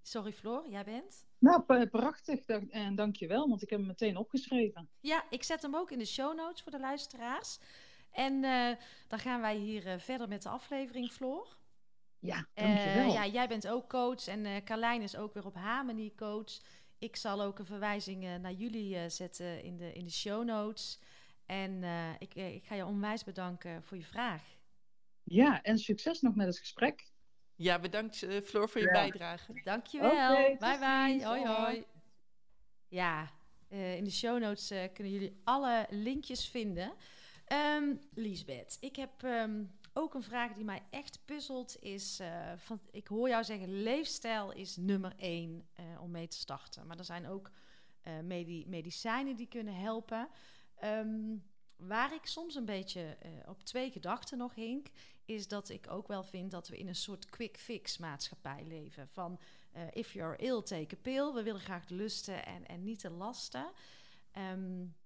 [0.02, 1.26] Sorry Floor, jij bent?
[1.38, 2.46] Nou, prachtig.
[2.46, 4.88] En dank je wel, want ik heb hem meteen opgeschreven.
[5.00, 7.58] Ja, ik zet hem ook in de show notes voor de luisteraars.
[8.10, 8.76] En uh,
[9.08, 11.56] dan gaan wij hier uh, verder met de aflevering, Floor.
[12.18, 13.08] Ja, dankjewel.
[13.08, 16.60] Uh, ja, jij bent ook coach en Carlijn is ook weer op haar manier coach.
[16.98, 21.00] Ik zal ook een verwijzing naar jullie zetten in de, in de show notes.
[21.46, 21.82] En
[22.18, 24.42] ik, ik ga je onwijs bedanken voor je vraag.
[25.22, 27.08] Ja, en succes nog met het gesprek.
[27.60, 28.92] Ja, bedankt uh, Floor voor je ja.
[28.92, 29.60] bijdrage.
[29.64, 30.10] Dankjewel.
[30.10, 31.26] Okay, bye bye.
[31.26, 31.84] Hoi hoi.
[32.88, 33.30] Ja,
[33.68, 36.92] uh, in de show notes uh, kunnen jullie alle linkjes vinden.
[37.76, 41.76] Um, Liesbeth, ik heb um, ook een vraag die mij echt puzzelt.
[41.80, 42.20] Is,
[42.56, 45.68] van, ik hoor jou zeggen, leefstijl is nummer één
[46.00, 46.86] om mee te starten.
[46.86, 47.50] Maar er zijn ook
[48.22, 50.28] medi medicijnen die kunnen helpen.
[50.84, 51.42] Um,
[51.76, 54.86] waar ik soms een beetje op twee gedachten nog hink,
[55.30, 59.08] is dat ik ook wel vind dat we in een soort quick fix maatschappij leven.
[59.08, 59.40] Van
[59.76, 61.32] uh, if you're ill, take a pill.
[61.32, 63.72] We willen graag de lusten en, en niet de lasten.
[64.52, 64.96] Um,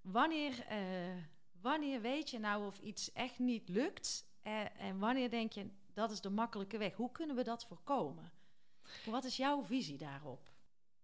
[0.00, 1.22] wanneer, uh,
[1.60, 4.26] wanneer weet je nou of iets echt niet lukt?
[4.42, 6.94] Uh, en wanneer denk je dat is de makkelijke weg?
[6.94, 8.32] Hoe kunnen we dat voorkomen?
[9.04, 10.50] Wat is jouw visie daarop?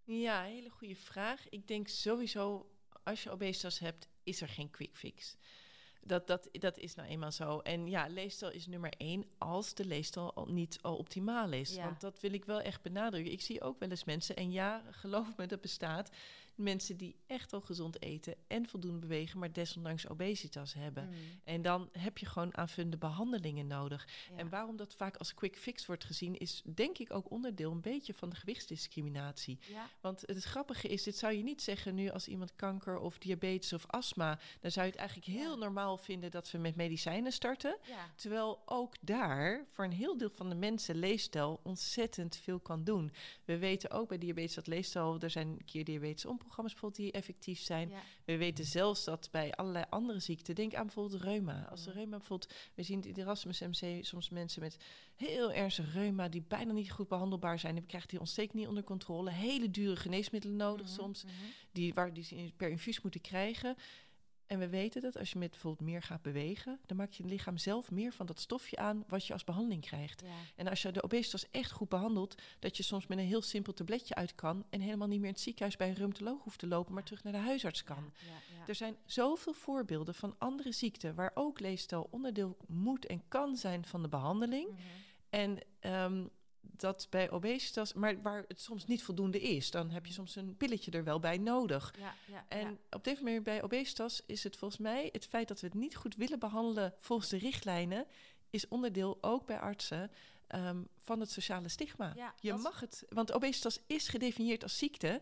[0.03, 1.49] Ja, hele goede vraag.
[1.49, 2.71] Ik denk sowieso,
[3.03, 5.37] als je obesitas hebt, is er geen quick fix.
[6.05, 7.59] Dat, dat, dat is nou eenmaal zo.
[7.59, 11.75] En ja, leestal is nummer één als de leestal al niet al optimaal is.
[11.75, 13.31] Want dat wil ik wel echt benadrukken.
[13.31, 16.09] Ik zie ook wel eens mensen, en ja, geloof me, dat bestaat
[16.55, 21.07] mensen die echt al gezond eten en voldoende bewegen, maar desondanks obesitas hebben.
[21.09, 21.15] Mm.
[21.43, 24.07] En dan heb je gewoon aanvullende behandelingen nodig.
[24.35, 27.81] En waarom dat vaak als quick fix wordt gezien, is denk ik ook onderdeel een
[27.81, 29.59] beetje van de gewichtsdiscriminatie.
[30.01, 33.73] Want het grappige is, dit zou je niet zeggen nu als iemand kanker of diabetes
[33.73, 34.39] of astma.
[34.59, 37.77] Dan zou je het eigenlijk heel normaal vinden dat we met medicijnen starten.
[38.15, 43.11] Terwijl ook daar voor een heel deel van de mensen leefstijl ontzettend veel kan doen.
[43.45, 47.01] We weten ook bij diabetes dat leefstijl, er zijn een keer diabetes om programma's bijvoorbeeld
[47.01, 47.91] die effectief zijn.
[48.25, 51.67] We weten zelfs dat bij allerlei andere ziekten, denk aan bijvoorbeeld reuma.
[51.69, 54.77] Als de reuma bijvoorbeeld, we zien in de Erasmus MC soms mensen met
[55.15, 57.75] heel ernstig reuma die bijna niet goed behandelbaar zijn.
[57.75, 59.31] Dan krijgt die ontsteking niet onder controle.
[59.31, 61.33] Hele dure geneesmiddelen nodig mhm, soms, mhm.
[61.71, 63.75] die, waar die ze per infuus moeten krijgen.
[64.53, 67.57] En we weten dat als je met bijvoorbeeld meer gaat bewegen, dan maakt je lichaam
[67.57, 70.23] zelf meer van dat stofje aan wat je als behandeling krijgt.
[70.55, 73.73] En als je de obesitas echt goed behandelt, dat je soms met een heel simpel
[73.73, 76.67] tabletje uit kan en helemaal niet meer in het ziekenhuis bij een reumatoloog hoeft te
[76.67, 78.13] lopen, maar terug naar de huisarts kan.
[78.27, 83.55] Ja, er zijn zoveel voorbeelden van andere ziekten waar ook leefstijl onderdeel moet en kan
[83.55, 84.69] zijn van de behandeling.
[84.69, 84.81] Mhm.
[85.29, 86.29] En um,
[86.71, 90.57] dat bij obesitas, maar waar het soms niet voldoende is, dan heb je soms een
[90.57, 91.93] pilletje er wel bij nodig.
[91.99, 95.59] Ja, ja, en op deze manier bij obesitas is het volgens mij het feit dat
[95.59, 98.05] we het niet goed willen behandelen volgens de richtlijnen,
[98.49, 100.11] is onderdeel ook bij artsen
[100.53, 102.33] Ehm, van het sociale stigma.
[102.39, 105.21] je mag het, want obesitas is gedefinieerd als ziekte,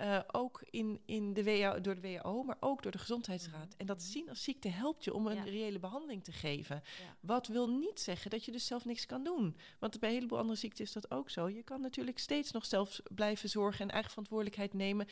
[0.00, 3.68] uh, ook in, in de WHO, door de WHO, maar ook door de Gezondheidsraad.
[3.68, 3.74] Mhm.
[3.76, 4.06] En dat mhm.
[4.06, 6.82] zien als ziekte helpt je om een reële behandeling te geven.
[7.20, 9.56] Wat wil niet zeggen dat je dus zelf niks kan doen.
[9.78, 11.48] Want bij een heleboel andere ziekten is dat ook zo.
[11.48, 15.06] Je kan natuurlijk steeds nog zelf blijven zorgen en eigen verantwoordelijkheid nemen.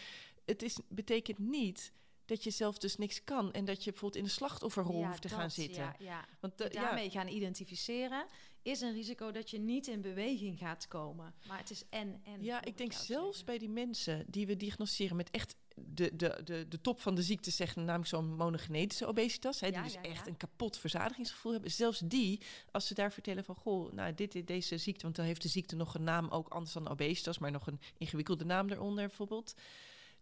[0.44, 1.92] Het is, betekent niet
[2.24, 3.52] dat je zelf dus niks kan.
[3.52, 5.82] En dat je bijvoorbeeld in de slachtofferrol hoeft te gaan zitten.
[5.82, 6.24] Ja, ja.
[6.40, 8.26] Want uh, daarmee gaan identificeren
[8.68, 11.34] is een risico dat je niet in beweging gaat komen.
[11.46, 12.42] Maar het is en en.
[12.42, 16.68] Ja, ik denk zelfs bij die mensen die we diagnosticeren met echt de, de, de,
[16.68, 20.36] de top van de ziekte, zeggen namelijk zo'n monogenetische obesitas, hè, die dus echt een
[20.36, 21.70] kapot verzadigingsgevoel hebben.
[21.70, 22.40] Zelfs die,
[22.70, 25.48] als ze daar vertellen van, goh, nou, dit, dit, deze ziekte, want dan heeft de
[25.48, 29.54] ziekte nog een naam ook anders dan obesitas, maar nog een ingewikkelde naam eronder bijvoorbeeld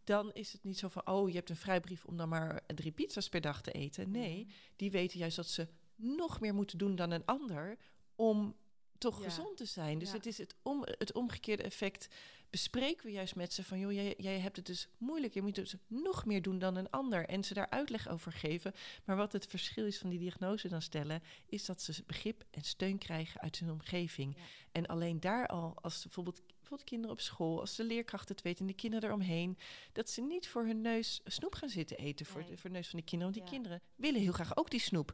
[0.07, 2.93] dan is het niet zo van, oh, je hebt een vrijbrief om dan maar drie
[2.93, 4.11] pizza's per dag te eten.
[4.11, 4.53] Nee, mhm.
[4.77, 7.79] die weten juist dat ze nog meer moeten doen dan een ander
[8.17, 8.57] om
[8.99, 9.99] toch gezond te zijn.
[9.99, 12.09] Dus het is het, om, het omgekeerde effect.
[12.51, 15.35] Bespreken we juist met ze van, joh, jij, jij hebt het dus moeilijk.
[15.35, 17.27] Je moet dus nog meer doen dan een ander.
[17.27, 18.75] En ze daar uitleg over geven.
[19.05, 22.63] Maar wat het verschil is van die diagnose dan stellen, is dat ze begrip en
[22.63, 24.37] steun krijgen uit hun omgeving.
[24.73, 28.61] En alleen daar al, als bijvoorbeeld bijvoorbeeld kinderen op school, als de leerkrachten het weten
[28.61, 29.59] en de kinderen eromheen,
[29.93, 32.89] dat ze niet voor hun neus snoep gaan zitten eten voor, de, voor de neus
[32.89, 33.35] van de kinderen.
[33.35, 35.13] Want die kinderen willen heel graag ook die snoep.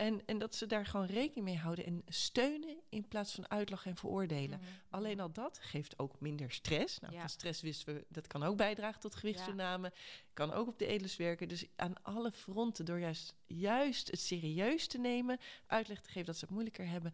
[0.00, 3.90] En, en dat ze daar gewoon rekening mee houden en steunen in plaats van uitlachen
[3.90, 4.58] en veroordelen.
[4.58, 4.70] Mhm.
[4.90, 6.98] Alleen al dat geeft ook minder stress.
[6.98, 9.92] Nou, van stress wisten we, dat kan ook bijdragen tot gewichtstoename.
[10.32, 11.48] Kan ook op de edels werken.
[11.48, 16.36] Dus aan alle fronten, door juist, juist het serieus te nemen, uitleg te geven dat
[16.36, 17.12] ze het moeilijker hebben,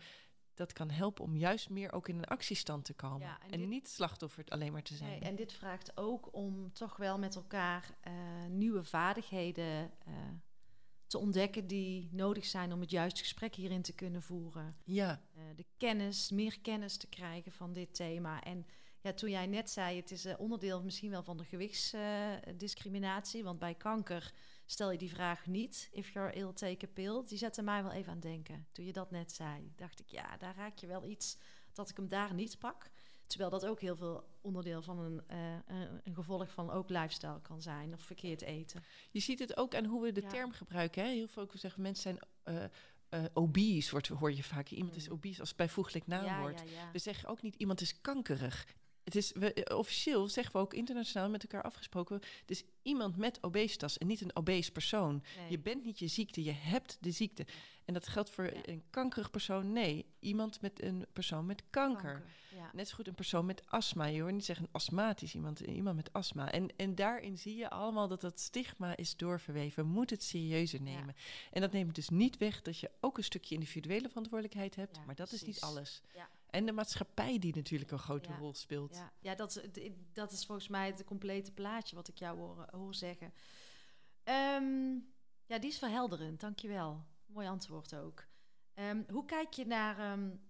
[0.54, 3.38] dat kan helpen om juist meer ook in een actiestand te komen.
[3.50, 5.10] en, niet slachtoffer alleen maar te zijn.
[5.10, 8.12] Nee, en dit vraagt ook om toch wel met elkaar uh,
[8.48, 10.14] nieuwe vaardigheden uh,
[11.06, 14.76] te ontdekken die nodig zijn om het juiste gesprek hierin te kunnen voeren.
[14.84, 15.22] Ja.
[15.36, 18.42] Uh, de kennis, meer kennis te krijgen van dit thema.
[18.42, 18.66] En
[19.00, 23.44] Ja, toen jij net zei, het is een onderdeel misschien wel van de gewichtsdiscriminatie.
[23.44, 24.32] want bij kanker
[24.64, 27.22] stel je die vraag niet, if you're ill, take a pill.
[27.26, 28.66] Die zette mij wel even aan denken.
[28.72, 31.38] Toen je dat net zei, dacht ik, ja, daar raak je wel iets
[31.72, 32.90] dat ik hem daar niet pak.
[33.26, 37.62] Terwijl dat ook heel veel onderdeel van een, uh, een gevolg van ook lifestyle kan
[37.62, 38.82] zijn of verkeerd eten.
[39.10, 41.02] Je ziet het ook aan hoe we de term gebruiken.
[41.02, 41.08] Hè?
[41.08, 42.64] Heel veel zeggen mensen zijn uh,
[43.10, 44.68] uh, obese, wordt, hoor je vaak.
[44.68, 45.12] Iemand is mm.
[45.12, 46.60] obese als bijvoeglijk naamwoord.
[46.60, 48.66] Ja, we zeggen ook niet iemand is kankerig.
[49.06, 52.20] Het is, we, officieel zeggen we ook internationaal met elkaar afgesproken.
[52.44, 55.22] Dus iemand met obesitas en niet een obese persoon.
[55.48, 57.46] Je bent niet je ziekte, je hebt de ziekte.
[57.84, 59.72] En dat geldt voor een kankerig persoon.
[59.72, 62.24] Nee, iemand met een persoon met kanker.
[62.72, 64.04] Net zo goed een persoon met astma.
[64.04, 66.52] Je hoort niet zeggen astmatisch iemand, iemand met astma.
[66.52, 69.84] En, en daarin zie je allemaal dat dat stigma is doorverweven.
[69.84, 71.14] We moeten het serieuzer nemen.
[71.50, 74.98] En dat neemt dus niet weg dat je ook een stukje individuele verantwoordelijkheid hebt.
[75.06, 76.02] maar dat is niet alles.
[76.46, 78.94] En de maatschappij die natuurlijk een grote rol speelt.
[78.94, 82.68] Ja, ja dat, is, dat is volgens mij het complete plaatje wat ik jou hoor,
[82.70, 83.32] hoor zeggen.
[84.22, 84.94] Ehm,
[85.46, 87.04] ja, die is verhelderend, dankjewel.
[87.26, 88.24] Mooi antwoord ook.
[88.74, 90.40] Ehm, hoe kijk je naar, um,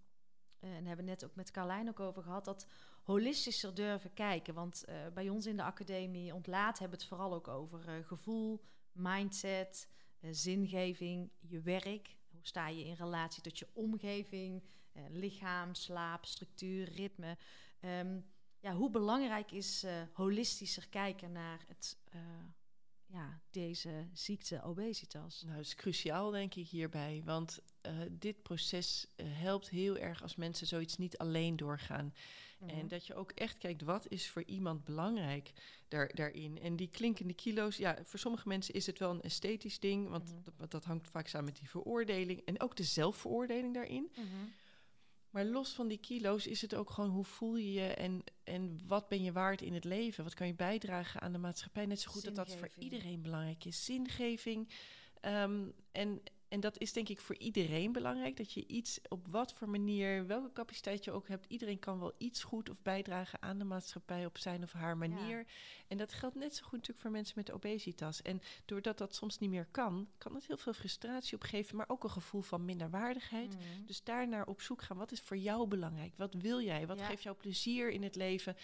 [0.58, 2.66] en hebben we net ook met Carlijn ook over gehad, dat
[3.02, 4.54] holistischer durven kijken?
[4.54, 8.62] Want uh, bij ons in de academie ontlaat hebben het vooral ook over uh, gevoel,
[8.92, 9.88] mindset,
[10.20, 12.16] uh, zingeving, je werk.
[12.30, 14.62] Hoe sta je in relatie tot je omgeving,
[15.10, 17.36] lichaam, slaap, structuur, ritme?
[17.80, 18.24] Um,
[18.60, 21.98] ja, hoe belangrijk is holistischer kijken naar het
[23.06, 25.42] ja, deze ziekte obesitas?
[25.42, 27.22] Nou, dat is cruciaal denk ik hierbij.
[27.24, 27.60] Want
[28.10, 32.04] dit proces helpt heel erg als mensen zoiets niet alleen doorgaan.
[32.58, 35.52] Mm En dat je ook echt kijkt, wat is voor iemand belangrijk
[35.88, 36.60] daar, daarin?
[36.60, 40.08] En die klinkende kilo's, ja, voor sommige mensen is het wel een esthetisch ding.
[40.08, 40.52] Want mm -hmm.
[40.56, 42.40] dat, dat, hangt vaak samen met die veroordeling.
[42.44, 44.10] En ook de zelfveroordeling daarin.
[44.16, 44.52] Mm -hmm.
[45.36, 48.80] Maar los van die kilo's is het ook gewoon hoe voel je je en, en
[48.86, 50.24] wat ben je waard in het leven?
[50.24, 51.86] Wat kan je bijdragen aan de maatschappij?
[51.86, 53.84] Net zo goed dat dat voor iedereen belangrijk is.
[53.84, 54.68] Zingeving.
[55.22, 58.36] Um, en, en dat is denk ik voor iedereen belangrijk.
[58.36, 61.46] Dat je iets op wat voor manier, welke capaciteit je ook hebt.
[61.48, 65.46] Iedereen kan wel iets goed of bijdragen aan de maatschappij op zijn of haar manier.
[65.88, 68.22] En dat geldt net zo goed natuurlijk voor mensen met obesitas.
[68.22, 71.76] En doordat dat soms niet meer kan, kan het heel veel frustratie opgeven.
[71.76, 73.54] Maar ook een gevoel van minderwaardigheid.
[73.54, 73.86] Mm.
[73.86, 74.96] Dus daarnaar op zoek gaan.
[74.96, 76.12] Wat is voor jou belangrijk?
[76.16, 76.86] Wat wil jij?
[76.86, 78.56] Wat geeft jou plezier in het leven?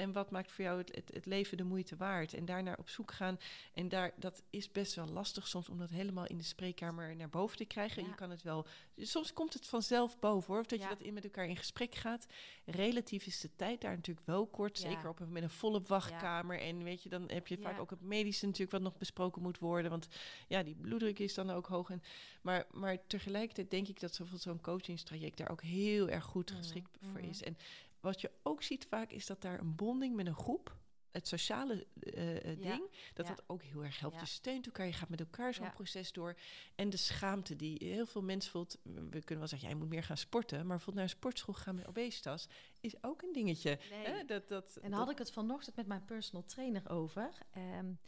[0.00, 2.34] En wat maakt voor jou het, het, het, leven de moeite waard?
[2.34, 3.38] En daarnaar op zoek gaan.
[3.74, 7.28] En daar, dat is best wel lastig soms om dat helemaal in de spreekkamer naar
[7.28, 8.04] boven te krijgen.
[8.04, 8.66] Je kan het wel.
[8.96, 10.60] Soms komt het vanzelf boven hoor.
[10.60, 12.26] Of dat je dat in met elkaar in gesprek gaat.
[12.64, 14.78] Relatief is de tijd daar natuurlijk wel kort.
[14.78, 16.60] Zeker op een, met een volle wachtkamer.
[16.60, 19.58] En weet je, dan heb je vaak ook het medische natuurlijk wat nog besproken moet
[19.58, 19.90] worden.
[19.90, 20.08] Want
[20.48, 21.90] ja, die bloeddruk is dan ook hoog.
[21.90, 22.02] En,
[22.42, 26.98] maar, maar tegelijkertijd denk ik dat zo'n coachingstraject daar ook heel erg goed mhm, geschikt
[27.00, 27.38] voor is.
[27.38, 27.48] Mhm.
[27.48, 27.56] En
[28.00, 30.78] wat je ook ziet vaak is dat daar een bonding met een groep
[31.10, 34.20] het sociale uh, ding, dat dat ook heel erg helpt.
[34.20, 36.36] Je steunt elkaar, je gaat met elkaar zo'n proces door.
[36.74, 38.78] En de schaamte die heel veel mensen voelt.
[38.82, 40.58] We kunnen wel zeggen, jij moet meer gaan sporten.
[40.58, 42.48] Maar bijvoorbeeld naar een sportschool gaan met obesitas
[42.80, 43.78] is ook een dingetje.
[43.80, 44.24] Hè?
[44.24, 47.38] Dat, dat, en dan had ik het vanochtend met mijn personal trainer over.
[47.78, 47.98] Um,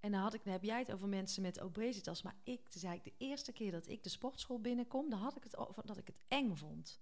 [0.00, 2.22] en dan, had ik, dan heb jij het over mensen met obesitas.
[2.22, 5.44] Maar ik, zei ik, de eerste keer dat ik de sportschool binnenkom, dan had ik
[5.44, 7.00] het over dat ik het eng vond.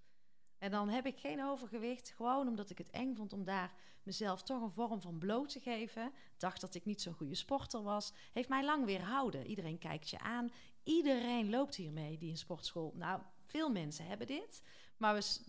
[0.61, 4.43] En dan heb ik geen overgewicht, gewoon omdat ik het eng vond om daar mezelf
[4.43, 6.13] toch een vorm van bloot te geven.
[6.37, 8.13] Dacht dat ik niet zo'n goede sporter was.
[8.33, 9.47] Heeft mij lang weerhouden.
[9.47, 10.51] Iedereen kijkt je aan.
[10.83, 12.93] Iedereen loopt hiermee die in sportschool.
[12.97, 14.63] Nou, veel mensen hebben dit.
[14.97, 15.41] Maar we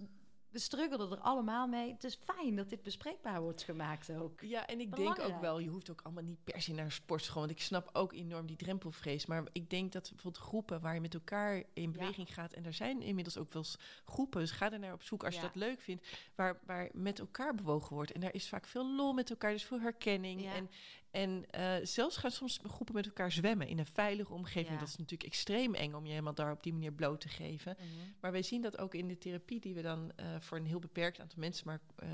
[0.51, 1.91] we struggelden er allemaal mee.
[1.91, 4.41] Het is fijn dat dit bespreekbaar wordt gemaakt ook.
[4.41, 6.91] Ja, en ik denk ook wel, je hoeft ook allemaal niet per se naar een
[6.91, 7.39] sportschool.
[7.39, 9.25] Want ik snap ook enorm die drempelvrees.
[9.25, 12.53] Maar ik denk dat bijvoorbeeld groepen waar je met elkaar in beweging gaat.
[12.53, 13.65] En er zijn inmiddels ook wel
[14.05, 14.39] groepen.
[14.39, 16.07] Dus ga er naar op zoek als je dat leuk vindt.
[16.35, 18.11] Waar, waar met elkaar bewogen wordt.
[18.11, 19.51] En daar is vaak veel lol met elkaar.
[19.51, 20.45] Dus veel herkenning.
[20.45, 20.69] En,
[21.11, 24.79] en uh, zelfs gaan soms groepen met elkaar zwemmen in een veilige omgeving.
[24.79, 27.75] Dat is natuurlijk extreem eng om je helemaal daar op die manier bloot te geven.
[27.77, 27.87] Mhm.
[28.19, 30.79] Maar wij zien dat ook in de therapie die we dan uh, voor een heel
[30.79, 32.09] beperkt aantal mensen maar uh,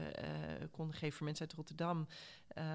[0.71, 2.07] konden geven voor mensen uit Rotterdam.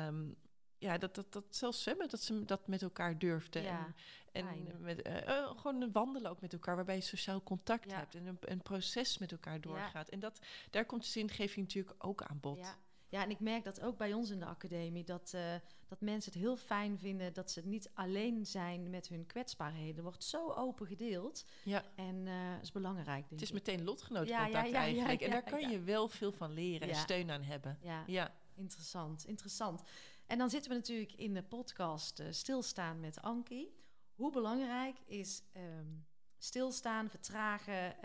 [0.06, 0.36] Um,
[0.78, 3.62] ja, dat, dat, dat zelfs zwemmen, dat ze dat met elkaar durfden.
[3.62, 3.94] Ja,
[4.32, 5.08] en en met,
[5.56, 9.32] gewoon wandelen ook met elkaar, waarbij je sociaal contact hebt en een, een, proces met
[9.32, 10.08] elkaar doorgaat.
[10.08, 10.40] En dat,
[10.70, 12.76] daar komt de zingeving natuurlijk ook aan bod.
[13.12, 13.22] Ja.
[13.22, 15.54] En ik merk dat ook bij ons in de academie, dat, uh,
[15.88, 19.96] dat mensen het heel fijn vinden dat ze niet alleen zijn met hun kwetsbaarheden.
[19.96, 21.44] Er wordt zo open gedeeld.
[21.64, 21.84] Ja.
[21.94, 23.30] En uh, is belangrijk.
[23.30, 25.20] het is meteen lotgenootcontact ja, ja, eigenlijk.
[25.20, 27.78] en daar kan je wel veel van leren en steun aan hebben.
[28.06, 28.34] Ja.
[28.54, 29.82] interessant, interessant.
[30.26, 33.74] En dan zitten we natuurlijk in de podcast uh, Stilstaan met Ankie.
[34.14, 36.06] Hoe belangrijk is um,
[36.38, 37.96] stilstaan, vertragen,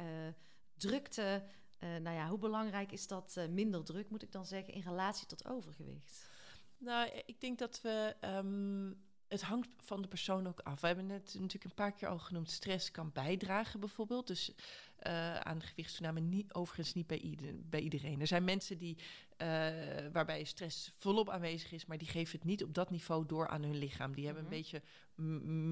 [0.78, 1.44] drukte
[1.80, 5.48] nou ja, hoe belangrijk is dat minder druk, moet ik dan zeggen, in relatie tot
[5.48, 6.30] overgewicht?
[6.78, 8.92] Nou, ik denk dat we ehm,
[9.28, 10.82] het hangt van de persoon ook af.
[10.82, 14.28] We hebben net natuurlijk een paar keer al genoemd, stress kan bijdragen bijvoorbeeld.
[14.28, 14.52] Dus
[15.04, 18.22] uh, aan gewichtstoename, niet, overigens niet bij, bij iedereen.
[18.22, 19.48] Er zijn mensen die, uh,
[20.12, 23.64] waarbij stress volop aanwezig is, maar die geven het niet op dat niveau door aan
[23.64, 24.14] hun lichaam.
[24.16, 24.58] Die hebben een mhm.
[24.58, 24.82] beetje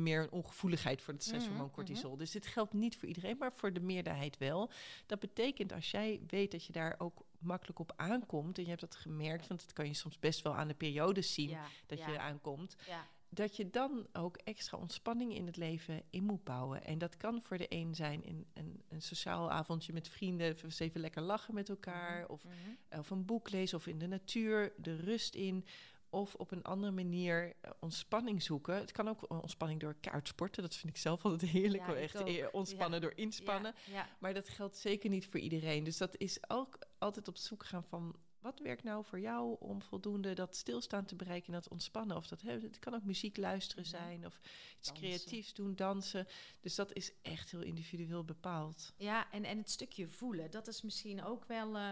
[0.04, 2.10] meer een ongevoeligheid voor het stresshormoon mhm, cortisol.
[2.10, 2.20] Mhm.
[2.20, 4.72] Dus dit geldt niet voor iedereen, maar voor de meerderheid wel.
[5.06, 8.82] Dat betekent als jij weet dat je daar ook makkelijk op aankomt, en je hebt
[8.82, 12.20] dat gemerkt, want dat kan je soms best wel aan de periodes zien dat je
[12.20, 12.76] aankomt.
[12.88, 16.84] Ja dat je dan ook extra ontspanning in het leven in moet bouwen.
[16.84, 21.02] En dat kan voor de een zijn in een, een sociaal avondje met vrienden, even
[21.02, 23.00] lekker lachen met elkaar, mhm, of, mhm.
[23.00, 25.66] of een boek lezen, of in de natuur, de rust in.
[26.10, 28.76] Of op een andere manier eh, ontspanning zoeken.
[28.76, 30.64] Het kan ook ontspanning door kaartsporten.
[30.64, 31.88] Dat vind ik zelf altijd heerlijk.
[31.88, 33.74] Ja, echt eh, ontspannen door inspannen.
[34.20, 35.84] Maar dat geldt zeker niet voor iedereen.
[35.84, 38.16] Dus dat is ook altijd op zoek gaan van
[38.46, 42.18] wat werkt nou voor jou om voldoende dat stilstaan te bereiken en dat ontspannen?
[42.18, 44.40] Of dat het kan ook muziek luisteren zijn of
[44.80, 46.28] iets creatiefs doen, dansen.
[46.62, 48.94] Dus dat is echt heel individueel bepaald.
[48.98, 51.76] Ja, en, en het stukje voelen, dat is misschien ook wel.
[51.76, 51.92] Uh,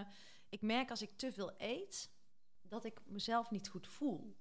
[0.49, 2.09] ik merk als ik te veel eet,
[2.61, 4.37] dat ik mezelf niet goed voel.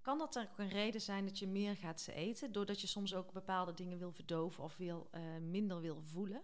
[0.00, 3.32] Kan dat ook een reden zijn dat je meer gaat eten, doordat je soms ook
[3.32, 6.42] bepaalde dingen wil verdoven of wil, uh, minder wil voelen?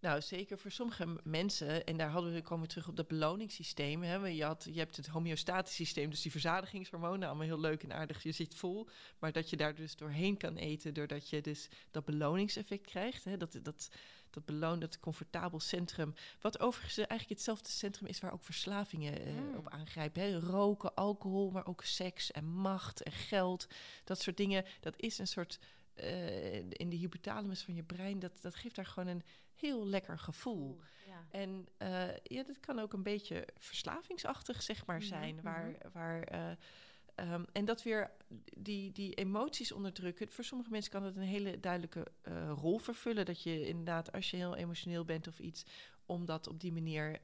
[0.00, 4.02] Nou, zeker voor sommige mensen, en daar hadden we, komen we terug op dat beloningssysteem.
[4.02, 4.14] Hè.
[4.14, 8.22] Je, had, je hebt het homeostatisch systeem, dus die verzadigingshormonen, allemaal heel leuk en aardig,
[8.22, 8.88] je zit vol.
[9.18, 13.24] Maar dat je daar dus doorheen kan eten, doordat je dus dat beloningseffect krijgt.
[13.24, 13.36] Hè.
[13.36, 13.90] Dat, dat,
[14.30, 16.14] dat beloon, dat comfortabel centrum.
[16.40, 19.54] Wat overigens eigenlijk hetzelfde centrum is waar ook verslavingen eh, mm.
[19.54, 20.22] op aangrijpen.
[20.22, 20.38] Hè.
[20.38, 23.66] Roken, alcohol, maar ook seks en macht en geld.
[24.04, 25.58] Dat soort dingen, dat is een soort...
[25.96, 29.22] Uh, in de hypothalamus van je brein, dat, dat geeft daar gewoon een
[29.60, 30.80] heel lekker gevoel.
[31.06, 31.26] Ja.
[31.30, 35.34] En uh, ja, dat kan ook een beetje verslavingsachtig, zeg maar, mhm, zijn.
[35.34, 35.44] Mhm.
[35.44, 38.10] Waar, waar, uh, um, en dat weer
[38.56, 40.28] die, die emoties onderdrukken.
[40.28, 43.24] Voor sommige mensen kan het een hele duidelijke uh, rol vervullen.
[43.24, 45.64] Dat je inderdaad, als je heel emotioneel bent of iets,
[46.06, 47.20] om dat op die manier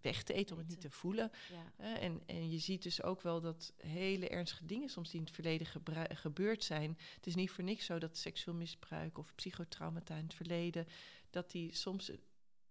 [0.00, 1.30] weg te eten, om het niet te voelen.
[1.78, 1.98] Ja.
[1.98, 5.34] En, en je ziet dus ook wel dat hele ernstige dingen soms die in het
[5.34, 5.66] verleden
[6.16, 6.98] gebeurd zijn.
[7.14, 10.86] Het is niet voor niks zo dat seksueel misbruik of psychotraumata in het verleden
[11.30, 12.10] dat die soms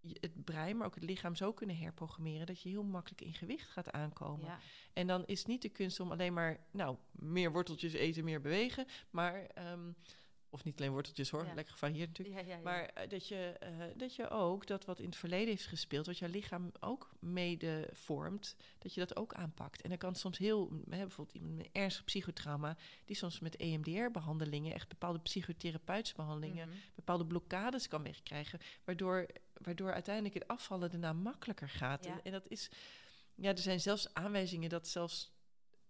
[0.01, 3.69] het brein, maar ook het lichaam zo kunnen herprogrammeren dat je heel makkelijk in gewicht
[3.69, 4.57] gaat aankomen.
[4.93, 8.85] En dan is niet de kunst om alleen maar, nou, meer worteltjes eten, meer bewegen,
[9.09, 9.95] maar um,
[10.49, 12.47] of niet alleen worteltjes hoor, lekker gevarieerd natuurlijk.
[12.47, 15.47] Ja, ja, maar eh, dat, je, uh, dat je ook dat wat in het verleden
[15.47, 19.81] heeft gespeeld, wat jouw lichaam ook mede vormt, dat je dat ook aanpakt.
[19.81, 24.73] En dan kan soms heel, hè, bijvoorbeeld iemand met ernstig psychotrauma, die soms met EMDR-behandelingen,
[24.73, 26.77] echt bepaalde psychotherapeutische behandelingen, mhm.
[26.95, 32.05] bepaalde blokkades kan wegkrijgen, waardoor, waardoor uiteindelijk het afvallen daarna makkelijker gaat.
[32.05, 32.69] En, en dat is,
[33.35, 35.37] ja, er zijn zelfs aanwijzingen dat zelfs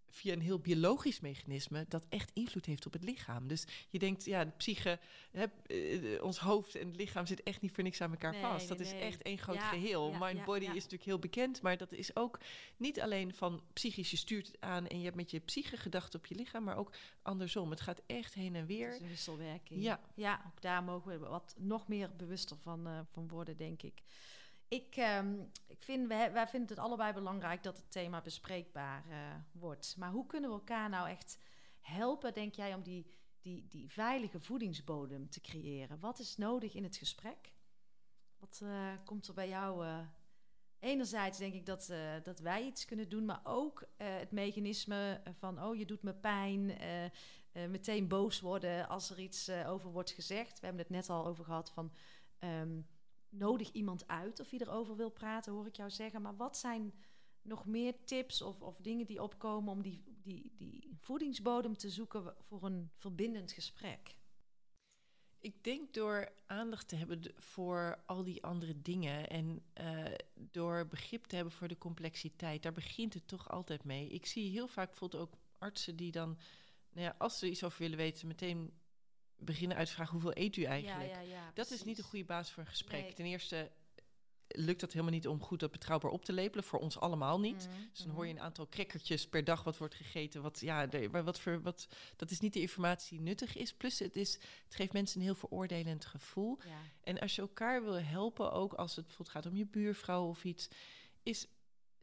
[0.10, 3.48] via een heel biologisch mechanisme dat echt invloed heeft op het lichaam.
[3.48, 5.00] Dus je denkt, ja, de psyche,
[5.32, 8.68] hè, eh, ons hoofd en het lichaam zit echt niet voor niks aan elkaar vast.
[8.68, 10.12] Dat is echt één groot geheel.
[10.20, 12.40] Mind-body is natuurlijk heel bekend, maar dat is ook
[12.78, 16.16] niet alleen van psychisch, je stuurt het aan en je hebt met je psyche gedacht
[16.16, 17.70] op je lichaam, maar ook andersom.
[17.70, 18.88] Het gaat echt heen en weer.
[18.88, 19.82] Het is een wisselwerking.
[19.82, 20.00] Ja.
[20.16, 24.02] ja, ook daar mogen we wat nog meer bewuster van, uh, van worden, denk ik.
[24.70, 29.16] Ik, um, ik vind, wij, vinden het allebei belangrijk dat het thema bespreekbaar uh,
[29.52, 29.96] wordt.
[29.98, 31.38] Maar hoe kunnen we elkaar nou echt
[31.80, 36.00] helpen, denk jij, om die, die, die veilige voedingsbodem te creëren?
[36.00, 37.54] Wat is nodig in het gesprek?
[38.40, 39.86] Wat uh, komt er bij jou?
[39.86, 40.00] Uh,
[40.80, 41.94] enerzijds denk ik dat,
[42.24, 46.78] dat wij iets kunnen doen, maar ook het mechanisme van, oh, je doet me pijn,
[47.52, 50.60] meteen boos worden als er iets over wordt gezegd.
[50.60, 51.94] We hebben het net al over gehad van...
[52.40, 52.88] Um,
[53.30, 56.22] nodig iemand uit of je erover wil praten, hoor ik jou zeggen.
[56.22, 56.94] Maar wat zijn
[57.42, 62.36] nog meer tips of, of dingen die opkomen om die, die, die voedingsbodem te zoeken
[62.40, 64.18] voor een verbindend gesprek?
[65.42, 71.26] Ik denk door aandacht te hebben voor al die andere dingen en uh, door begrip
[71.26, 74.10] te hebben voor de complexiteit, daar begint het toch altijd mee.
[74.10, 76.38] Ik zie heel vaak bijvoorbeeld ook artsen die dan,
[76.92, 78.79] nou ja, als ze iets over willen weten, meteen
[79.40, 81.14] beginnen uit hoeveel eet u eigenlijk.
[81.14, 83.12] Ja, ja, dat is niet een goede basis voor een gesprek.
[83.12, 83.72] Ten eerste
[84.48, 86.64] lukt dat helemaal niet om goed dat betrouwbaar op te lepelen.
[86.64, 87.68] Voor ons allemaal niet.
[87.68, 88.40] Mhm, dus dan hoor je mhm.
[88.40, 90.42] een aantal crackertjes per dag wat wordt gegeten.
[90.42, 93.74] Wat, ja, maar wat voor, wat, dat is niet de informatie die nuttig is.
[93.74, 94.34] Plus het, is,
[94.64, 96.58] het geeft mensen een heel veroordelend gevoel.
[97.04, 100.44] En als je elkaar wil helpen, ook als het bijvoorbeeld gaat om je buurvrouw of
[100.44, 100.68] iets...
[101.24, 101.48] is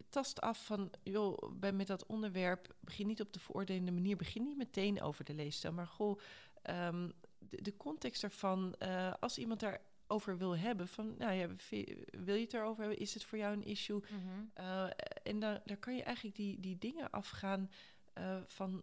[0.09, 4.43] tast af van, joh, bij, met dat onderwerp, begin niet op de veroordelende manier, begin
[4.43, 6.21] niet meteen over de leefstijl, maar goh,
[6.71, 7.13] um,
[7.51, 10.89] de, context ervan, uh, als iemand daar over wil hebben.
[10.89, 11.49] Van, nou ja,
[12.11, 13.01] wil je het erover hebben?
[13.01, 14.01] Is het voor jou een issue?
[14.01, 14.45] Mhm.
[14.55, 14.87] Eh,
[15.23, 17.71] en dan, daar kan je eigenlijk die, die dingen afgaan
[18.19, 18.83] uh, van...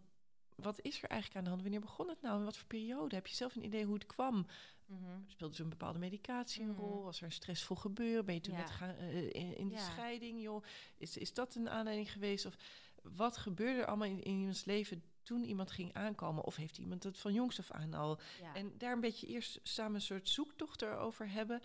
[0.54, 1.62] Wat is er eigenlijk aan de hand?
[1.62, 2.38] Wanneer begon het nou?
[2.38, 3.14] In wat voor periode?
[3.14, 4.46] Heb je zelf een idee hoe het kwam?
[4.86, 6.80] Mm Speelde zo'n bepaalde medicatie een mhm.
[6.80, 7.02] rol?
[7.02, 8.24] Was er een stressvol gebeuren?
[8.24, 10.42] Ben je toen net gaan, in, in, die scheiding?
[10.42, 10.64] Joh?
[10.96, 12.46] Is, is dat een aanleiding geweest?
[12.46, 12.56] Of
[13.02, 16.44] wat gebeurde er allemaal in, in iemands leven toen iemand ging aankomen?
[16.44, 18.18] Of heeft iemand het van jongs af aan al?
[18.54, 21.62] En daar een beetje eerst samen een soort zoektocht erover hebben.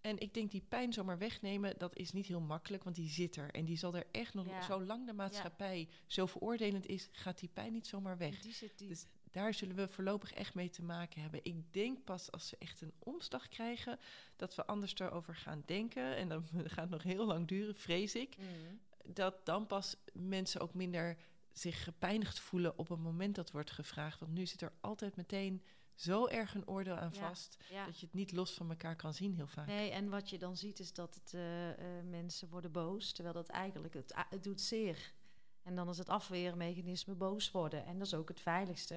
[0.00, 3.36] En ik denk die pijn zomaar wegnemen, dat is niet heel makkelijk, want die zit
[3.36, 3.50] er.
[3.50, 4.62] En die zal er echt nog, ja.
[4.62, 8.40] zolang de maatschappij zo veroordelend is, gaat die pijn niet zomaar weg.
[8.40, 11.40] Die zit Dus daar zullen we voorlopig echt mee te maken hebben.
[11.42, 13.98] Ik denk pas als we echt een omslag krijgen,
[14.36, 16.16] dat we anders erover gaan denken.
[16.16, 18.36] En dan gaat het nog heel lang duren, vrees ik.
[18.36, 18.80] Mm.
[19.14, 21.16] Dat dan pas mensen ook minder
[21.58, 24.20] zich gepijnigd voelen op het moment dat wordt gevraagd.
[24.20, 25.62] Want nu zit er altijd meteen
[25.94, 27.56] zo erg een oordeel aan vast
[27.86, 29.66] dat je het niet los van elkaar kan zien heel vaak.
[29.66, 31.42] Nee, en wat je dan ziet is dat het, uh,
[32.10, 35.12] mensen worden boos, terwijl dat eigenlijk het, het doet zeer.
[35.62, 37.84] En dan is het afweermechanisme boos worden.
[37.84, 38.94] En dat is ook het veiligste.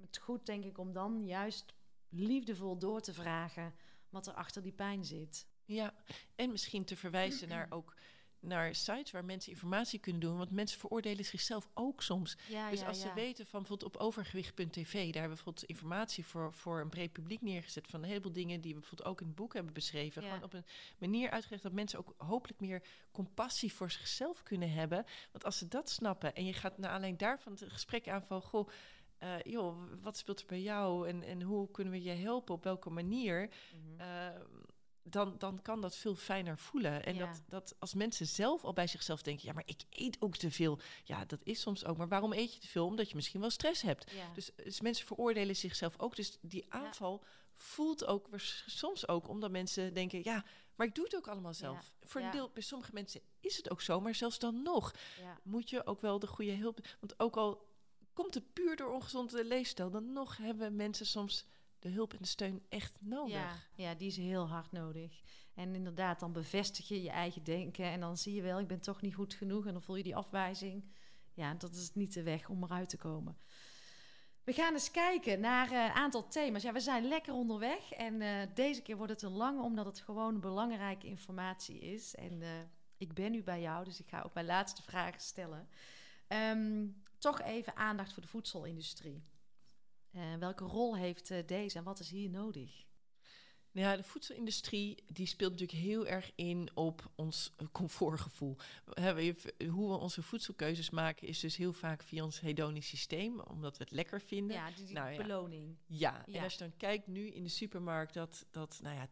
[0.00, 1.74] Het is goed, denk ik, om dan juist
[2.08, 3.74] liefdevol door te vragen
[4.08, 5.46] wat er achter die pijn zit.
[5.64, 5.94] Ja,
[6.34, 7.94] en misschien te verwijzen naar ook
[8.40, 10.36] naar sites waar mensen informatie kunnen doen.
[10.36, 12.36] Want mensen veroordelen zichzelf ook soms.
[12.70, 16.80] dus als ze weten van bijvoorbeeld op overgewicht.tv, daar hebben we bijvoorbeeld informatie voor, voor
[16.80, 19.54] een breed publiek neergezet van een heleboel dingen die we bijvoorbeeld ook in het boek
[19.54, 20.22] hebben beschreven.
[20.22, 20.64] Gewoon op een
[20.98, 22.82] manier uitgelegd dat mensen ook hopelijk meer
[23.12, 25.04] compassie voor zichzelf kunnen hebben.
[25.32, 28.42] Want als ze dat snappen en je gaat naar alleen daarvan het gesprek aan van
[28.42, 28.68] goh.
[29.22, 32.54] Uh, joh, wat speelt er bij jou en, en hoe kunnen we je helpen?
[32.54, 33.50] Op welke manier?
[33.74, 33.96] Mm
[35.10, 37.04] dan, dan kan dat veel fijner voelen.
[37.04, 40.36] En dat, dat als mensen zelf al bij zichzelf denken: ja, maar ik eet ook
[40.36, 40.78] te veel.
[41.04, 41.96] Ja, dat is soms ook.
[41.96, 42.86] Maar waarom eet je te veel?
[42.86, 44.12] Omdat je misschien wel stress hebt.
[44.34, 46.16] Dus, dus, mensen veroordelen zichzelf ook.
[46.16, 47.24] Dus die aanval
[47.54, 48.28] voelt ook
[48.66, 50.44] soms ook omdat mensen denken: ja,
[50.74, 51.92] maar ik doe het ook allemaal zelf.
[52.02, 54.94] Voor een deel, bij sommige mensen is het ook zo, maar zelfs dan nog
[55.42, 56.80] moet je ook wel de goede hulp.
[57.00, 57.66] Want ook al
[58.12, 61.46] komt het puur door ongezonde leefstijl, dan nog hebben mensen soms
[61.78, 63.68] de hulp en de steun echt nodig.
[63.74, 65.22] Ja, die is heel hard nodig.
[65.54, 68.80] En inderdaad, dan bevestig je je eigen denken en dan zie je wel, ik ben
[68.80, 70.84] toch niet goed genoeg en dan voel je die afwijzing.
[71.34, 73.36] Ja, dat is niet de weg om eruit te komen.
[74.44, 76.62] We gaan eens kijken naar een aantal thema's.
[76.62, 80.00] Ja, we zijn lekker onderweg en uh, deze keer wordt het een lange, omdat het
[80.00, 82.14] gewoon belangrijke informatie is.
[82.14, 82.48] En uh,
[82.96, 85.68] ik ben nu bij jou, dus ik ga ook mijn laatste vragen stellen.
[86.28, 89.24] Um, toch even aandacht voor de voedselindustrie.
[90.18, 92.86] Uh, welke rol heeft uh, deze en wat is hier nodig?
[93.72, 98.56] Nou ja, de voedselindustrie die speelt natuurlijk heel erg in op ons comfortgevoel.
[99.70, 103.84] Hoe we onze voedselkeuzes maken is dus heel vaak via ons hedonisch systeem, omdat we
[103.84, 104.56] het lekker vinden.
[104.56, 105.16] Ja, die, nou, ja.
[105.16, 105.76] beloning.
[105.86, 106.26] Ja.
[106.26, 109.08] en als je dan kijkt nu in de supermarkt, dat, dat nou ja,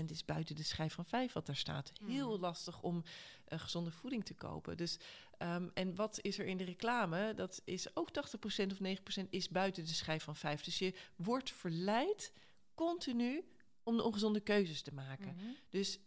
[0.00, 1.92] 80% is buiten de schijf van 5 wat daar staat.
[2.06, 2.40] Heel mhm.
[2.40, 3.02] lastig om
[3.48, 4.76] uh, gezonde voeding te kopen.
[4.76, 4.98] Dus,
[5.38, 7.34] um, en wat is er in de reclame?
[7.34, 8.12] Dat is ook 80%
[8.42, 10.62] of 9% is buiten de schijf van 5.
[10.62, 12.32] Dus je wordt verleid
[12.74, 13.44] continu
[13.88, 15.34] om de ongezonde keuzes te maken.
[15.34, 15.46] Mhm.
[15.70, 15.98] Dus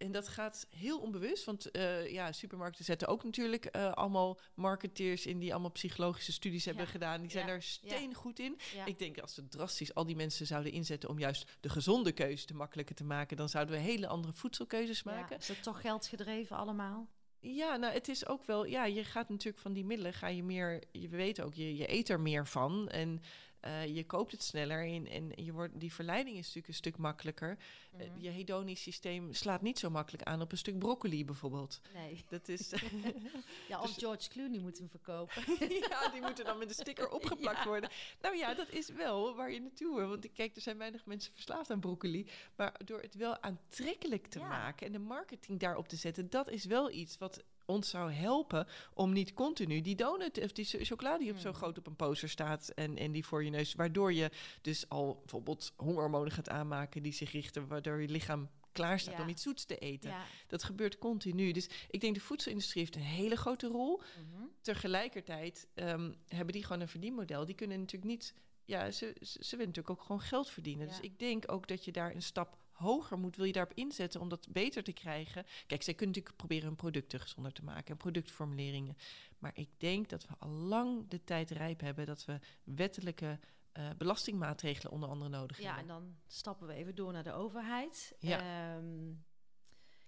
[0.00, 5.26] en dat gaat heel onbewust, want uh, ja, supermarkten zetten ook natuurlijk uh, allemaal marketeers
[5.26, 7.20] in die allemaal psychologische studies hebben gedaan.
[7.20, 8.58] Die zijn er steen goed in.
[8.84, 12.46] Ik denk als we drastisch al die mensen zouden inzetten om juist de gezonde keuze
[12.46, 15.38] te makkelijker te maken, dan zouden we hele andere voedselkeuzes maken.
[15.38, 17.08] Is het toch geldgedreven allemaal?
[17.40, 20.42] Ja, nou, het is ook wel, ja, je gaat natuurlijk van die middelen, ga je
[20.42, 22.88] meer, je weet ook, je, je eet er meer van.
[22.88, 23.22] En
[23.64, 26.96] uh, je koopt het sneller en, en je wordt, die verleiding is natuurlijk een stuk
[26.96, 27.58] makkelijker.
[28.00, 31.80] Uh, je hedonisch systeem slaat niet zo makkelijk aan op een stuk broccoli bijvoorbeeld.
[31.94, 32.24] Nee.
[32.28, 32.72] Dat is,
[33.68, 35.42] ja, of dus- George Clooney moet hem verkopen.
[35.90, 37.90] ja, die moeten dan met een sticker opgeplakt worden.
[38.20, 40.08] Nou ja, dat is wel waar je naartoe wil.
[40.08, 42.26] Want ik kijk, er zijn weinig mensen verslaafd aan broccoli.
[42.56, 46.64] Maar door het wel aantrekkelijk te maken en de marketing daarop te zetten, dat is
[46.64, 51.32] wel iets wat ons zou helpen om niet continu die donut of die chocolade die
[51.32, 51.58] op zo hmm.
[51.58, 54.30] groot op een poster staat en, en die voor je neus, waardoor je
[54.60, 59.28] dus al bijvoorbeeld hongerhormonen gaat aanmaken die zich richten, waardoor je lichaam klaar staat om
[59.28, 60.14] iets zoets te eten.
[60.46, 61.52] Dat gebeurt continu.
[61.52, 64.00] Dus ik denk de voedselindustrie heeft een hele grote rol.
[64.00, 64.44] Mhm.
[64.60, 67.44] Tegelijkertijd um, hebben die gewoon een verdienmodel.
[67.44, 68.34] Die kunnen natuurlijk niet
[68.64, 70.88] ja, ze, ze, willen natuurlijk ook gewoon geld verdienen.
[70.88, 74.20] Dus ik denk ook dat je daar een stap hoger moet, wil je daarop inzetten
[74.20, 75.44] om dat beter te krijgen.
[75.66, 78.96] Kijk, zij kunnen natuurlijk proberen hun producten gezonder te maken en productformuleringen.
[79.38, 83.38] Maar ik denk dat we al lang de tijd rijp hebben dat we wettelijke
[83.78, 85.86] uh, belastingmaatregelen onder andere nodig ja, hebben.
[85.86, 88.16] Ja, en dan stappen we even door naar de overheid.
[88.18, 89.24] Ja, um,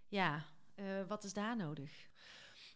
[0.08, 0.44] ja
[0.76, 2.10] uh, wat is daar nodig?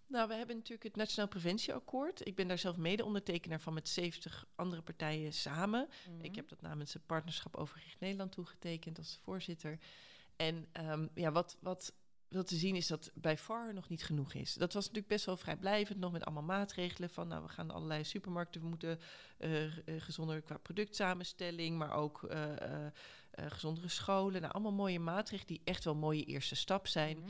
[0.08, 2.26] Nou, we hebben natuurlijk het Nationaal Preventieakkoord.
[2.26, 5.88] Ik ben daar zelf mede-ondertekenaar van met 70 andere partijen samen.
[6.10, 6.24] Mhm.
[6.24, 9.78] Ik heb dat namens het Partnerschap Overgewicht Nederland toegetekend als voorzitter.
[10.36, 11.94] En ehm, ja, wat, wat
[12.28, 14.54] wel te zien is dat bij far nog niet genoeg is.
[14.54, 18.04] Dat was natuurlijk best wel vrijblijvend, nog met allemaal maatregelen van, nou, we gaan allerlei
[18.04, 18.98] supermarkten, we moeten
[19.38, 22.52] uh, gezonder qua productsamenstelling, maar ook uh,
[23.36, 24.40] gezondere scholen.
[24.40, 27.24] Nou, allemaal mooie maatregelen die echt wel een mooie eerste stap zijn, mm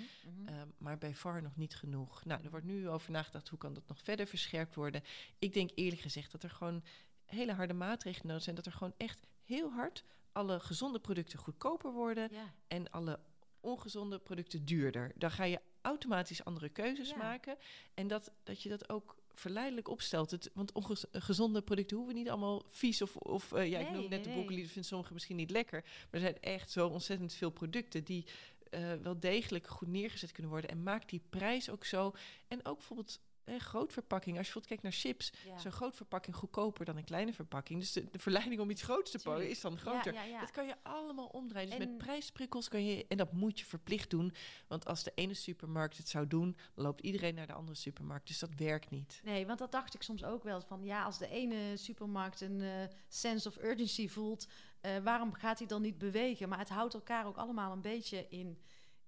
[0.47, 0.73] -hmm.
[0.78, 2.24] maar bij far nog niet genoeg.
[2.24, 5.03] Nou, er wordt nu over nagedacht, hoe kan dat nog verder verscherpt worden?
[5.39, 6.85] Ik denk eerlijk gezegd dat er gewoon
[7.24, 10.05] hele harde maatregelen nodig zijn, dat er gewoon echt heel hard
[10.37, 12.53] alle gezonde producten goedkoper worden ja.
[12.69, 13.19] en alle
[13.61, 15.12] ongezonde producten duurder.
[15.15, 17.57] Dan ga je automatisch andere keuzes maken.
[17.95, 20.30] En dat, dat je dat ook verleidelijk opstelt.
[20.30, 23.16] Het, want ongezonde producten hoeven niet allemaal vies of...
[23.16, 25.82] of uh, ja, ik noem net de broccoli, dat vinden sommigen misschien niet lekker.
[25.82, 28.24] Maar er zijn echt zo ontzettend veel producten die...
[28.70, 30.70] Uh, wel degelijk goed neergezet kunnen worden.
[30.70, 32.12] En maakt die prijs ook zo.
[32.48, 34.36] En ook bijvoorbeeld een groot verpakking.
[34.39, 35.55] Als je bijvoorbeeld kijkt naar chips, ja.
[35.55, 37.81] is een groot verpakking goedkoper dan een kleine verpakking.
[37.81, 40.14] Dus de, de verleiding om iets groots te pakken is dan groter.
[40.14, 41.70] Ja, dat kan je allemaal omdraaien.
[41.70, 44.35] Dus met prijsprikkels kan je, en dat moet je verplicht doen.
[44.66, 48.27] Want als de ene supermarkt het zou doen, loopt iedereen naar de andere supermarkt.
[48.27, 49.20] Dus dat werkt niet.
[49.24, 50.60] Nee, want dat dacht ik soms ook wel.
[50.60, 52.70] Van ja, als de ene supermarkt een uh,
[53.09, 54.47] sense of urgency voelt,
[54.82, 56.48] uh, waarom gaat hij dan niet bewegen?
[56.48, 58.59] Maar het houdt elkaar ook allemaal een beetje in,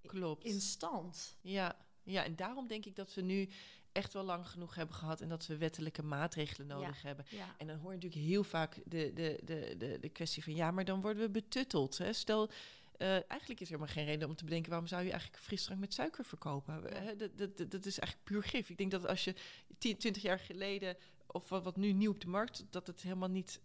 [0.06, 0.44] Klopt.
[0.44, 1.36] in stand.
[1.40, 1.77] Ja.
[2.02, 3.48] Ja, en daarom denk ik dat we nu
[3.99, 7.25] echt wel lang genoeg hebben gehad en dat we wettelijke maatregelen nodig hebben.
[7.57, 10.70] En dan hoor je natuurlijk heel vaak de, de, de, de, de kwestie van ja,
[10.70, 11.99] maar dan worden we betutteld.
[11.99, 12.12] Hè?
[12.12, 12.51] Stel,
[12.99, 15.81] uh, eigenlijk is er maar geen reden om te bedenken waarom zou je eigenlijk frisdrank
[15.81, 16.83] met suiker verkopen.
[16.83, 17.15] Ja.
[17.15, 18.70] Dat, dat, dat, is eigenlijk puur gif.
[18.70, 19.35] Ik denk dat als je
[19.79, 20.97] 10, 20 jaar geleden,
[21.27, 23.61] of wat, wat nu nieuw op de markt, dat het helemaal niet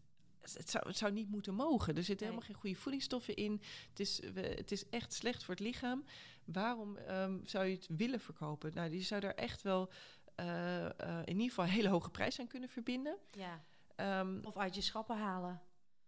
[0.54, 1.96] het zou, het zou niet moeten mogen.
[1.96, 3.62] Er zitten helemaal geen goede voedingsstoffen in.
[3.90, 6.04] Het is, we, het is echt slecht voor het lichaam.
[6.46, 8.72] Waarom um, zou je het willen verkopen?
[8.74, 9.92] Nou, die zou daar echt wel
[10.40, 10.90] uh, uh,
[11.26, 13.18] in ieder geval een hele hoge prijs aan kunnen verbinden.
[13.32, 13.64] Ja.
[14.20, 15.62] Um, of uit je schappen halen.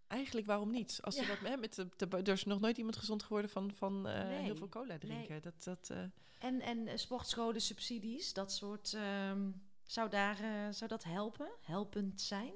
[0.08, 1.00] Eigenlijk waarom niet?
[1.02, 1.26] Als ja.
[1.26, 4.14] dat, hè, met de, de, er is nog nooit iemand gezond geworden van, van uh,
[4.14, 4.42] nee.
[4.42, 5.32] heel veel cola drinken.
[5.32, 5.40] Nee.
[5.40, 5.94] Dat, dat,
[6.40, 8.94] en, en sportscholen, subsidies, dat soort.
[9.30, 10.38] Um, zou, daar,
[10.74, 11.50] zou dat helpen?
[11.62, 12.54] Helpend zijn?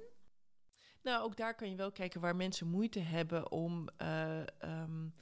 [1.02, 3.88] Nou, ook daar kan je wel kijken waar mensen moeite hebben om
[4.62, 5.14] um,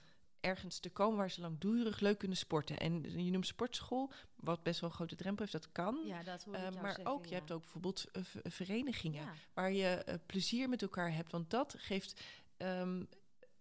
[0.42, 2.78] ergens te komen waar ze langdurig leuk kunnen sporten.
[2.78, 6.00] En je noemt sportschool, wat best wel een grote drempel heeft, dat kan.
[6.06, 7.30] Ja, dat hoor uh, maar zeggen, ook, ja.
[7.30, 9.34] je hebt ook bijvoorbeeld uh, verenigingen ja.
[9.54, 11.32] waar je uh, plezier met elkaar hebt.
[11.32, 12.22] Want dat geeft
[12.58, 13.08] um,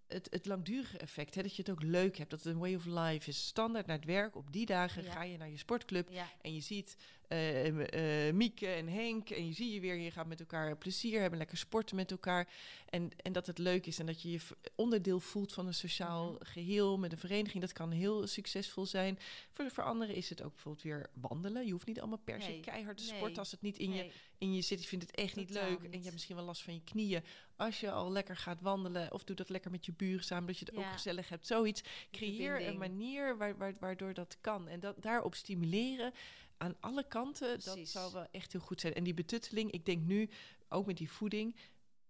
[0.07, 2.75] het, het langdurige effect, hè, dat je het ook leuk hebt, dat het een way
[2.75, 3.47] of life is.
[3.47, 5.13] Standaard naar het werk, op die dagen ja.
[5.13, 6.29] ga je naar je sportclub ja.
[6.41, 6.97] en je ziet
[7.29, 11.21] uh, uh, Mieke en Henk en je zie je weer, je gaat met elkaar plezier
[11.21, 12.49] hebben, lekker sporten met elkaar.
[12.89, 14.41] En, en dat het leuk is en dat je je
[14.75, 16.39] onderdeel voelt van een sociaal mm.
[16.41, 19.19] geheel met een vereniging, dat kan heel succesvol zijn.
[19.53, 21.67] Voor, voor anderen is het ook bijvoorbeeld weer wandelen.
[21.67, 22.61] Je hoeft niet allemaal per se nee.
[22.61, 23.15] keihard te nee.
[23.15, 24.05] sporten als het niet in, nee.
[24.05, 24.83] je, in je zit.
[24.83, 25.91] Je vindt het echt Totaal niet leuk niet.
[25.91, 27.23] en je hebt misschien wel last van je knieën.
[27.57, 30.59] Als je al lekker gaat wandelen of doe dat lekker met je buren samen, dat
[30.59, 30.81] je het ja.
[30.81, 31.47] ook gezellig hebt.
[31.47, 31.83] Zoiets.
[32.11, 34.69] Creëer een manier waar, waar, waardoor dat kan.
[34.69, 36.13] En dat, daarop stimuleren
[36.59, 37.75] aan alle kanten, Precies.
[37.75, 38.95] dat zou wel echt heel goed zijn.
[38.95, 40.31] En die betutteling, ik denk nu,
[40.69, 41.57] ook met die voeding,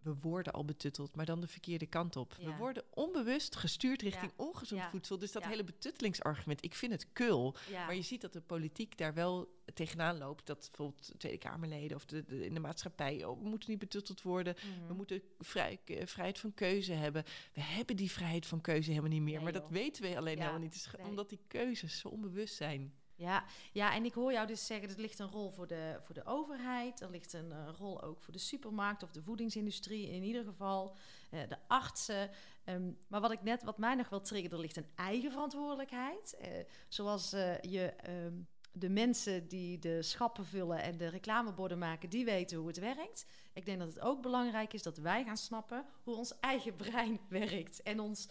[0.06, 2.34] we worden al betutteld, maar dan de verkeerde kant op.
[2.38, 2.46] Ja.
[2.46, 4.44] We worden onbewust gestuurd richting ja.
[4.44, 4.90] ongezond ja.
[4.90, 5.18] voedsel.
[5.18, 7.56] Dus dat hele betuttelingsargument, ik vind het kul.
[7.72, 10.46] Maar je ziet dat de politiek daar wel tegenaan loopt.
[10.46, 13.24] Dat bijvoorbeeld Tweede Kamerleden of de, de, in de maatschappij...
[13.24, 14.56] Oh, we moeten niet betutteld worden.
[14.64, 14.88] Mm -hmm.
[14.88, 17.24] We moeten vrij, vrijheid van keuze hebben.
[17.52, 19.34] We hebben die vrijheid van keuze helemaal niet meer.
[19.34, 19.62] Nee, maar joh.
[19.62, 20.72] dat weten we alleen helemaal niet.
[20.72, 21.06] Dus.
[21.08, 22.94] Omdat die keuzes zo onbewust zijn.
[23.16, 26.14] Ja, ja, en ik hoor jou dus zeggen, er ligt een rol voor de, voor
[26.14, 30.22] de overheid, er ligt een uh, rol ook voor de supermarkt of de voedingsindustrie in
[30.22, 30.96] ieder geval,
[31.30, 32.30] uh, de artsen.
[32.64, 36.36] Um, maar wat ik net, wat mij nog wel triggert, er ligt een eigen verantwoordelijkheid.
[36.40, 36.48] Uh,
[36.88, 37.30] zoals
[37.60, 42.66] je um, de mensen die de schappen vullen en de reclameborden maken, die weten hoe
[42.66, 43.26] het werkt.
[43.52, 47.20] Ik denk dat het ook belangrijk is dat wij gaan snappen hoe ons eigen brein
[47.28, 48.28] werkt en ons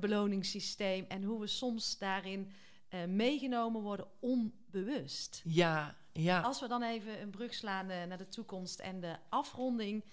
[0.00, 2.52] beloningssysteem en hoe we soms daarin
[2.94, 5.42] uh, meegenomen worden onbewust.
[5.44, 6.40] Ja, ja.
[6.40, 10.04] Als we dan even een brug slaan uh, naar de toekomst en de afronding,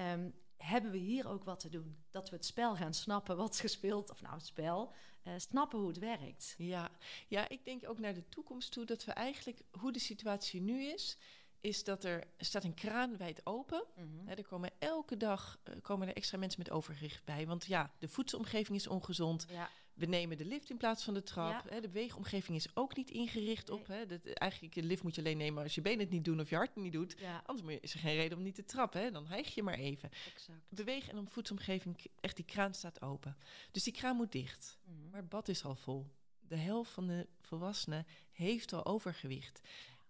[0.00, 1.96] um, hebben we hier ook wat te doen.
[2.10, 4.92] Dat we het spel gaan snappen wat gespeeld, of nou het spel,
[5.24, 6.54] uh, snappen hoe het werkt.
[6.58, 6.90] Ja.
[7.28, 10.82] ja, ik denk ook naar de toekomst toe dat we eigenlijk, hoe de situatie nu
[10.82, 11.18] is,
[11.60, 13.84] is dat er, staat een kraan wijd open.
[14.24, 17.46] He, er komen elke dag uh, komen er extra mensen met overgewicht bij.
[17.46, 19.46] Want ja, de voedselomgeving is ongezond.
[19.50, 19.70] Ja.
[19.94, 21.70] We nemen de lift in plaats van de trap.
[21.70, 21.80] Ja.
[21.80, 23.78] De beweegomgeving is ook niet ingericht nee.
[23.78, 23.86] op.
[23.86, 26.40] Hè, dat, eigenlijk, de lift moet je alleen nemen als je benen het niet doen
[26.40, 27.14] of je hart het niet doet.
[27.18, 27.42] Ja.
[27.46, 29.00] Anders is er geen reden om niet te trappen.
[29.00, 29.10] Hè.
[29.10, 30.10] Dan hijg je maar even.
[30.34, 30.58] Exact.
[30.68, 33.36] Beweeg en om voedselomgeving, echt die kraan staat open.
[33.70, 34.78] Dus die kraan moet dicht.
[34.84, 35.10] Mm-hmm.
[35.10, 36.06] Maar het bad is al vol.
[36.40, 39.60] De helft van de volwassenen heeft al overgewicht.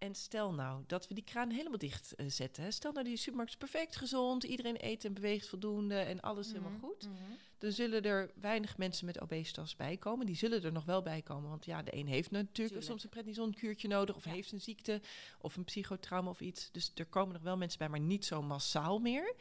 [0.02, 2.72] En stel nou dat we die kraan helemaal dicht uh, zetten.
[2.72, 6.70] Stel nou die supermarkt is perfect gezond, iedereen eet en beweegt voldoende en alles helemaal
[6.70, 7.02] Mhm, goed.
[7.08, 7.32] mhm.
[7.58, 10.26] Dan zullen er weinig mensen met obesitas bij komen.
[10.26, 11.50] Die zullen er nog wel bij komen.
[11.50, 12.82] Want ja, de een heeft natuurlijk Tuurlijk.
[12.82, 14.16] soms een prednisonkuurtje nodig.
[14.16, 14.30] Of Ja.
[14.32, 15.00] heeft een ziekte
[15.40, 16.68] of een psychotrauma of iets.
[16.72, 19.34] Dus er komen nog wel mensen bij, maar niet zo massaal meer.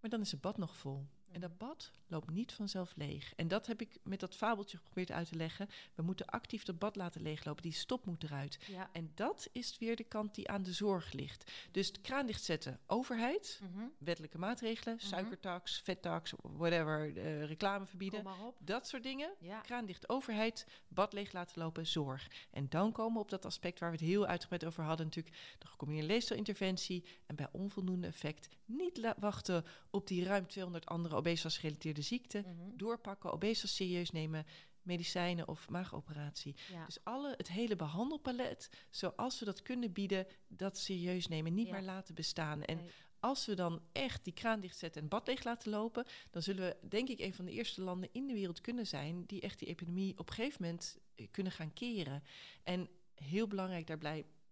[0.00, 1.06] Maar dan is het bad nog vol.
[1.32, 3.34] En dat bad loopt niet vanzelf leeg.
[3.34, 5.68] En dat heb ik met dat fabeltje geprobeerd uit te leggen.
[5.94, 7.62] We moeten actief dat bad laten leeglopen.
[7.62, 8.58] Die stop moet eruit.
[8.68, 8.90] Ja.
[8.92, 11.50] En dat is weer de kant die aan de zorg ligt.
[11.70, 13.84] Dus de kraan dichtzetten, overheid, Mhm.
[13.98, 15.06] wettelijke maatregelen, Mhm.
[15.06, 18.26] suikertax, vettax, whatever, eh, reclame verbieden.
[18.58, 19.34] Dat soort dingen.
[19.40, 19.60] Ja.
[19.60, 22.28] Kraan dicht, overheid, bad leeg laten lopen, zorg.
[22.50, 25.36] En dan komen we op dat aspect waar we het heel uitgebreid over hadden, natuurlijk
[25.58, 27.04] de gecombineerde leefstijlinterventie.
[27.26, 32.40] En bij onvoldoende effect niet wachten op die ruim 200 andere obesitas-gerelateerde ziekten.
[32.42, 32.76] Mhm.
[32.76, 34.46] Doorpakken, obesitas serieus nemen,
[34.82, 36.54] medicijnen of maagoperatie.
[36.72, 36.84] Ja.
[36.84, 41.72] Dus alle, het hele behandelpalet, zoals we dat kunnen bieden, dat serieus nemen, niet Ja.
[41.72, 42.62] meer laten bestaan.
[42.62, 42.90] En Nee.
[43.20, 46.88] als we dan echt die kraan dichtzetten en bad leeg laten lopen, dan zullen we
[46.88, 49.68] denk ik een van de eerste landen in de wereld kunnen zijn die echt die
[49.68, 52.22] epidemie op een gegeven moment eh, kunnen gaan keren.
[52.62, 53.98] En heel belangrijk, daar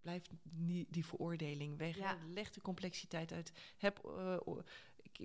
[0.01, 1.97] blij- blijft die, die veroordeling weg.
[1.97, 2.17] Ja.
[2.35, 3.53] Leg de complexiteit uit.
[3.79, 4.37] Heb, eh,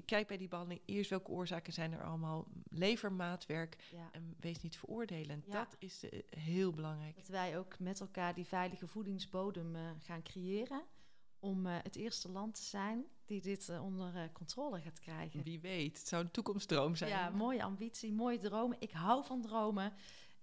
[0.05, 2.47] kijk bij die behandeling eerst welke oorzaken zijn er allemaal.
[2.69, 4.09] Lever maatwerk Ja.
[4.11, 5.45] en wees niet veroordelend.
[5.45, 5.51] Ja.
[5.53, 7.15] Dat is eh, heel belangrijk.
[7.15, 10.83] Dat wij ook met elkaar die veilige voedingsbodem eh, gaan creëren.
[11.39, 15.43] Om het eerste land te zijn die dit onder controle gaat krijgen.
[15.43, 17.09] Wie weet, het zou een toekomstdroom zijn.
[17.09, 18.77] Ja, mooie ambitie, mooie dromen.
[18.79, 19.93] Ik hou van dromen.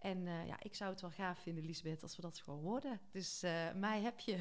[0.02, 3.00] En eh, ja, ik zou het wel gaaf vinden, Lisbeth, als we dat gewoon worden.
[3.10, 4.38] Dus eh, mij heb je.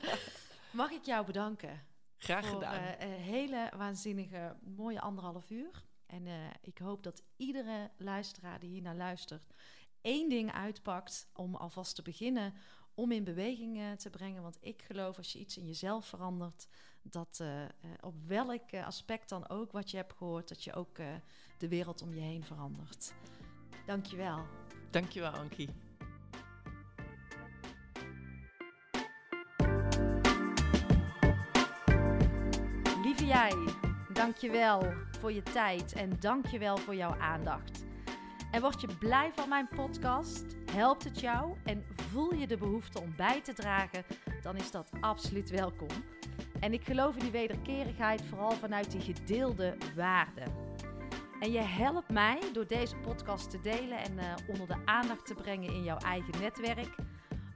[0.72, 1.86] Mag ik jou bedanken
[2.18, 2.74] Graag voor gedaan.
[2.74, 5.84] eh, een hele waanzinnige, mooie anderhalf uur.
[6.06, 6.26] En
[6.60, 9.54] ik hoop dat iedere luisteraar die hier naar luistert
[10.00, 12.54] één ding uitpakt om alvast te beginnen
[12.94, 14.42] om in beweging te brengen.
[14.42, 16.68] Want ik geloof als je iets in jezelf verandert,
[17.02, 17.44] dat
[18.00, 20.96] op welk aspect dan ook wat je hebt gehoord, dat je ook
[21.58, 23.14] de wereld om je heen verandert.
[23.86, 24.63] Dankjewel.
[24.94, 25.68] Dankjewel, Ankie.
[33.02, 33.52] Lieve jij,
[34.12, 37.84] dankjewel voor je tijd en dankjewel voor jouw aandacht.
[38.50, 40.44] En word je blij van mijn podcast?
[40.72, 44.04] Helpt het jou en voel je de behoefte om bij te dragen?
[44.42, 45.88] Dan is dat absoluut welkom.
[46.60, 50.73] En ik geloof in die wederkerigheid vooral vanuit die gedeelde waarden.
[51.44, 55.34] En je helpt mij door deze podcast te delen en eh, onder de aandacht te
[55.34, 56.94] brengen in jouw eigen netwerk.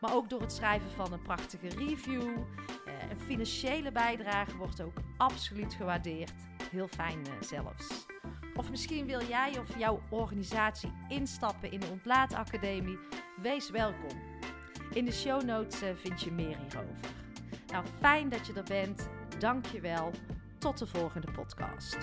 [0.01, 2.23] Maar ook door het schrijven van een prachtige review.
[2.23, 6.33] Eh, een financiële bijdrage wordt ook absoluut gewaardeerd.
[6.71, 8.07] Heel fijn eh, zelfs.
[8.55, 12.99] Of misschien wil jij of jouw organisatie instappen in de Ontlaatacademie?
[13.43, 14.23] Wees welkom.
[14.93, 17.11] In de show notes vind je meer hierover.
[17.67, 19.09] Nou, fijn dat je er bent.
[19.39, 20.11] Dank je wel.
[20.59, 21.97] Tot de volgende podcast.